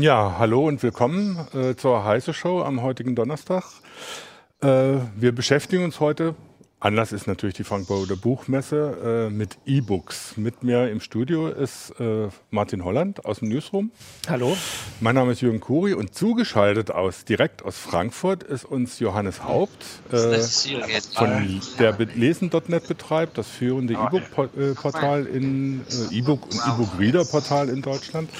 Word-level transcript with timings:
Ja, 0.00 0.36
hallo 0.38 0.64
und 0.64 0.80
willkommen 0.84 1.48
äh, 1.52 1.74
zur 1.74 2.04
Heiße 2.04 2.32
Show 2.32 2.62
am 2.62 2.82
heutigen 2.82 3.16
Donnerstag. 3.16 3.64
Äh, 4.62 4.98
wir 5.16 5.32
beschäftigen 5.32 5.82
uns 5.82 5.98
heute, 5.98 6.36
Anlass 6.80 7.10
ist 7.10 7.26
natürlich 7.26 7.56
die 7.56 7.64
Frankfurter 7.64 8.14
Buchmesse, 8.14 9.26
äh, 9.28 9.30
mit 9.30 9.58
E-Books. 9.66 10.36
Mit 10.36 10.62
mir 10.62 10.88
im 10.88 11.00
Studio 11.00 11.48
ist 11.48 11.92
äh, 11.98 12.28
Martin 12.50 12.84
Holland 12.84 13.24
aus 13.24 13.40
dem 13.40 13.48
Newsroom. 13.48 13.90
Hallo. 14.28 14.56
Mein 15.00 15.16
Name 15.16 15.32
ist 15.32 15.40
Jürgen 15.40 15.58
Kuri 15.58 15.94
und 15.94 16.14
zugeschaltet 16.14 16.92
aus, 16.92 17.24
direkt 17.24 17.64
aus 17.64 17.76
Frankfurt 17.76 18.44
ist 18.44 18.64
uns 18.64 19.00
Johannes 19.00 19.42
Haupt, 19.42 19.84
äh, 20.12 20.38
von 21.14 21.60
der 21.80 21.96
Lesen.net 22.14 22.86
betreibt, 22.86 23.38
das 23.38 23.48
führende 23.48 23.94
E-Book-Portal 23.94 25.26
in 25.26 25.80
äh, 25.80 26.14
E-Book 26.14 26.44
und 26.44 26.54
E-Book-Reader-Portal 26.54 27.70
in 27.70 27.82
Deutschland. 27.82 28.30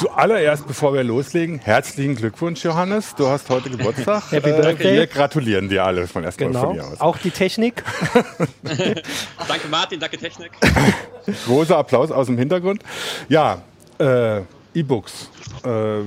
Zuallererst, 0.00 0.66
bevor 0.66 0.94
wir 0.94 1.04
loslegen, 1.04 1.58
herzlichen 1.58 2.16
Glückwunsch, 2.16 2.64
Johannes. 2.64 3.14
Du 3.14 3.26
hast 3.26 3.48
heute 3.50 3.70
Geburtstag. 3.70 4.22
Happy 4.30 4.50
äh, 4.50 4.60
Birthday. 4.60 4.96
Wir 4.96 5.06
gratulieren 5.06 5.68
dir 5.68 5.84
alle 5.84 6.06
von 6.06 6.24
erstmal 6.24 6.48
genau. 6.48 6.60
von 6.60 6.76
mir 6.76 6.84
aus. 6.84 7.00
Auch 7.00 7.18
die 7.18 7.30
Technik. 7.30 7.82
danke 9.48 9.68
Martin, 9.68 10.00
danke 10.00 10.18
Technik. 10.18 10.52
Großer 11.46 11.76
Applaus 11.76 12.10
aus 12.10 12.26
dem 12.26 12.38
Hintergrund. 12.38 12.82
Ja, 13.28 13.62
äh, 13.98 14.40
E-Books. 14.74 15.30
Äh, 15.64 16.00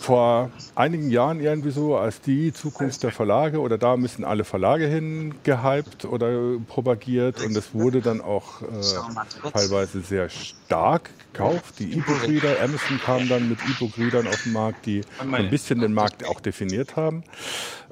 vor 0.00 0.50
einigen 0.74 1.10
Jahren 1.10 1.40
irgendwie 1.40 1.70
so 1.70 1.96
als 1.96 2.20
die 2.20 2.52
Zukunft 2.52 3.02
der 3.02 3.10
Verlage 3.10 3.60
oder 3.60 3.78
da 3.78 3.96
müssen 3.96 4.24
alle 4.24 4.44
Verlage 4.44 4.86
hin 4.86 5.34
gehypt 5.42 6.04
oder 6.04 6.58
propagiert 6.68 7.42
und 7.44 7.56
es 7.56 7.74
wurde 7.74 8.00
dann 8.00 8.20
auch 8.20 8.62
äh, 8.62 9.50
teilweise 9.52 10.00
sehr 10.00 10.28
stark 10.28 11.10
gekauft. 11.32 11.80
Die 11.80 11.92
E-Book-Reader, 11.94 12.62
Amazon 12.62 13.00
kam 13.04 13.28
dann 13.28 13.48
mit 13.48 13.58
E-Book-Readern 13.60 14.28
auf 14.28 14.42
den 14.44 14.52
Markt, 14.52 14.86
die 14.86 15.02
so 15.18 15.34
ein 15.34 15.50
bisschen 15.50 15.80
den 15.80 15.92
Markt 15.92 16.26
auch 16.26 16.40
definiert 16.40 16.96
haben. 16.96 17.24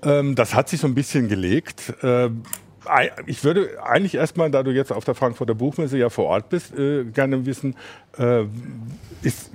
Ähm, 0.03 0.35
das 0.35 0.55
hat 0.55 0.69
sich 0.69 0.81
so 0.81 0.87
ein 0.87 0.95
bisschen 0.95 1.29
gelegt. 1.29 1.95
Äh, 2.03 2.31
ich 3.27 3.45
würde 3.45 3.83
eigentlich 3.83 4.15
erstmal, 4.15 4.51
da 4.51 4.63
du 4.63 4.71
jetzt 4.71 4.93
auf 4.93 5.05
der 5.05 5.15
Frankfurter 5.15 5.55
Buchmesse 5.55 5.99
ja 5.99 6.09
vor 6.09 6.27
Ort 6.27 6.49
bist, 6.49 6.77
äh, 6.79 7.05
gerne 7.05 7.45
wissen, 7.47 7.77
äh, 8.17 8.45
ist, 9.23 9.51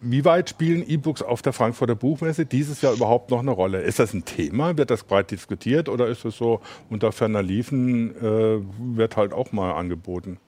wie 0.00 0.24
weit 0.24 0.50
spielen 0.50 0.86
E-Books 0.86 1.22
auf 1.22 1.42
der 1.42 1.52
Frankfurter 1.52 1.94
Buchmesse 1.94 2.44
dieses 2.44 2.82
Jahr 2.82 2.92
überhaupt 2.92 3.30
noch 3.30 3.40
eine 3.40 3.50
Rolle? 3.50 3.80
Ist 3.80 3.98
das 3.98 4.12
ein 4.12 4.24
Thema? 4.24 4.76
Wird 4.76 4.90
das 4.90 5.04
breit 5.04 5.30
diskutiert 5.30 5.88
oder 5.88 6.06
ist 6.08 6.24
es 6.24 6.36
so 6.36 6.60
unter 6.90 7.12
ferner 7.12 7.42
Liefen, 7.42 8.14
äh, 8.16 8.60
wird 8.96 9.16
halt 9.16 9.32
auch 9.32 9.52
mal 9.52 9.72
angeboten? 9.72 10.38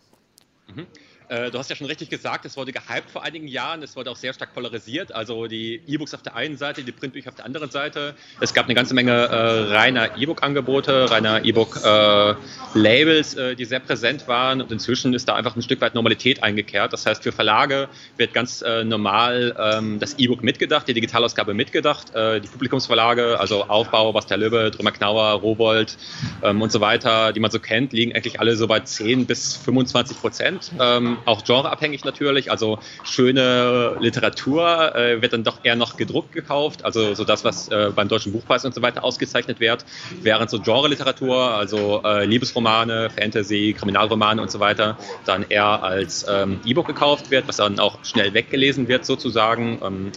Mhm. 0.75 0.87
Äh, 1.33 1.51
du 1.51 1.59
hast 1.59 1.71
ja 1.71 1.77
schon 1.77 1.87
richtig 1.87 2.11
gesagt, 2.11 2.45
es 2.45 2.59
wurde 2.59 2.73
gehypt 2.73 3.11
vor 3.11 3.23
einigen 3.23 3.49
Jahren, 3.49 3.83
es 3.83 3.97
wurde 3.97 4.11
auch 4.11 4.17
sehr 4.17 4.35
stark 4.35 4.53
polarisiert. 4.53 5.15
Also 5.15 5.47
die 5.47 5.81
E-Books 5.87 6.13
auf 6.13 6.21
der 6.21 6.37
einen 6.37 6.59
Seite, 6.59 6.83
die 6.83 6.93
Printbücher 6.93 7.31
auf 7.31 7.37
der 7.37 7.47
anderen 7.47 7.71
Seite. 7.71 8.15
Es 8.41 8.53
gab 8.53 8.67
eine 8.67 8.75
ganze 8.75 8.93
Menge 8.93 9.13
äh, 9.13 9.75
reiner 9.75 10.19
E-Book-Angebote, 10.19 11.11
reiner 11.11 11.43
E-Book-Labels, 11.43 13.35
äh, 13.35 13.57
die 13.57 13.65
sehr 13.65 13.81
präsent 13.81 14.29
waren. 14.29 14.61
Und 14.61 14.71
inzwischen 14.73 15.15
ist 15.15 15.27
da 15.27 15.35
einfach 15.35 15.57
ein 15.57 15.63
Stück 15.63 15.81
weit 15.81 15.95
Normalität 15.95 16.43
eingekehrt. 16.43 16.93
Das 16.93 17.07
heißt, 17.07 17.23
für 17.23 17.33
Verlage 17.33 17.89
wird 18.19 18.35
ganz 18.35 18.61
äh, 18.61 18.85
normal 18.85 19.57
ähm, 19.59 20.01
das 20.01 20.19
E-Book 20.19 20.43
mitgedacht, 20.43 20.87
die 20.87 20.93
Digitalausgabe 20.93 21.55
mitgedacht. 21.55 22.15
Äh, 22.15 22.43
die 22.43 22.49
Publikumsverlage, 22.49 23.41
also 23.41 23.65
Aufbau, 23.65 24.13
Bastia 24.13 24.37
Löbe, 24.37 24.71
Drömer 24.71 24.93
Knauer, 24.93 25.41
Rowold 25.41 25.97
ähm, 26.43 26.61
und 26.61 26.71
so 26.71 26.83
weiter, 26.83 27.33
die 27.33 27.41
man 27.41 27.51
so 27.51 27.59
kennt, 27.59 27.95
liegen 27.95 28.15
eigentlich 28.15 28.39
alle 28.39 28.55
so 28.55 28.67
bei 28.67 28.81
10 28.81 29.25
bis 29.25 29.57
25 29.57 30.21
Prozent. 30.21 30.73
Ähm, 30.79 31.17
auch 31.25 31.45
genreabhängig 31.45 32.05
natürlich. 32.05 32.51
Also 32.51 32.79
schöne 33.05 33.97
Literatur 34.01 34.95
äh, 34.95 35.23
wird 35.23 35.33
dann 35.33 35.45
doch 35.45 35.59
eher 35.63 35.77
noch 35.77 35.97
gedruckt 35.97 36.33
gekauft, 36.33 36.85
also 36.85 37.15
so 37.15 37.25
das, 37.25 37.45
was 37.45 37.69
äh, 37.69 37.91
beim 37.95 38.09
Deutschen 38.09 38.33
Buchpreis 38.33 38.65
und 38.65 38.75
so 38.75 38.83
weiter 38.83 39.05
ausgezeichnet 39.05 39.61
wird, 39.61 39.85
während 40.23 40.51
so 40.51 40.61
Genre-Literatur, 40.61 41.55
also 41.55 42.03
äh, 42.05 42.25
Liebesromane, 42.25 43.11
Fantasy, 43.11 43.75
Kriminalromane 43.79 44.41
und 44.41 44.51
so 44.51 44.61
weiter, 44.61 44.97
dann 45.25 45.45
eher 45.49 45.83
als 45.83 46.27
ähm, 46.29 46.61
E-Book 46.65 46.87
gekauft 46.87 47.31
wird, 47.31 47.49
was 47.49 47.57
dann 47.57 47.79
auch 47.79 48.05
schnell 48.05 48.35
weggelesen 48.35 48.89
wird 48.89 49.05
sozusagen. 49.05 49.81
Ähm, 49.83 50.13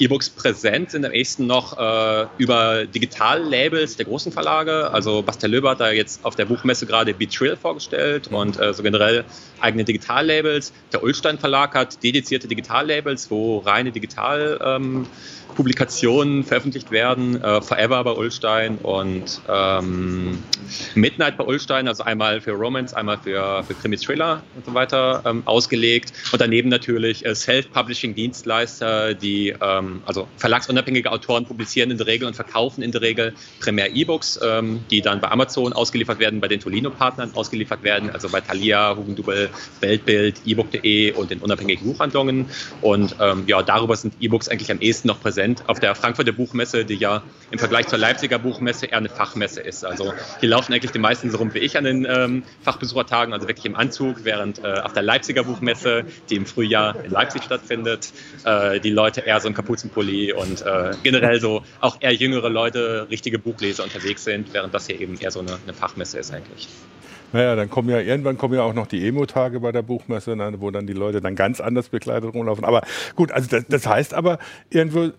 E-Books 0.00 0.30
präsent 0.30 0.90
sind 0.90 1.04
am 1.04 1.12
ehesten 1.12 1.46
noch 1.46 1.78
äh, 1.78 2.26
über 2.38 2.86
Digitallabels 2.86 3.96
der 3.96 4.06
großen 4.06 4.32
Verlage. 4.32 4.90
Also 4.92 5.22
Bastel 5.22 5.50
Löber 5.50 5.70
hat 5.70 5.80
da 5.80 5.90
jetzt 5.90 6.24
auf 6.24 6.34
der 6.34 6.46
Buchmesse 6.46 6.86
gerade 6.86 7.12
Betrill 7.12 7.54
vorgestellt 7.54 8.28
und 8.28 8.58
äh, 8.58 8.72
so 8.72 8.82
generell 8.82 9.26
eigene 9.60 9.84
Digitallabels. 9.84 10.72
Der 10.92 11.02
Ulstein 11.02 11.38
Verlag 11.38 11.74
hat 11.74 12.02
dedizierte 12.02 12.48
Digitallabels, 12.48 13.30
wo 13.30 13.58
reine 13.58 13.92
Digital 13.92 14.58
ähm, 14.64 15.06
Publikationen 15.54 16.44
veröffentlicht 16.44 16.90
werden. 16.90 17.42
Äh, 17.42 17.60
Forever 17.60 18.04
bei 18.04 18.12
Ulstein 18.12 18.78
und 18.78 19.40
ähm, 19.48 20.38
Midnight 20.94 21.36
bei 21.36 21.44
Ulstein, 21.44 21.88
also 21.88 22.04
einmal 22.04 22.40
für 22.40 22.52
Romance, 22.52 22.94
einmal 22.94 23.18
für, 23.18 23.64
für 23.64 23.74
Krimi-Thriller 23.74 24.42
und 24.56 24.66
so 24.66 24.74
weiter 24.74 25.22
ähm, 25.26 25.42
ausgelegt. 25.44 26.12
Und 26.32 26.40
daneben 26.40 26.68
natürlich 26.68 27.24
äh, 27.24 27.34
Self-Publishing-Dienstleister, 27.34 29.14
die 29.14 29.54
ähm, 29.60 30.02
also 30.06 30.28
verlagsunabhängige 30.36 31.10
Autoren 31.10 31.44
publizieren 31.44 31.90
in 31.90 31.98
der 31.98 32.06
Regel 32.06 32.26
und 32.28 32.34
verkaufen 32.34 32.82
in 32.82 32.92
der 32.92 33.00
Regel 33.00 33.34
primär 33.60 33.94
E-Books, 33.94 34.40
ähm, 34.42 34.84
die 34.90 35.00
dann 35.00 35.20
bei 35.20 35.30
Amazon 35.30 35.72
ausgeliefert 35.72 36.18
werden, 36.18 36.40
bei 36.40 36.48
den 36.48 36.60
Tolino-Partnern 36.60 37.32
ausgeliefert 37.34 37.82
werden, 37.82 38.10
also 38.10 38.28
bei 38.28 38.40
Thalia, 38.40 38.96
Hugendubel, 38.96 39.50
Weltbild, 39.80 40.42
ebook.de 40.46 41.12
und 41.12 41.30
den 41.30 41.40
unabhängigen 41.40 41.84
Buchhandlungen. 41.84 42.46
Und 42.80 43.16
ähm, 43.20 43.44
ja, 43.46 43.62
darüber 43.62 43.96
sind 43.96 44.14
E-Books 44.20 44.48
eigentlich 44.48 44.70
am 44.70 44.80
ehesten 44.80 45.08
noch 45.08 45.20
präsent 45.20 45.39
präsent 45.40 45.64
auf 45.68 45.80
der 45.80 45.94
Frankfurter 45.94 46.32
Buchmesse, 46.32 46.84
die 46.84 46.96
ja 46.96 47.22
im 47.50 47.58
Vergleich 47.58 47.86
zur 47.86 47.98
Leipziger 47.98 48.38
Buchmesse 48.38 48.86
eher 48.86 48.98
eine 48.98 49.08
Fachmesse 49.08 49.60
ist. 49.60 49.84
Also 49.84 50.12
hier 50.40 50.50
laufen 50.50 50.72
eigentlich 50.72 50.90
die 50.90 50.98
meisten 50.98 51.30
so 51.30 51.38
rum 51.38 51.54
wie 51.54 51.60
ich 51.60 51.78
an 51.78 51.84
den 51.84 52.06
ähm, 52.08 52.42
Fachbesuchertagen, 52.62 53.32
also 53.32 53.48
wirklich 53.48 53.64
im 53.64 53.74
Anzug, 53.74 54.24
während 54.24 54.62
äh, 54.62 54.80
auf 54.84 54.92
der 54.92 55.02
Leipziger 55.02 55.44
Buchmesse, 55.44 56.04
die 56.28 56.36
im 56.36 56.44
Frühjahr 56.44 57.02
in 57.04 57.10
Leipzig 57.10 57.42
stattfindet, 57.44 58.12
äh, 58.44 58.80
die 58.80 58.90
Leute 58.90 59.22
eher 59.22 59.40
so 59.40 59.48
ein 59.48 59.54
Kapuzenpulli 59.54 60.32
und 60.32 60.60
äh, 60.62 60.90
generell 61.02 61.40
so 61.40 61.62
auch 61.80 61.96
eher 62.00 62.12
jüngere 62.12 62.50
Leute, 62.50 63.06
richtige 63.10 63.38
Buchleser 63.38 63.84
unterwegs 63.84 64.24
sind, 64.24 64.52
während 64.52 64.74
das 64.74 64.86
hier 64.86 65.00
eben 65.00 65.18
eher 65.18 65.30
so 65.30 65.40
eine, 65.40 65.58
eine 65.64 65.72
Fachmesse 65.72 66.18
ist 66.18 66.32
eigentlich. 66.32 66.68
Naja, 67.32 67.54
dann 67.54 67.70
kommen 67.70 67.88
ja 67.88 68.00
irgendwann 68.00 68.38
kommen 68.38 68.54
ja 68.54 68.62
auch 68.62 68.74
noch 68.74 68.86
die 68.86 69.06
Emo-Tage 69.06 69.60
bei 69.60 69.72
der 69.72 69.82
Buchmesse, 69.82 70.34
ne, 70.34 70.52
wo 70.58 70.70
dann 70.70 70.86
die 70.86 70.92
Leute 70.92 71.20
dann 71.20 71.36
ganz 71.36 71.60
anders 71.60 71.88
bekleidet 71.88 72.34
rumlaufen. 72.34 72.64
Aber 72.64 72.82
gut, 73.14 73.30
also 73.30 73.48
das, 73.48 73.66
das 73.68 73.86
heißt 73.86 74.14
aber 74.14 74.38
irgendwo, 74.70 75.10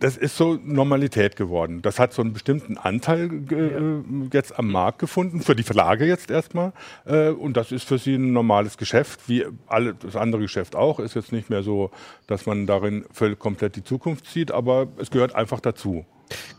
das 0.00 0.16
ist 0.16 0.36
so 0.36 0.58
Normalität 0.62 1.36
geworden. 1.36 1.82
Das 1.82 1.98
hat 1.98 2.12
so 2.12 2.22
einen 2.22 2.32
bestimmten 2.32 2.78
Anteil 2.78 3.30
äh, 3.50 4.32
jetzt 4.32 4.58
am 4.58 4.70
Markt 4.70 4.98
gefunden, 4.98 5.40
für 5.40 5.56
die 5.56 5.62
Verlage 5.62 6.06
jetzt 6.06 6.30
erstmal. 6.30 6.72
Äh, 7.04 7.30
und 7.30 7.56
das 7.56 7.72
ist 7.72 7.84
für 7.84 7.98
sie 7.98 8.14
ein 8.14 8.32
normales 8.32 8.76
Geschäft, 8.76 9.20
wie 9.28 9.46
alle, 9.66 9.94
das 9.94 10.16
andere 10.16 10.42
Geschäft 10.42 10.76
auch. 10.76 11.00
Ist 11.00 11.14
jetzt 11.14 11.32
nicht 11.32 11.50
mehr 11.50 11.62
so, 11.62 11.90
dass 12.26 12.46
man 12.46 12.66
darin 12.66 13.04
völlig 13.12 13.38
komplett 13.38 13.76
die 13.76 13.84
Zukunft 13.84 14.26
sieht, 14.26 14.50
aber 14.52 14.88
es 14.98 15.10
gehört 15.10 15.34
einfach 15.34 15.60
dazu. 15.60 16.04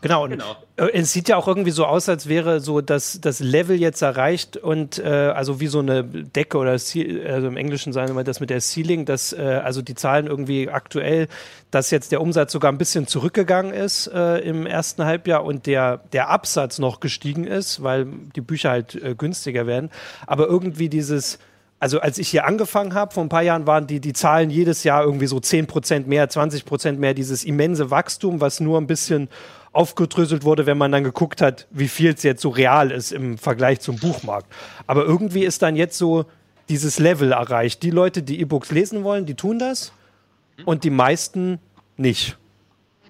Genau, 0.00 0.24
und 0.24 0.30
genau. 0.30 0.56
Äh, 0.76 0.90
es 0.92 1.12
sieht 1.12 1.28
ja 1.28 1.36
auch 1.36 1.48
irgendwie 1.48 1.70
so 1.70 1.84
aus, 1.84 2.08
als 2.08 2.28
wäre 2.28 2.60
so 2.60 2.80
das, 2.80 3.20
das 3.20 3.40
Level 3.40 3.76
jetzt 3.76 4.02
erreicht 4.02 4.56
und 4.56 4.98
äh, 4.98 5.04
also 5.04 5.60
wie 5.60 5.66
so 5.66 5.80
eine 5.80 6.04
Decke 6.04 6.58
oder 6.58 6.72
also 6.72 6.98
im 7.00 7.56
Englischen 7.56 7.92
sagen 7.92 8.14
wir 8.14 8.24
das 8.24 8.40
mit 8.40 8.50
der 8.50 8.60
Ceiling, 8.60 9.04
dass 9.04 9.32
äh, 9.32 9.60
also 9.64 9.82
die 9.82 9.94
Zahlen 9.94 10.26
irgendwie 10.26 10.68
aktuell, 10.68 11.28
dass 11.70 11.90
jetzt 11.90 12.12
der 12.12 12.20
Umsatz 12.20 12.52
sogar 12.52 12.70
ein 12.70 12.78
bisschen 12.78 13.05
zurückgegangen 13.06 13.72
ist 13.72 14.06
äh, 14.08 14.38
im 14.38 14.66
ersten 14.66 15.04
Halbjahr 15.04 15.44
und 15.44 15.66
der, 15.66 15.98
der 16.12 16.28
Absatz 16.28 16.78
noch 16.78 17.00
gestiegen 17.00 17.44
ist, 17.44 17.82
weil 17.82 18.06
die 18.34 18.40
Bücher 18.40 18.70
halt 18.70 18.94
äh, 18.94 19.14
günstiger 19.14 19.66
werden. 19.66 19.90
Aber 20.26 20.46
irgendwie 20.46 20.88
dieses 20.88 21.38
also 21.78 22.00
als 22.00 22.16
ich 22.18 22.28
hier 22.28 22.46
angefangen 22.46 22.94
habe, 22.94 23.12
vor 23.12 23.22
ein 23.22 23.28
paar 23.28 23.42
Jahren 23.42 23.66
waren 23.66 23.86
die, 23.86 24.00
die 24.00 24.14
Zahlen 24.14 24.48
jedes 24.48 24.82
Jahr 24.82 25.04
irgendwie 25.04 25.26
so 25.26 25.36
10% 25.36 26.06
mehr, 26.06 26.28
20% 26.28 26.92
mehr, 26.92 27.12
dieses 27.12 27.44
immense 27.44 27.90
Wachstum, 27.90 28.40
was 28.40 28.60
nur 28.60 28.80
ein 28.80 28.86
bisschen 28.86 29.28
aufgedröselt 29.72 30.42
wurde, 30.44 30.64
wenn 30.64 30.78
man 30.78 30.90
dann 30.90 31.04
geguckt 31.04 31.42
hat, 31.42 31.66
wie 31.70 31.88
viel 31.88 32.14
es 32.14 32.22
jetzt 32.22 32.40
so 32.40 32.48
real 32.48 32.90
ist 32.90 33.12
im 33.12 33.36
Vergleich 33.36 33.80
zum 33.80 33.96
Buchmarkt. 33.96 34.46
Aber 34.86 35.04
irgendwie 35.04 35.44
ist 35.44 35.60
dann 35.62 35.76
jetzt 35.76 35.98
so 35.98 36.24
dieses 36.70 36.98
Level 36.98 37.32
erreicht. 37.32 37.82
Die 37.82 37.90
Leute, 37.90 38.22
die 38.22 38.40
E-Books 38.40 38.70
lesen 38.70 39.04
wollen, 39.04 39.26
die 39.26 39.34
tun 39.34 39.58
das 39.58 39.92
und 40.64 40.82
die 40.82 40.90
meisten 40.90 41.58
nicht. 41.98 42.38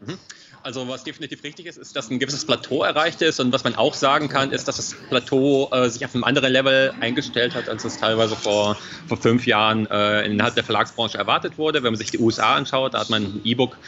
Mhm. 0.00 0.18
Also 0.62 0.88
was 0.88 1.04
definitiv 1.04 1.44
richtig 1.44 1.66
ist, 1.66 1.76
ist, 1.76 1.94
dass 1.94 2.10
ein 2.10 2.18
gewisses 2.18 2.44
Plateau 2.44 2.82
erreicht 2.82 3.22
ist 3.22 3.38
und 3.38 3.52
was 3.52 3.62
man 3.62 3.76
auch 3.76 3.94
sagen 3.94 4.28
kann, 4.28 4.50
ist, 4.50 4.66
dass 4.66 4.76
das 4.76 4.96
Plateau 5.08 5.70
äh, 5.70 5.88
sich 5.88 6.04
auf 6.04 6.12
einem 6.14 6.24
anderen 6.24 6.52
Level 6.52 6.92
eingestellt 7.00 7.54
hat, 7.54 7.68
als 7.68 7.84
es 7.84 7.98
teilweise 7.98 8.34
vor, 8.34 8.76
vor 9.06 9.16
fünf 9.16 9.46
Jahren 9.46 9.86
äh, 9.86 10.26
innerhalb 10.26 10.56
der 10.56 10.64
Verlagsbranche 10.64 11.18
erwartet 11.18 11.56
wurde. 11.56 11.84
Wenn 11.84 11.92
man 11.92 11.98
sich 11.98 12.10
die 12.10 12.18
USA 12.18 12.56
anschaut, 12.56 12.94
da 12.94 13.00
hat 13.00 13.10
man 13.10 13.22
ein 13.22 13.40
E-Book 13.44 13.78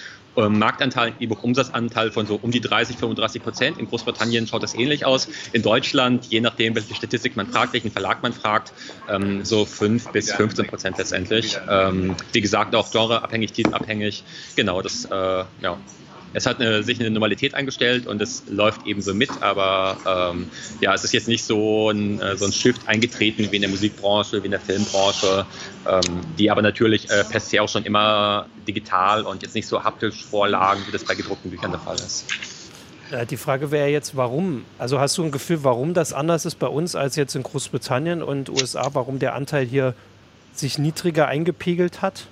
Marktanteil, 0.48 1.14
E-Book-Umsatzanteil 1.18 2.12
von 2.12 2.26
so 2.26 2.38
um 2.40 2.50
die 2.50 2.60
30, 2.60 2.96
35 2.96 3.42
Prozent. 3.42 3.78
In 3.78 3.88
Großbritannien 3.88 4.46
schaut 4.46 4.62
das 4.62 4.74
ähnlich 4.74 5.04
aus. 5.04 5.28
In 5.52 5.62
Deutschland, 5.62 6.26
je 6.26 6.40
nachdem, 6.40 6.74
welche 6.74 6.94
Statistik 6.94 7.36
man 7.36 7.48
fragt, 7.48 7.72
welchen 7.72 7.90
Verlag 7.90 8.22
man 8.22 8.32
fragt, 8.32 8.72
ähm, 9.08 9.44
so 9.44 9.64
5 9.64 10.12
bis 10.12 10.32
15 10.32 10.66
Prozent 10.68 10.98
letztendlich. 10.98 11.58
Ähm, 11.68 12.14
wie 12.32 12.40
gesagt, 12.40 12.74
auch 12.74 12.90
genreabhängig, 12.90 13.52
titelabhängig. 13.52 14.22
Genau, 14.54 14.82
das, 14.82 15.04
äh, 15.06 15.44
ja, 15.60 15.78
es 16.34 16.46
hat 16.46 16.60
eine, 16.60 16.82
sich 16.82 17.00
eine 17.00 17.10
Normalität 17.10 17.54
eingestellt 17.54 18.06
und 18.06 18.20
es 18.20 18.44
läuft 18.48 18.86
eben 18.86 19.00
so 19.00 19.14
mit, 19.14 19.30
aber 19.40 20.32
ähm, 20.32 20.50
ja, 20.80 20.94
es 20.94 21.04
ist 21.04 21.12
jetzt 21.12 21.28
nicht 21.28 21.44
so 21.44 21.90
ein, 21.90 22.20
äh, 22.20 22.36
so 22.36 22.44
ein 22.44 22.52
Shift 22.52 22.82
eingetreten 22.86 23.48
wie 23.50 23.56
in 23.56 23.62
der 23.62 23.70
Musikbranche, 23.70 24.42
wie 24.42 24.46
in 24.46 24.50
der 24.50 24.60
Filmbranche, 24.60 25.46
ähm, 25.86 26.20
die 26.38 26.50
aber 26.50 26.62
natürlich 26.62 27.10
äh, 27.10 27.24
per 27.24 27.40
se 27.40 27.62
auch 27.62 27.68
schon 27.68 27.84
immer 27.84 28.46
digital 28.66 29.24
und 29.24 29.42
jetzt 29.42 29.54
nicht 29.54 29.66
so 29.66 29.82
haptisch 29.82 30.24
vorlagen, 30.24 30.82
wie 30.86 30.92
das 30.92 31.04
bei 31.04 31.14
gedruckten 31.14 31.50
Büchern 31.50 31.70
der 31.70 31.80
Fall 31.80 31.96
ist. 31.96 32.26
Die 33.30 33.38
Frage 33.38 33.70
wäre 33.70 33.88
jetzt, 33.88 34.16
warum? 34.16 34.66
Also 34.78 35.00
hast 35.00 35.16
du 35.16 35.24
ein 35.24 35.30
Gefühl, 35.30 35.64
warum 35.64 35.94
das 35.94 36.12
anders 36.12 36.44
ist 36.44 36.58
bei 36.58 36.66
uns 36.66 36.94
als 36.94 37.16
jetzt 37.16 37.34
in 37.34 37.42
Großbritannien 37.42 38.22
und 38.22 38.50
USA, 38.50 38.90
warum 38.92 39.18
der 39.18 39.34
Anteil 39.34 39.64
hier 39.64 39.94
sich 40.52 40.78
niedriger 40.78 41.26
eingepegelt 41.26 42.02
hat? 42.02 42.26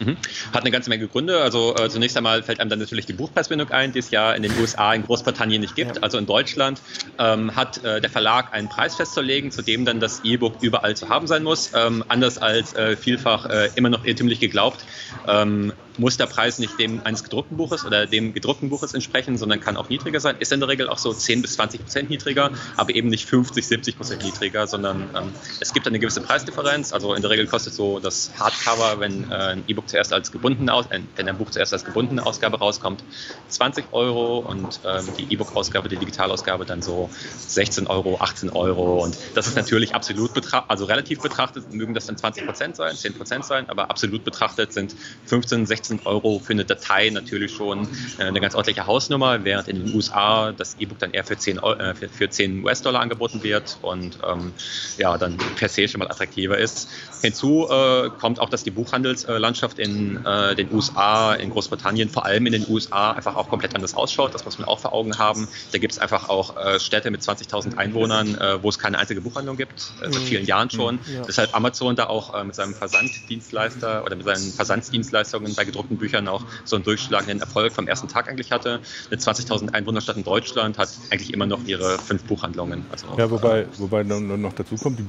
Mhm. 0.00 0.16
Hat 0.52 0.62
eine 0.62 0.70
ganze 0.70 0.90
Menge 0.90 1.06
Gründe. 1.06 1.40
Also 1.40 1.74
äh, 1.76 1.88
zunächst 1.88 2.16
einmal 2.16 2.42
fällt 2.42 2.60
einem 2.60 2.70
dann 2.70 2.78
natürlich 2.78 3.06
die 3.06 3.12
Buchpreisbindung 3.12 3.70
ein, 3.70 3.92
die 3.92 4.00
es 4.00 4.10
ja 4.10 4.32
in 4.32 4.42
den 4.42 4.52
USA, 4.58 4.92
in 4.92 5.04
Großbritannien 5.04 5.60
nicht 5.60 5.76
gibt. 5.76 6.02
Also 6.02 6.18
in 6.18 6.26
Deutschland 6.26 6.80
ähm, 7.18 7.54
hat 7.54 7.82
äh, 7.84 8.00
der 8.00 8.10
Verlag 8.10 8.52
einen 8.52 8.68
Preis 8.68 8.96
festzulegen, 8.96 9.50
zu 9.50 9.62
dem 9.62 9.84
dann 9.84 10.00
das 10.00 10.22
E-Book 10.24 10.56
überall 10.60 10.96
zu 10.96 11.08
haben 11.08 11.26
sein 11.26 11.42
muss. 11.42 11.72
Ähm, 11.74 12.04
anders 12.08 12.38
als 12.38 12.74
äh, 12.74 12.96
vielfach 12.96 13.46
äh, 13.46 13.70
immer 13.76 13.88
noch 13.88 14.04
irrtümlich 14.04 14.40
geglaubt, 14.40 14.84
ähm, 15.28 15.72
muss 15.98 16.16
der 16.16 16.26
Preis 16.26 16.58
nicht 16.58 16.78
dem 16.78 17.00
eines 17.04 17.24
gedruckten 17.24 17.56
Buches 17.56 17.84
oder 17.84 18.06
dem 18.06 18.34
gedruckten 18.34 18.70
Buches 18.70 18.94
entsprechen, 18.94 19.38
sondern 19.38 19.60
kann 19.60 19.76
auch 19.76 19.88
niedriger 19.88 20.20
sein. 20.20 20.36
Ist 20.38 20.52
in 20.52 20.60
der 20.60 20.68
Regel 20.68 20.88
auch 20.88 20.98
so 20.98 21.12
10 21.12 21.42
bis 21.42 21.54
20 21.54 21.82
Prozent 21.82 22.10
niedriger, 22.10 22.50
aber 22.76 22.94
eben 22.94 23.08
nicht 23.08 23.28
50, 23.28 23.66
70 23.66 23.96
Prozent 23.96 24.24
niedriger, 24.24 24.66
sondern 24.66 25.08
ähm, 25.14 25.32
es 25.60 25.72
gibt 25.72 25.86
eine 25.86 25.98
gewisse 25.98 26.20
Preisdifferenz. 26.20 26.92
Also 26.92 27.14
in 27.14 27.22
der 27.22 27.30
Regel 27.30 27.46
kostet 27.46 27.74
so 27.74 28.00
das 28.00 28.32
Hardcover, 28.38 29.00
wenn 29.00 29.30
äh, 29.30 29.34
ein 29.34 29.64
E-Book 29.68 29.88
zuerst 29.88 30.12
als 30.12 30.32
gebundene, 30.32 30.72
Aus 30.72 30.86
äh, 30.86 31.00
wenn 31.16 31.28
ein 31.28 31.38
Buch 31.38 31.50
zuerst 31.50 31.72
als 31.72 31.84
gebundene 31.84 32.24
Ausgabe 32.24 32.58
rauskommt, 32.58 33.04
20 33.48 33.86
Euro 33.92 34.38
und 34.38 34.80
ähm, 34.84 35.08
die 35.18 35.32
E-Book-Ausgabe, 35.32 35.88
die 35.88 35.96
Digitalausgabe 35.96 36.64
dann 36.64 36.82
so 36.82 37.10
16 37.46 37.86
Euro, 37.86 38.18
18 38.20 38.50
Euro. 38.50 39.02
Und 39.02 39.16
das 39.34 39.46
ist 39.46 39.56
natürlich 39.56 39.94
absolut 39.94 40.34
betrachtet, 40.34 40.70
also 40.70 40.84
relativ 40.86 41.20
betrachtet 41.20 41.72
mögen 41.72 41.94
das 41.94 42.06
dann 42.06 42.16
20 42.16 42.46
Prozent 42.46 42.76
sein, 42.76 42.94
10 42.96 43.14
Prozent 43.14 43.44
sein, 43.44 43.68
aber 43.68 43.90
absolut 43.90 44.24
betrachtet 44.24 44.72
sind 44.72 44.94
15, 45.26 45.66
16 45.66 45.83
16 45.84 46.06
Euro 46.06 46.40
für 46.42 46.52
eine 46.54 46.64
Datei 46.64 47.10
natürlich 47.10 47.52
schon 47.52 47.86
äh, 48.18 48.24
eine 48.24 48.40
ganz 48.40 48.54
ordentliche 48.54 48.86
Hausnummer, 48.86 49.44
während 49.44 49.68
in 49.68 49.84
den 49.84 49.94
USA 49.94 50.52
das 50.52 50.76
E-Book 50.78 50.98
dann 50.98 51.12
eher 51.12 51.24
für 51.24 51.36
10, 51.36 51.58
äh, 51.58 51.94
für, 51.94 52.08
für 52.08 52.30
10 52.30 52.64
US-Dollar 52.64 53.00
angeboten 53.00 53.42
wird 53.42 53.78
und 53.82 54.18
ähm, 54.26 54.52
ja, 54.96 55.18
dann 55.18 55.36
per 55.56 55.68
se 55.68 55.86
schon 55.86 55.98
mal 55.98 56.10
attraktiver 56.10 56.56
ist. 56.56 56.88
Hinzu 57.22 57.68
äh, 57.70 58.10
kommt 58.18 58.40
auch, 58.40 58.48
dass 58.48 58.64
die 58.64 58.70
Buchhandelslandschaft 58.70 59.78
in 59.78 60.24
äh, 60.24 60.54
den 60.54 60.72
USA, 60.72 61.34
in 61.34 61.50
Großbritannien, 61.50 62.08
vor 62.08 62.24
allem 62.24 62.46
in 62.46 62.52
den 62.52 62.66
USA, 62.68 63.12
einfach 63.12 63.36
auch 63.36 63.48
komplett 63.48 63.74
anders 63.74 63.94
ausschaut. 63.94 64.34
Das 64.34 64.44
muss 64.44 64.58
man 64.58 64.66
auch 64.66 64.78
vor 64.78 64.92
Augen 64.92 65.18
haben. 65.18 65.48
Da 65.72 65.78
gibt 65.78 65.92
es 65.92 65.98
einfach 65.98 66.28
auch 66.28 66.56
äh, 66.56 66.80
Städte 66.80 67.10
mit 67.10 67.22
20.000 67.22 67.76
Einwohnern, 67.76 68.38
wo 68.62 68.68
es 68.68 68.78
keine 68.78 68.98
einzige 68.98 69.20
Buchhandlung 69.20 69.56
gibt, 69.56 69.92
seit 70.00 70.10
mhm. 70.10 70.18
vielen 70.18 70.46
Jahren 70.46 70.70
schon. 70.70 70.98
Ja. 71.12 71.22
Deshalb 71.26 71.54
Amazon 71.54 71.96
da 71.96 72.06
auch 72.06 72.42
mit 72.44 72.54
seinem 72.54 72.74
Versanddienstleister 72.74 74.04
oder 74.04 74.16
mit 74.16 74.24
seinen 74.24 74.52
Versandsdienstleistungen 74.52 75.54
bei 75.54 75.64
gedruckten 75.74 75.98
Büchern 75.98 76.28
auch 76.28 76.44
so 76.64 76.76
einen 76.76 76.84
durchschlagenden 76.84 77.40
Erfolg 77.40 77.72
vom 77.72 77.88
ersten 77.88 78.06
Tag 78.08 78.28
eigentlich 78.28 78.52
hatte. 78.52 78.80
Eine 79.10 79.20
20.000 79.20 79.74
Einwohnerstadt 79.74 80.16
in 80.16 80.24
Deutschland 80.24 80.78
hat 80.78 80.88
eigentlich 81.10 81.34
immer 81.34 81.46
noch 81.46 81.64
ihre 81.66 81.98
fünf 81.98 82.22
Buchhandlungen. 82.24 82.86
Also 82.90 83.06
ja, 83.18 83.30
wobei, 83.30 83.66
wobei 83.78 84.02
noch 84.04 84.52
dazu 84.52 84.76
kommt, 84.76 85.00
die, 85.00 85.04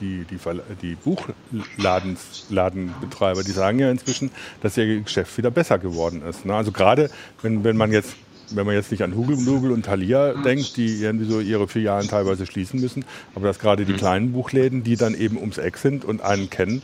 die, 0.00 0.24
die, 0.24 0.38
die 0.82 0.96
Buchladenbetreiber, 0.96 3.42
die 3.42 3.50
sagen 3.50 3.80
ja 3.80 3.90
inzwischen, 3.90 4.30
dass 4.62 4.76
ihr 4.76 5.00
Geschäft 5.00 5.36
wieder 5.36 5.50
besser 5.50 5.78
geworden 5.78 6.22
ist. 6.22 6.46
Ne? 6.46 6.54
Also 6.54 6.70
gerade 6.72 7.10
wenn, 7.42 7.64
wenn 7.64 7.76
man 7.76 7.92
jetzt 7.92 8.14
wenn 8.50 8.66
man 8.66 8.74
jetzt 8.74 8.90
nicht 8.90 9.02
an 9.02 9.16
Hugel, 9.16 9.38
Nugel 9.38 9.72
und 9.72 9.86
Thalia 9.86 10.34
denkt, 10.34 10.76
die 10.76 11.02
irgendwie 11.02 11.24
so 11.24 11.40
ihre 11.40 11.66
Filialen 11.66 12.08
teilweise 12.08 12.44
schließen 12.44 12.78
müssen, 12.78 13.06
aber 13.34 13.48
dass 13.48 13.58
gerade 13.58 13.86
die 13.86 13.94
mhm. 13.94 13.96
kleinen 13.96 14.32
Buchläden, 14.32 14.84
die 14.84 14.96
dann 14.96 15.14
eben 15.14 15.38
ums 15.38 15.56
Eck 15.56 15.78
sind 15.78 16.04
und 16.04 16.20
einen 16.20 16.50
kennen, 16.50 16.82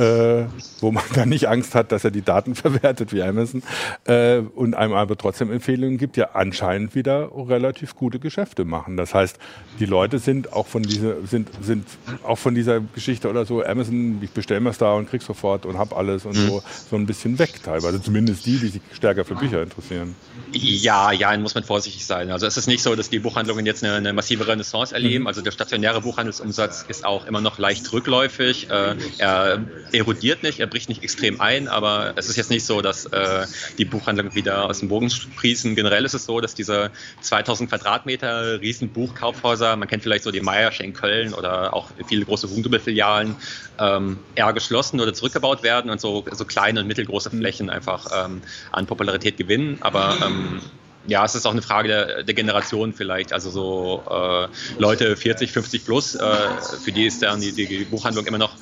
äh, 0.00 0.46
wo 0.80 0.90
man 0.90 1.04
dann 1.14 1.28
nicht 1.28 1.46
Angst 1.46 1.74
hat, 1.74 1.92
dass 1.92 2.04
er 2.04 2.10
die 2.10 2.22
Daten 2.22 2.54
verwertet 2.56 3.12
wie 3.12 3.22
Amazon 3.22 3.62
äh, 4.04 4.38
und 4.38 4.74
einem 4.74 4.94
aber 4.94 5.16
trotzdem 5.16 5.52
Empfehlungen 5.52 5.98
gibt, 5.98 6.16
ja 6.16 6.30
anscheinend 6.32 6.94
wieder 6.94 7.30
relativ 7.36 7.94
gute 7.94 8.18
Geschäfte 8.18 8.64
machen. 8.64 8.96
Das 8.96 9.14
heißt, 9.14 9.38
die 9.78 9.86
Leute 9.86 10.18
sind 10.18 10.52
auch 10.52 10.66
von 10.66 10.82
dieser 10.82 11.26
sind 11.26 11.50
sind 11.60 11.86
auch 12.22 12.38
von 12.38 12.54
dieser 12.54 12.80
Geschichte 12.80 13.28
oder 13.28 13.44
so 13.44 13.62
Amazon, 13.64 14.18
ich 14.22 14.30
bestelle 14.30 14.60
mir 14.60 14.70
da 14.70 14.94
und 14.94 15.10
krieg 15.10 15.20
sofort 15.20 15.66
und 15.66 15.76
hab 15.76 15.96
alles 15.96 16.24
und 16.24 16.36
mhm. 16.36 16.46
so 16.46 16.62
so 16.90 16.96
ein 16.96 17.06
bisschen 17.06 17.38
weg 17.38 17.60
teilweise. 17.62 18.00
Zumindest 18.00 18.46
die, 18.46 18.56
die 18.56 18.68
sich 18.68 18.82
stärker 18.92 19.24
für 19.24 19.34
Bücher 19.34 19.62
interessieren. 19.62 20.14
Ja, 20.52 21.12
ja, 21.12 21.36
muss 21.36 21.54
man 21.54 21.64
vorsichtig 21.64 22.06
sein. 22.06 22.30
Also 22.30 22.46
es 22.46 22.56
ist 22.56 22.66
nicht 22.66 22.82
so, 22.82 22.94
dass 22.94 23.10
die 23.10 23.18
Buchhandlungen 23.18 23.66
jetzt 23.66 23.84
eine, 23.84 23.94
eine 23.94 24.12
massive 24.12 24.46
Renaissance 24.46 24.94
erleben. 24.94 25.22
Mhm. 25.22 25.26
Also 25.26 25.42
der 25.42 25.50
stationäre 25.50 26.00
Buchhandelsumsatz 26.00 26.86
ist 26.88 27.04
auch 27.04 27.26
immer 27.26 27.40
noch 27.40 27.58
leicht 27.58 27.92
rückläufig. 27.92 28.70
Äh, 28.70 28.96
er 29.18 29.60
erodiert 29.94 30.42
nicht, 30.42 30.60
er 30.60 30.66
bricht 30.66 30.88
nicht 30.88 31.02
extrem 31.02 31.40
ein, 31.40 31.68
aber 31.68 32.14
es 32.16 32.28
ist 32.28 32.36
jetzt 32.36 32.50
nicht 32.50 32.64
so, 32.64 32.80
dass 32.80 33.06
äh, 33.06 33.46
die 33.78 33.84
Buchhandlungen 33.84 34.34
wieder 34.34 34.64
aus 34.64 34.80
dem 34.80 34.88
Bogen 34.88 35.10
sprießen. 35.10 35.74
Generell 35.74 36.04
ist 36.04 36.14
es 36.14 36.24
so, 36.24 36.40
dass 36.40 36.54
diese 36.54 36.90
2000 37.20 37.68
Quadratmeter 37.70 38.60
riesen 38.60 38.90
Buchkaufhäuser, 38.90 39.76
man 39.76 39.88
kennt 39.88 40.02
vielleicht 40.02 40.24
so 40.24 40.30
die 40.30 40.40
Meiersche 40.40 40.82
in 40.82 40.92
Köln 40.92 41.34
oder 41.34 41.74
auch 41.74 41.90
viele 42.06 42.24
große 42.24 42.48
Hugendubel-Filialen, 42.48 43.36
ähm, 43.78 44.18
eher 44.34 44.52
geschlossen 44.52 45.00
oder 45.00 45.14
zurückgebaut 45.14 45.62
werden 45.62 45.90
und 45.90 46.00
so, 46.00 46.24
so 46.32 46.44
kleine 46.44 46.80
und 46.80 46.86
mittelgroße 46.86 47.30
Flächen 47.30 47.70
einfach 47.70 48.06
ähm, 48.26 48.42
an 48.72 48.86
Popularität 48.86 49.36
gewinnen. 49.36 49.78
Aber 49.80 50.16
ähm, 50.24 50.60
ja, 51.06 51.24
es 51.24 51.34
ist 51.34 51.46
auch 51.46 51.52
eine 51.52 51.62
Frage 51.62 51.88
der, 51.88 52.22
der 52.22 52.34
Generation 52.34 52.92
vielleicht. 52.92 53.32
Also 53.32 53.50
so 53.50 54.02
äh, 54.10 54.48
Leute 54.78 55.16
40, 55.16 55.50
50 55.52 55.84
plus, 55.84 56.14
äh, 56.14 56.36
für 56.82 56.92
die 56.92 57.06
ist 57.06 57.22
dann 57.22 57.40
die, 57.40 57.52
die 57.52 57.84
Buchhandlung 57.84 58.26
immer 58.26 58.38
noch 58.38 58.54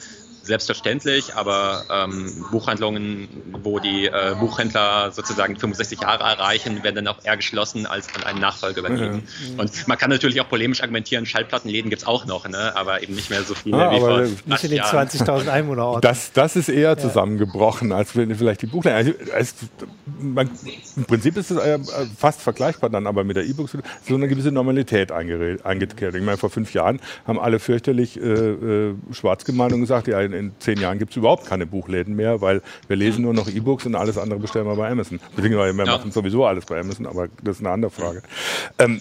selbstverständlich, 0.49 1.37
aber 1.37 1.85
ähm, 1.91 2.45
Buchhandlungen, 2.51 3.29
wo 3.63 3.79
die 3.79 4.07
äh, 4.07 4.35
Buchhändler 4.41 5.13
sozusagen 5.13 5.57
65 5.57 6.01
Jahre 6.01 6.25
erreichen, 6.25 6.83
werden 6.83 6.97
dann 6.97 7.09
auch 7.09 7.25
eher 7.25 7.37
geschlossen 7.37 7.87
als 7.87 8.09
an 8.17 8.25
einen 8.25 8.41
Nachfolger 8.41 8.81
übergeben. 8.81 9.23
Mhm. 9.53 9.61
Und 9.61 9.87
man 9.87 9.97
kann 9.97 10.11
natürlich 10.11 10.41
auch 10.41 10.49
polemisch 10.49 10.83
argumentieren, 10.83 11.27
Schallplattenläden 11.27 11.91
gibt 11.91 12.03
es 12.03 12.09
auch 12.09 12.27
noch, 12.27 12.49
ne? 12.49 12.75
aber 12.75 13.03
eben 13.03 13.15
nicht 13.15 13.31
mehr 13.31 13.43
so 13.43 13.55
viele 13.55 13.77
ja, 13.77 13.93
wie 13.93 14.01
vor 14.01 14.21
Nicht 14.21 14.65
in 14.65 14.71
den 14.71 14.81
20.000 14.81 15.49
Einwohnerorten. 15.49 16.01
Das, 16.01 16.33
das 16.33 16.57
ist 16.57 16.69
eher 16.69 16.99
zusammengebrochen, 16.99 17.93
als 17.93 18.17
wenn 18.17 18.35
vielleicht 18.35 18.63
die 18.63 18.67
Buchläden. 18.67 19.15
Also, 19.33 19.53
man, 20.19 20.51
Im 20.97 21.05
Prinzip 21.05 21.37
ist 21.37 21.51
es 21.51 21.59
äh, 21.59 21.79
fast 22.17 22.43
vergleichbar 22.43 22.91
dann 22.91 23.07
aber 23.07 23.23
mit 23.25 23.37
der 23.37 23.45
E-Book, 23.45 23.69
so 23.69 24.15
eine 24.15 24.29
gewisse 24.29 24.51
Normalität 24.51 25.13
eingekehrt. 25.13 26.15
Ich 26.15 26.23
meine, 26.23 26.39
vor 26.39 26.51
fünf 26.51 26.73
Jahren 26.75 27.01
haben 27.27 27.39
alle 27.39 27.59
fürchterlich 27.59 28.19
äh, 28.19 28.23
äh, 28.23 28.95
schwarz 29.13 29.45
gemalt 29.45 29.73
und 29.73 29.81
gesagt, 29.81 30.09
ja, 30.09 30.21
in 30.21 30.33
in 30.39 30.53
zehn 30.59 30.81
Jahren 30.81 30.99
gibt 30.99 31.11
es 31.13 31.17
überhaupt 31.17 31.47
keine 31.47 31.67
Buchläden 31.67 32.17
mehr, 32.17 32.41
weil 32.41 32.63
wir 32.87 32.97
lesen 32.97 33.23
nur 33.23 33.35
noch 33.35 33.49
E-Books 33.49 33.87
und 33.87 33.95
alles 33.95 34.19
andere 34.19 34.39
bestellen 34.39 34.67
wir 34.67 34.77
bei 34.77 34.91
Amazon. 34.91 35.21
Beziehungsweise 35.35 35.77
wir 35.77 35.85
ja. 35.85 35.93
machen 35.93 36.13
sowieso 36.13 36.47
alles 36.47 36.65
bei 36.65 36.81
Amazon, 36.81 37.07
aber 37.07 37.29
das 37.43 37.57
ist 37.57 37.61
eine 37.61 37.71
andere 37.71 37.91
Frage. 37.91 38.23
Ähm, 38.79 39.01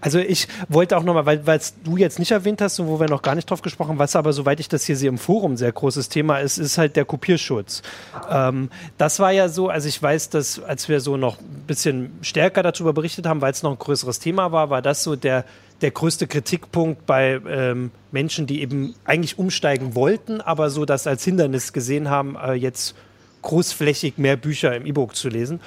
also 0.00 0.18
ich 0.18 0.48
wollte 0.68 0.96
auch 0.96 1.02
nochmal, 1.02 1.26
weil 1.26 1.56
es 1.56 1.74
du 1.82 1.96
jetzt 1.96 2.18
nicht 2.18 2.30
erwähnt 2.30 2.60
hast 2.60 2.78
und 2.80 2.88
wo 2.88 3.00
wir 3.00 3.08
noch 3.08 3.22
gar 3.22 3.34
nicht 3.34 3.50
drauf 3.50 3.62
gesprochen 3.62 3.90
haben, 3.90 3.98
was 3.98 4.16
aber, 4.16 4.32
soweit 4.32 4.60
ich 4.60 4.68
das 4.68 4.84
hier 4.84 4.96
sehe, 4.96 5.08
im 5.08 5.18
Forum 5.18 5.52
ein 5.52 5.56
sehr 5.56 5.72
großes 5.72 6.08
Thema 6.08 6.38
ist, 6.38 6.58
ist 6.58 6.78
halt 6.78 6.96
der 6.96 7.04
Kopierschutz. 7.04 7.82
Ähm, 8.30 8.70
das 8.98 9.20
war 9.20 9.32
ja 9.32 9.48
so, 9.48 9.68
also 9.68 9.88
ich 9.88 10.02
weiß, 10.02 10.30
dass 10.30 10.62
als 10.62 10.88
wir 10.88 11.00
so 11.00 11.16
noch 11.16 11.38
ein 11.38 11.64
bisschen 11.66 12.12
stärker 12.22 12.62
darüber 12.62 12.92
berichtet 12.92 13.26
haben, 13.26 13.40
weil 13.40 13.52
es 13.52 13.62
noch 13.62 13.72
ein 13.72 13.78
größeres 13.78 14.18
Thema 14.18 14.52
war, 14.52 14.70
war 14.70 14.82
das 14.82 15.02
so 15.02 15.16
der, 15.16 15.44
der 15.84 15.90
größte 15.90 16.26
Kritikpunkt 16.26 17.04
bei 17.04 17.38
ähm, 17.46 17.90
Menschen, 18.10 18.46
die 18.46 18.62
eben 18.62 18.94
eigentlich 19.04 19.38
umsteigen 19.38 19.94
wollten, 19.94 20.40
aber 20.40 20.70
so 20.70 20.86
das 20.86 21.06
als 21.06 21.22
Hindernis 21.24 21.74
gesehen 21.74 22.08
haben, 22.08 22.36
äh, 22.36 22.54
jetzt 22.54 22.94
großflächig 23.42 24.16
mehr 24.16 24.38
Bücher 24.38 24.74
im 24.74 24.86
E-Book 24.86 25.14
zu 25.14 25.28
lesen. 25.28 25.60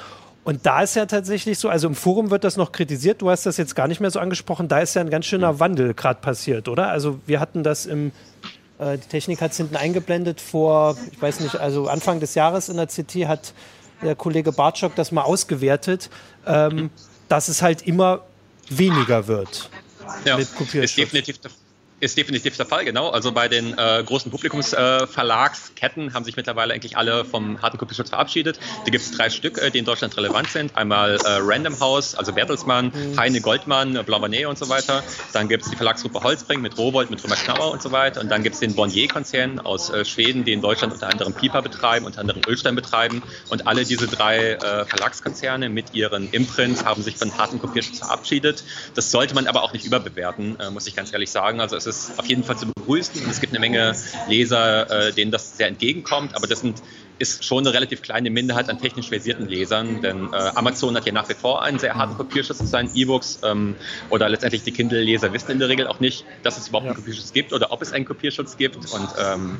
Und 0.44 0.66
da 0.66 0.82
ist 0.82 0.96
ja 0.96 1.06
tatsächlich 1.06 1.60
so, 1.60 1.70
also 1.70 1.88
im 1.88 1.94
Forum 1.94 2.32
wird 2.32 2.44
das 2.44 2.58
noch 2.58 2.72
kritisiert, 2.72 3.22
du 3.22 3.30
hast 3.30 3.46
das 3.46 3.58
jetzt 3.58 3.76
gar 3.76 3.88
nicht 3.88 4.00
mehr 4.00 4.10
so 4.10 4.20
angesprochen, 4.20 4.68
da 4.68 4.80
ist 4.80 4.96
ja 4.96 5.02
ein 5.02 5.12
ganz 5.12 5.28
schöner 5.28 5.60
Wandel 5.60 5.94
gerade 5.94 6.20
passiert, 6.20 6.68
oder? 6.68 6.90
Also 6.90 7.20
wir 7.28 7.40
hatten 7.40 7.62
das 7.62 7.86
im, 7.86 8.12
äh, 8.80 8.98
die 8.98 9.08
Technik 9.08 9.40
hat 9.40 9.52
es 9.52 9.58
hinten 9.58 9.76
eingeblendet 9.76 10.42
vor, 10.42 10.98
ich 11.12 11.22
weiß 11.22 11.42
nicht, 11.42 11.58
also 11.58 11.90
Anfang 11.90 12.20
des 12.20 12.34
Jahres 12.34 12.70
in 12.70 12.78
der 12.78 12.88
CT 12.88 13.28
hat 13.28 13.54
der 14.02 14.16
Kollege 14.16 14.52
Bartschok 14.52 14.96
das 14.96 15.12
mal 15.12 15.22
ausgewertet, 15.22 16.10
ähm, 16.48 16.90
dass 17.30 17.50
es 17.50 17.62
halt 17.62 17.86
immer 17.86 18.22
weniger 18.68 19.28
wird 19.28 19.70
ja. 20.26 20.38
Ist 20.38 20.98
definitiv 20.98 21.40
ist 22.00 22.16
definitiv 22.18 22.56
der 22.58 22.66
Fall, 22.66 22.86
genau. 22.86 23.10
Also 23.10 23.32
bei 23.32 23.48
den 23.48 23.76
äh, 23.78 24.04
großen 24.06 24.30
Publikumsverlagsketten 24.30 26.10
äh, 26.10 26.12
haben 26.14 26.26
sich 26.26 26.36
mittlerweile 26.36 26.74
eigentlich 26.74 26.96
alle 26.96 27.26
vom 27.26 27.60
harten 27.62 27.80
Kopierschutz 27.80 28.10
verabschiedet. 28.10 28.60
Da 28.86 28.92
gibt 28.92 29.04
es 29.04 29.12
drei 29.12 29.32
Stück, 29.32 29.58
äh, 29.58 29.72
die 29.72 29.80
in 29.80 29.86
Deutschland 29.86 30.16
relevant 30.16 30.50
sind. 30.50 30.76
Einmal 30.76 31.16
äh, 31.16 31.40
Random 31.42 31.80
House, 31.80 32.14
also 32.14 32.34
Bertelsmann, 32.34 32.92
mhm. 32.94 33.20
Heine 33.20 33.42
Goldmann, 33.42 33.96
äh, 33.96 34.04
Blaumanet 34.04 34.46
und 34.46 34.60
so 34.60 34.70
weiter. 34.70 35.04
Dann 35.34 35.48
gibt 35.50 35.64
es 35.64 35.72
die 35.72 35.76
Verlagsgruppe 35.76 36.22
Holzbring 36.22 36.62
mit 36.62 36.78
Rowold, 36.78 37.10
mit 37.10 37.24
Römer 37.24 37.36
Knauer 37.36 37.72
und 37.72 37.82
so 37.82 37.92
weiter. 37.92 38.22
Und 38.22 38.30
dann 38.30 38.44
gibt 38.44 38.54
es 38.54 38.60
den 38.60 38.76
Bonnier-Konzern 38.76 39.60
aus 39.60 39.90
äh, 39.90 40.06
Schweden, 40.06 40.46
die 40.46 40.54
in 40.54 40.62
Deutschland 40.62 40.94
unter 40.94 41.10
anderem 41.10 41.34
Pipa 41.34 41.62
betreiben, 41.62 42.06
unter 42.06 42.22
anderem 42.22 42.44
Ölstein 42.48 42.76
betreiben. 42.76 43.24
Und 43.50 43.66
alle 43.66 43.86
diese 43.86 44.08
drei 44.08 44.52
äh, 44.52 44.86
Verlagskonzerne 44.86 45.70
mit 45.70 45.96
ihren 45.96 46.30
Imprints 46.30 46.86
haben 46.86 47.02
sich 47.02 47.18
von 47.18 47.36
harten 47.36 47.60
Kopierschutz 47.60 48.00
verabschiedet. 48.00 48.64
Das 48.94 49.10
sollte 49.10 49.34
man 49.34 49.48
aber 49.48 49.64
auch 49.64 49.74
nicht 49.74 49.86
überbewerten, 49.86 50.58
muss 50.72 50.86
ich 50.88 50.96
ganz 50.96 51.12
ehrlich 51.12 51.32
sagen. 51.32 51.60
Also 51.60 51.76
es 51.76 51.87
ist 51.88 52.12
auf 52.18 52.26
jeden 52.26 52.44
Fall 52.44 52.58
zu 52.58 52.68
begrüßen. 52.68 53.24
Und 53.24 53.30
es 53.30 53.40
gibt 53.40 53.54
eine 53.54 53.60
Menge 53.60 53.96
Leser, 54.28 55.08
äh, 55.08 55.14
denen 55.14 55.32
das 55.32 55.58
sehr 55.58 55.68
entgegenkommt, 55.68 56.36
aber 56.36 56.48
das 56.48 56.60
sind 56.60 56.82
ist 57.20 57.44
schon 57.44 57.66
eine 57.66 57.74
relativ 57.74 58.02
kleine 58.02 58.30
Minderheit 58.30 58.70
an 58.70 58.80
technisch 58.80 59.10
versierten 59.10 59.48
Lesern, 59.48 60.02
denn 60.02 60.34
äh, 60.34 60.36
Amazon 60.56 60.96
hat 60.96 61.06
ja 61.06 61.14
nach 61.14 61.28
wie 61.30 61.34
vor 61.34 61.62
einen 61.62 61.80
sehr 61.80 61.96
harten 61.96 62.16
Kopierschutz 62.16 62.58
zu 62.58 62.66
seinen 62.66 62.94
E-Books 62.94 63.40
ähm, 63.44 63.76
oder 64.10 64.30
letztendlich 64.30 64.64
die 64.64 64.72
Kindle-Leser 64.72 65.34
wissen 65.34 65.52
in 65.52 65.60
der 65.60 65.70
Regel 65.70 65.88
auch 65.88 66.00
nicht, 66.00 66.26
dass 66.44 66.58
es 66.58 66.70
überhaupt 66.70 66.86
ja. 66.86 66.92
einen 66.92 67.02
Kopierschutz 67.02 67.34
gibt 67.34 67.54
oder 67.54 67.72
ob 67.72 67.82
es 67.82 67.94
einen 67.94 68.06
Kopierschutz 68.06 68.58
gibt 68.58 68.76
und 68.76 69.08
ähm, 69.20 69.58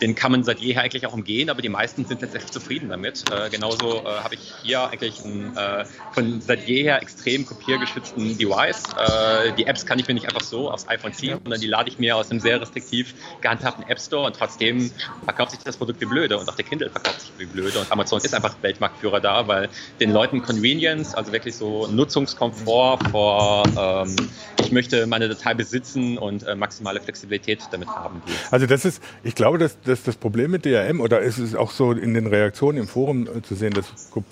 den 0.00 0.14
kann 0.14 0.32
man 0.32 0.44
seit 0.44 0.58
jeher 0.58 0.82
eigentlich 0.82 1.06
auch 1.06 1.12
umgehen, 1.12 1.50
aber 1.50 1.62
die 1.62 1.68
meisten 1.68 2.04
sind 2.04 2.20
letztendlich 2.20 2.52
zufrieden 2.52 2.88
damit. 2.88 3.24
Äh, 3.30 3.50
genauso 3.50 4.00
äh, 4.00 4.04
habe 4.04 4.34
ich 4.34 4.52
hier 4.62 4.88
eigentlich 4.88 5.24
einen 5.24 5.56
äh, 5.56 5.84
von 6.12 6.40
seit 6.40 6.66
jeher 6.66 7.00
extrem 7.00 7.46
kopiergeschützten 7.46 8.36
Device. 8.36 8.82
Äh, 8.98 9.52
die 9.52 9.66
Apps 9.66 9.86
kann 9.86 9.98
ich 9.98 10.08
mir 10.08 10.14
nicht 10.14 10.26
einfach 10.26 10.42
so 10.42 10.70
aufs 10.70 10.88
iPhone 10.88 11.12
ziehen, 11.12 11.38
sondern 11.42 11.60
die 11.60 11.68
lade 11.68 11.88
ich 11.88 11.98
mir 11.98 12.16
aus 12.16 12.30
einem 12.30 12.40
sehr 12.40 12.60
restriktiv 12.60 13.14
gehandhabten 13.40 13.84
App 13.88 14.00
Store 14.00 14.26
und 14.26 14.36
trotzdem 14.36 14.90
verkauft 15.24 15.52
sich 15.52 15.60
das 15.60 15.76
Produkt 15.76 16.00
wie 16.00 16.06
blöde 16.06 16.38
und 16.38 16.48
auch 16.48 16.56
der 16.56 16.64
Kindle 16.64 16.90
verkauft 16.94 17.20
sich 17.20 17.32
wie 17.38 17.46
blöde 17.46 17.78
und 17.80 17.90
Amazon 17.90 18.20
ist 18.22 18.34
einfach 18.34 18.54
Weltmarktführer 18.62 19.20
da, 19.20 19.46
weil 19.48 19.68
den 20.00 20.12
Leuten 20.12 20.42
Convenience, 20.42 21.14
also 21.14 21.32
wirklich 21.32 21.56
so 21.56 21.88
Nutzungskomfort 21.88 22.98
vor 23.10 23.64
ähm, 23.76 24.16
ich 24.60 24.72
möchte 24.72 25.06
meine 25.06 25.28
Datei 25.28 25.54
besitzen 25.54 26.16
und 26.16 26.42
äh, 26.44 26.54
maximale 26.54 27.00
Flexibilität 27.00 27.60
damit 27.70 27.88
haben. 27.88 28.22
Also 28.50 28.66
das 28.66 28.84
ist, 28.84 29.02
ich 29.22 29.34
glaube, 29.34 29.58
dass, 29.58 29.80
dass 29.80 30.02
das 30.02 30.16
Problem 30.16 30.50
mit 30.50 30.64
DRM 30.64 31.00
oder 31.00 31.20
ist 31.20 31.38
es 31.38 31.54
auch 31.54 31.70
so 31.70 31.92
in 31.92 32.14
den 32.14 32.26
Reaktionen 32.26 32.78
im 32.78 32.88
Forum 32.88 33.26
äh, 33.26 33.42
zu 33.42 33.54
sehen, 33.54 33.74
das 33.74 33.86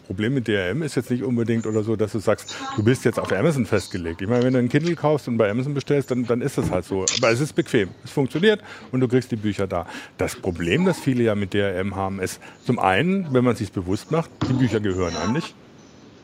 Problem 0.06 0.34
mit 0.34 0.48
DRM 0.48 0.82
ist 0.82 0.94
jetzt 0.94 1.10
nicht 1.10 1.22
unbedingt 1.22 1.66
oder 1.66 1.82
so, 1.82 1.96
dass 1.96 2.12
du 2.12 2.18
sagst, 2.18 2.54
du 2.76 2.82
bist 2.82 3.04
jetzt 3.04 3.18
auf 3.18 3.32
Amazon 3.32 3.66
festgelegt. 3.66 4.22
Ich 4.22 4.28
meine, 4.28 4.44
wenn 4.44 4.52
du 4.52 4.58
ein 4.60 4.68
Kindle 4.68 4.94
kaufst 4.94 5.28
und 5.28 5.36
bei 5.36 5.50
Amazon 5.50 5.74
bestellst, 5.74 6.10
dann, 6.10 6.24
dann 6.26 6.40
ist 6.40 6.56
das 6.56 6.70
halt 6.70 6.84
so. 6.84 7.04
Aber 7.18 7.30
es 7.30 7.40
ist 7.40 7.54
bequem, 7.54 7.90
es 8.04 8.10
funktioniert 8.10 8.60
und 8.90 9.00
du 9.00 9.08
kriegst 9.08 9.30
die 9.30 9.36
Bücher 9.36 9.66
da. 9.66 9.86
Das 10.18 10.36
Problem, 10.36 10.84
das 10.84 10.98
viele 10.98 11.24
ja 11.24 11.34
mit 11.34 11.52
DRM 11.52 11.96
haben, 11.96 12.20
ist 12.20 12.40
zum 12.64 12.78
einen, 12.78 13.32
wenn 13.32 13.44
man 13.44 13.56
sich 13.56 13.72
bewusst 13.72 14.10
macht, 14.10 14.30
die 14.48 14.52
Bücher 14.52 14.80
gehören 14.80 15.16
an 15.16 15.34
dich. 15.34 15.54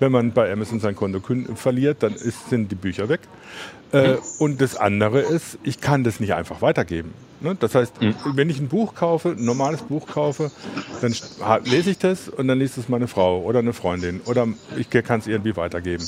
Wenn 0.01 0.13
man 0.13 0.33
bei 0.33 0.53
Amazon 0.53 0.79
sein 0.79 0.95
Konto 0.95 1.21
verliert, 1.55 2.03
dann 2.03 2.15
ist, 2.15 2.51
sind 2.51 2.71
die 2.71 2.77
Bücher 2.77 3.09
weg. 3.09 3.21
Äh, 3.91 4.17
und 4.39 4.61
das 4.61 4.77
andere 4.77 5.21
ist, 5.21 5.59
ich 5.65 5.81
kann 5.81 6.05
das 6.05 6.21
nicht 6.21 6.35
einfach 6.35 6.63
weitergeben. 6.63 7.13
Ne? 7.41 7.57
Das 7.59 7.75
heißt, 7.75 8.01
mhm. 8.01 8.15
wenn 8.35 8.51
ich 8.51 8.59
ein 8.59 8.69
Buch 8.69 8.95
kaufe, 8.95 9.31
ein 9.31 9.45
normales 9.45 9.83
Buch 9.83 10.07
kaufe, 10.07 10.51
dann 11.01 11.15
lese 11.65 11.91
ich 11.91 11.99
das 11.99 12.29
und 12.29 12.49
dann 12.49 12.59
liest 12.59 12.79
es 12.79 12.89
meine 12.89 13.09
Frau 13.09 13.43
oder 13.43 13.61
eine 13.61 13.73
Freundin 13.73 14.21
oder 14.25 14.47
ich 14.77 14.91
kann 14.91 15.21
es 15.21 15.27
irgendwie 15.27 15.57
weitergeben 15.57 16.05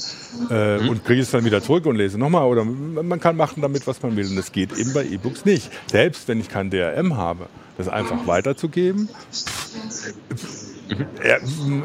äh, 0.50 0.78
mhm. 0.78 0.88
und 0.88 1.04
kriege 1.04 1.22
es 1.22 1.30
dann 1.30 1.44
wieder 1.44 1.62
zurück 1.62 1.86
und 1.86 1.96
lese 1.96 2.18
nochmal 2.18 2.46
oder 2.46 2.64
man 2.64 3.20
kann 3.20 3.36
machen 3.36 3.62
damit, 3.62 3.86
was 3.86 4.02
man 4.02 4.16
will 4.16 4.26
und 4.26 4.36
das 4.36 4.52
geht 4.52 4.76
eben 4.76 4.92
bei 4.92 5.04
E-Books 5.04 5.44
nicht. 5.44 5.70
Selbst 5.86 6.28
wenn 6.28 6.40
ich 6.40 6.48
kein 6.48 6.70
DRM 6.70 7.16
habe, 7.16 7.46
das 7.76 7.88
einfach 7.88 8.26
weiterzugeben, 8.26 9.08
ja, 11.26 11.36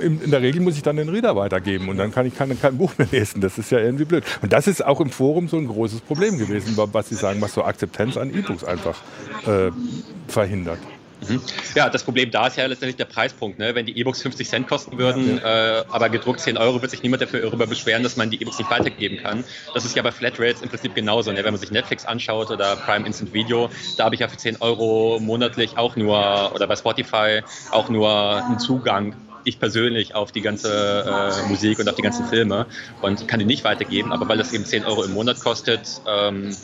in, 0.01 0.31
der 0.31 0.41
Regel 0.41 0.61
muss 0.61 0.75
ich 0.75 0.83
dann 0.83 0.97
den 0.97 1.09
Reader 1.09 1.35
weitergeben 1.35 1.89
und 1.89 1.97
dann 1.97 2.11
kann 2.11 2.25
ich 2.25 2.35
kein, 2.35 2.59
kein 2.59 2.77
Buch 2.77 2.93
mehr 2.97 3.07
lesen. 3.11 3.41
Das 3.41 3.57
ist 3.57 3.71
ja 3.71 3.79
irgendwie 3.79 4.05
blöd. 4.05 4.23
Und 4.41 4.53
das 4.53 4.67
ist 4.67 4.85
auch 4.85 5.01
im 5.01 5.09
Forum 5.09 5.47
so 5.47 5.57
ein 5.57 5.67
großes 5.67 6.01
Problem 6.01 6.37
gewesen, 6.37 6.77
was 6.77 7.09
Sie 7.09 7.15
sagen, 7.15 7.41
was 7.41 7.53
so 7.53 7.63
Akzeptanz 7.63 8.17
an 8.17 8.33
E-Books 8.33 8.63
einfach 8.63 9.01
äh, 9.47 9.71
verhindert. 10.27 10.79
Mhm. 11.21 11.41
Ja, 11.75 11.89
das 11.89 12.03
Problem 12.03 12.29
da 12.31 12.47
ist 12.47 12.57
ja 12.57 12.65
letztendlich 12.65 12.97
der 12.97 13.05
Preispunkt. 13.05 13.57
Ne? 13.57 13.73
Wenn 13.75 13.85
die 13.85 13.97
E-Books 13.97 14.21
50 14.21 14.49
Cent 14.49 14.67
kosten 14.67 14.97
würden, 14.97 15.37
äh, 15.39 15.83
aber 15.89 16.09
gedruckt 16.09 16.39
10 16.39 16.57
Euro, 16.57 16.81
wird 16.81 16.91
sich 16.91 17.03
niemand 17.03 17.21
dafür 17.21 17.41
darüber 17.41 17.67
beschweren, 17.67 18.03
dass 18.03 18.15
man 18.15 18.29
die 18.29 18.41
E-Books 18.41 18.57
nicht 18.57 18.69
weitergeben 18.69 19.17
kann. 19.17 19.45
Das 19.73 19.85
ist 19.85 19.95
ja 19.95 20.01
bei 20.03 20.11
Flatrates 20.11 20.61
im 20.61 20.69
Prinzip 20.69 20.93
genauso. 20.93 21.31
Ne? 21.31 21.43
Wenn 21.43 21.53
man 21.53 21.59
sich 21.59 21.71
Netflix 21.71 22.05
anschaut 22.05 22.51
oder 22.51 22.75
Prime 22.77 23.05
Instant 23.05 23.33
Video, 23.33 23.69
da 23.97 24.05
habe 24.05 24.15
ich 24.15 24.21
ja 24.21 24.27
für 24.27 24.37
10 24.37 24.57
Euro 24.57 25.19
monatlich 25.21 25.77
auch 25.77 25.95
nur, 25.95 26.51
oder 26.53 26.67
bei 26.67 26.75
Spotify 26.75 27.41
auch 27.69 27.89
nur 27.89 28.43
einen 28.45 28.59
Zugang 28.59 29.15
ich 29.45 29.59
persönlich 29.59 30.15
auf 30.15 30.31
die 30.31 30.41
ganze 30.41 31.05
äh, 31.05 31.49
Musik 31.49 31.79
und 31.79 31.87
auf 31.87 31.95
die 31.95 32.01
ganzen 32.01 32.27
Filme 32.27 32.65
und 33.01 33.27
kann 33.27 33.39
die 33.39 33.45
nicht 33.45 33.63
weitergeben, 33.63 34.11
aber 34.11 34.27
weil 34.27 34.37
das 34.37 34.51
eben 34.53 34.65
10 34.65 34.85
Euro 34.85 35.03
im 35.03 35.13
Monat 35.13 35.39
kostet, 35.39 36.01
ähm, 36.07 36.55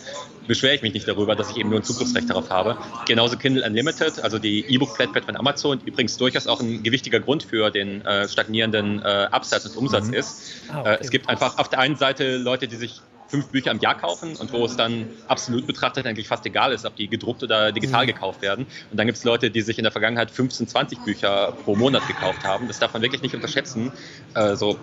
beschwere 0.47 0.75
ich 0.75 0.81
mich 0.81 0.93
nicht 0.93 1.07
darüber, 1.07 1.35
dass 1.35 1.51
ich 1.51 1.57
eben 1.57 1.69
nur 1.69 1.79
ein 1.79 1.83
Zugriffsrecht 1.83 2.29
darauf 2.29 2.49
habe. 2.49 2.77
Genauso 3.07 3.37
Kindle 3.37 3.65
Unlimited, 3.65 4.19
also 4.19 4.39
die 4.39 4.65
E-Book-Flatrate 4.67 5.25
von 5.25 5.35
Amazon, 5.35 5.79
übrigens 5.85 6.17
durchaus 6.17 6.47
auch 6.47 6.59
ein 6.59 6.83
gewichtiger 6.83 7.19
Grund 7.19 7.43
für 7.43 7.69
den 7.69 8.01
äh, 8.01 8.27
stagnierenden 8.27 9.01
äh, 9.01 9.27
Absatz 9.31 9.65
und 9.65 9.77
Umsatz 9.77 10.07
mhm. 10.07 10.13
ist. 10.13 10.41
Ah, 10.69 10.81
okay. 10.81 10.93
äh, 10.93 10.97
es 10.99 11.09
gibt 11.09 11.29
einfach 11.29 11.57
auf 11.57 11.69
der 11.69 11.79
einen 11.79 11.95
Seite 11.95 12.37
Leute, 12.37 12.67
die 12.67 12.75
sich 12.75 13.01
fünf 13.31 13.47
Bücher 13.47 13.71
im 13.71 13.79
Jahr 13.79 13.97
kaufen 13.97 14.35
und 14.35 14.51
wo 14.51 14.65
es 14.65 14.75
dann 14.75 15.07
absolut 15.27 15.65
betrachtet 15.65 16.05
eigentlich 16.05 16.27
fast 16.27 16.45
egal 16.45 16.73
ist, 16.73 16.85
ob 16.85 16.97
die 16.97 17.07
gedruckt 17.07 17.41
oder 17.41 17.71
digital 17.71 18.03
mhm. 18.03 18.07
gekauft 18.07 18.41
werden. 18.41 18.67
Und 18.91 18.99
dann 18.99 19.07
gibt 19.07 19.17
es 19.17 19.23
Leute, 19.23 19.49
die 19.49 19.61
sich 19.61 19.77
in 19.77 19.83
der 19.83 19.91
Vergangenheit 19.91 20.29
15, 20.29 20.67
20 20.67 20.99
Bücher 20.99 21.53
pro 21.63 21.75
Monat 21.75 22.05
gekauft 22.07 22.43
haben. 22.43 22.67
Das 22.67 22.79
darf 22.79 22.93
man 22.93 23.01
wirklich 23.01 23.21
nicht 23.21 23.33
unterschätzen. 23.33 23.93
Äh, 24.35 24.55
so 24.55 24.77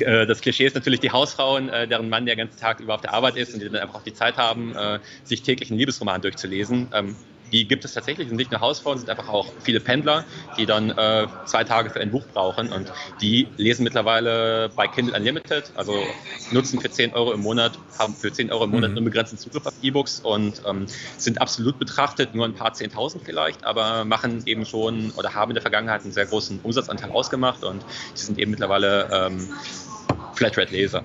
äh, 0.00 0.26
das 0.26 0.40
Klischee 0.40 0.66
ist 0.66 0.74
natürlich 0.74 0.98
die 0.98 1.12
Hausfrauen, 1.12 1.68
äh, 1.68 1.86
deren 1.86 2.08
Mann 2.08 2.26
der 2.26 2.34
ganze 2.34 2.58
Tag 2.58 2.80
über 2.80 2.96
auf 2.96 3.00
der 3.00 3.14
Arbeit 3.14 3.36
ist 3.36 3.54
und 3.54 3.60
die 3.60 3.66
dann 3.66 3.80
einfach 3.80 3.94
auch 3.94 4.02
die 4.02 4.14
Zeit 4.14 4.36
haben, 4.36 4.74
äh, 4.74 4.98
sich 5.22 5.42
täglich 5.42 5.70
einen 5.70 5.78
Liebesroman 5.78 6.20
durchzulesen. 6.20 6.88
Die 7.52 7.66
gibt 7.66 7.84
es 7.84 7.94
tatsächlich, 7.94 8.28
sind 8.28 8.36
nicht 8.36 8.50
nur 8.50 8.60
Hausfrauen, 8.60 8.98
sind 8.98 9.10
einfach 9.10 9.28
auch 9.28 9.52
viele 9.60 9.80
Pendler, 9.80 10.24
die 10.56 10.66
dann 10.66 10.90
äh, 10.90 11.26
zwei 11.44 11.64
Tage 11.64 11.90
für 11.90 12.00
ein 12.00 12.10
Buch 12.10 12.24
brauchen 12.32 12.72
und 12.72 12.92
die 13.20 13.48
lesen 13.56 13.84
mittlerweile 13.84 14.70
bei 14.74 14.86
Kindle 14.86 15.16
Unlimited, 15.16 15.72
also 15.74 15.94
nutzen 16.52 16.80
für 16.80 16.90
10 16.90 17.12
Euro 17.14 17.32
im 17.32 17.40
Monat, 17.40 17.78
haben 17.98 18.14
für 18.14 18.32
10 18.32 18.50
Euro 18.52 18.64
im 18.64 18.70
Monat 18.70 18.92
mhm. 18.92 18.98
unbegrenzten 18.98 19.38
Zugriff 19.38 19.66
auf 19.66 19.74
E-Books 19.82 20.20
und 20.20 20.62
ähm, 20.66 20.86
sind 21.18 21.40
absolut 21.40 21.78
betrachtet 21.78 22.34
nur 22.34 22.44
ein 22.44 22.54
paar 22.54 22.72
10.000 22.72 23.20
vielleicht, 23.24 23.64
aber 23.64 24.04
machen 24.04 24.42
eben 24.46 24.64
schon 24.64 25.10
oder 25.12 25.34
haben 25.34 25.50
in 25.50 25.54
der 25.54 25.62
Vergangenheit 25.62 26.02
einen 26.02 26.12
sehr 26.12 26.26
großen 26.26 26.60
Umsatzanteil 26.62 27.10
ausgemacht 27.10 27.64
und 27.64 27.84
die 28.16 28.20
sind 28.20 28.38
eben 28.38 28.50
mittlerweile 28.50 29.08
ähm, 29.12 29.48
Flatrate-Leser. 30.40 31.04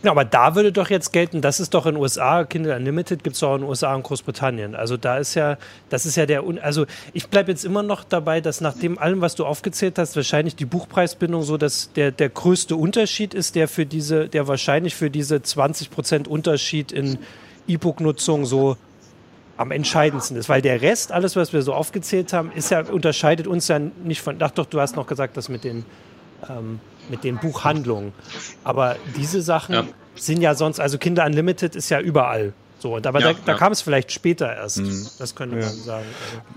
Genau, 0.00 0.12
aber 0.12 0.24
da 0.24 0.54
würde 0.54 0.70
doch 0.70 0.88
jetzt 0.88 1.12
gelten, 1.12 1.40
das 1.40 1.58
ist 1.58 1.74
doch 1.74 1.84
in 1.84 1.94
den 1.94 2.00
USA, 2.00 2.44
Kindle 2.44 2.76
Unlimited 2.76 3.24
gibt 3.24 3.34
es 3.34 3.42
auch 3.42 3.56
in 3.56 3.62
den 3.62 3.68
USA 3.68 3.92
und 3.96 4.04
Großbritannien. 4.04 4.76
Also 4.76 4.96
da 4.96 5.18
ist 5.18 5.34
ja, 5.34 5.58
das 5.88 6.06
ist 6.06 6.14
ja 6.14 6.26
der, 6.26 6.44
also 6.62 6.86
ich 7.12 7.26
bleibe 7.26 7.50
jetzt 7.50 7.64
immer 7.64 7.82
noch 7.82 8.04
dabei, 8.04 8.40
dass 8.40 8.60
nach 8.60 8.74
dem 8.74 8.96
allem, 8.96 9.20
was 9.20 9.34
du 9.34 9.44
aufgezählt 9.44 9.98
hast, 9.98 10.14
wahrscheinlich 10.14 10.54
die 10.54 10.64
Buchpreisbindung 10.64 11.42
so, 11.42 11.56
dass 11.56 11.92
der, 11.94 12.12
der 12.12 12.28
größte 12.28 12.76
Unterschied 12.76 13.34
ist, 13.34 13.56
der 13.56 13.66
für 13.66 13.84
diese, 13.84 14.28
der 14.28 14.46
wahrscheinlich 14.46 14.94
für 14.94 15.10
diese 15.10 15.38
20% 15.38 16.28
Unterschied 16.28 16.92
in 16.92 17.18
E-Book-Nutzung 17.66 18.46
so 18.46 18.76
am 19.56 19.72
entscheidendsten 19.72 20.36
ist, 20.36 20.48
weil 20.48 20.62
der 20.62 20.82
Rest, 20.82 21.10
alles, 21.10 21.34
was 21.34 21.52
wir 21.52 21.62
so 21.62 21.74
aufgezählt 21.74 22.32
haben, 22.32 22.52
ist 22.52 22.70
ja, 22.70 22.84
unterscheidet 22.88 23.48
uns 23.48 23.66
ja 23.66 23.80
nicht 23.80 24.22
von, 24.22 24.36
ach 24.38 24.52
doch, 24.52 24.66
du 24.66 24.80
hast 24.80 24.94
noch 24.94 25.08
gesagt, 25.08 25.36
das 25.36 25.48
mit 25.48 25.64
den, 25.64 25.84
ähm, 26.48 26.78
mit 27.10 27.24
den 27.24 27.38
Buchhandlungen. 27.38 28.12
Aber 28.64 28.96
diese 29.16 29.42
Sachen 29.42 29.74
ja. 29.74 29.84
sind 30.14 30.40
ja 30.40 30.54
sonst, 30.54 30.80
also 30.80 30.98
Kinder 30.98 31.24
Unlimited 31.26 31.76
ist 31.76 31.90
ja 31.90 32.00
überall. 32.00 32.52
So, 32.80 32.94
und 32.94 33.06
aber 33.06 33.20
ja, 33.20 33.32
da, 33.32 33.38
da 33.44 33.52
ja. 33.52 33.58
kam 33.58 33.72
es 33.72 33.82
vielleicht 33.82 34.12
später 34.12 34.54
erst. 34.54 34.78
Mhm. 34.78 35.06
Das 35.18 35.34
könnte 35.34 35.56
man 35.56 35.64
sagen. 35.64 36.06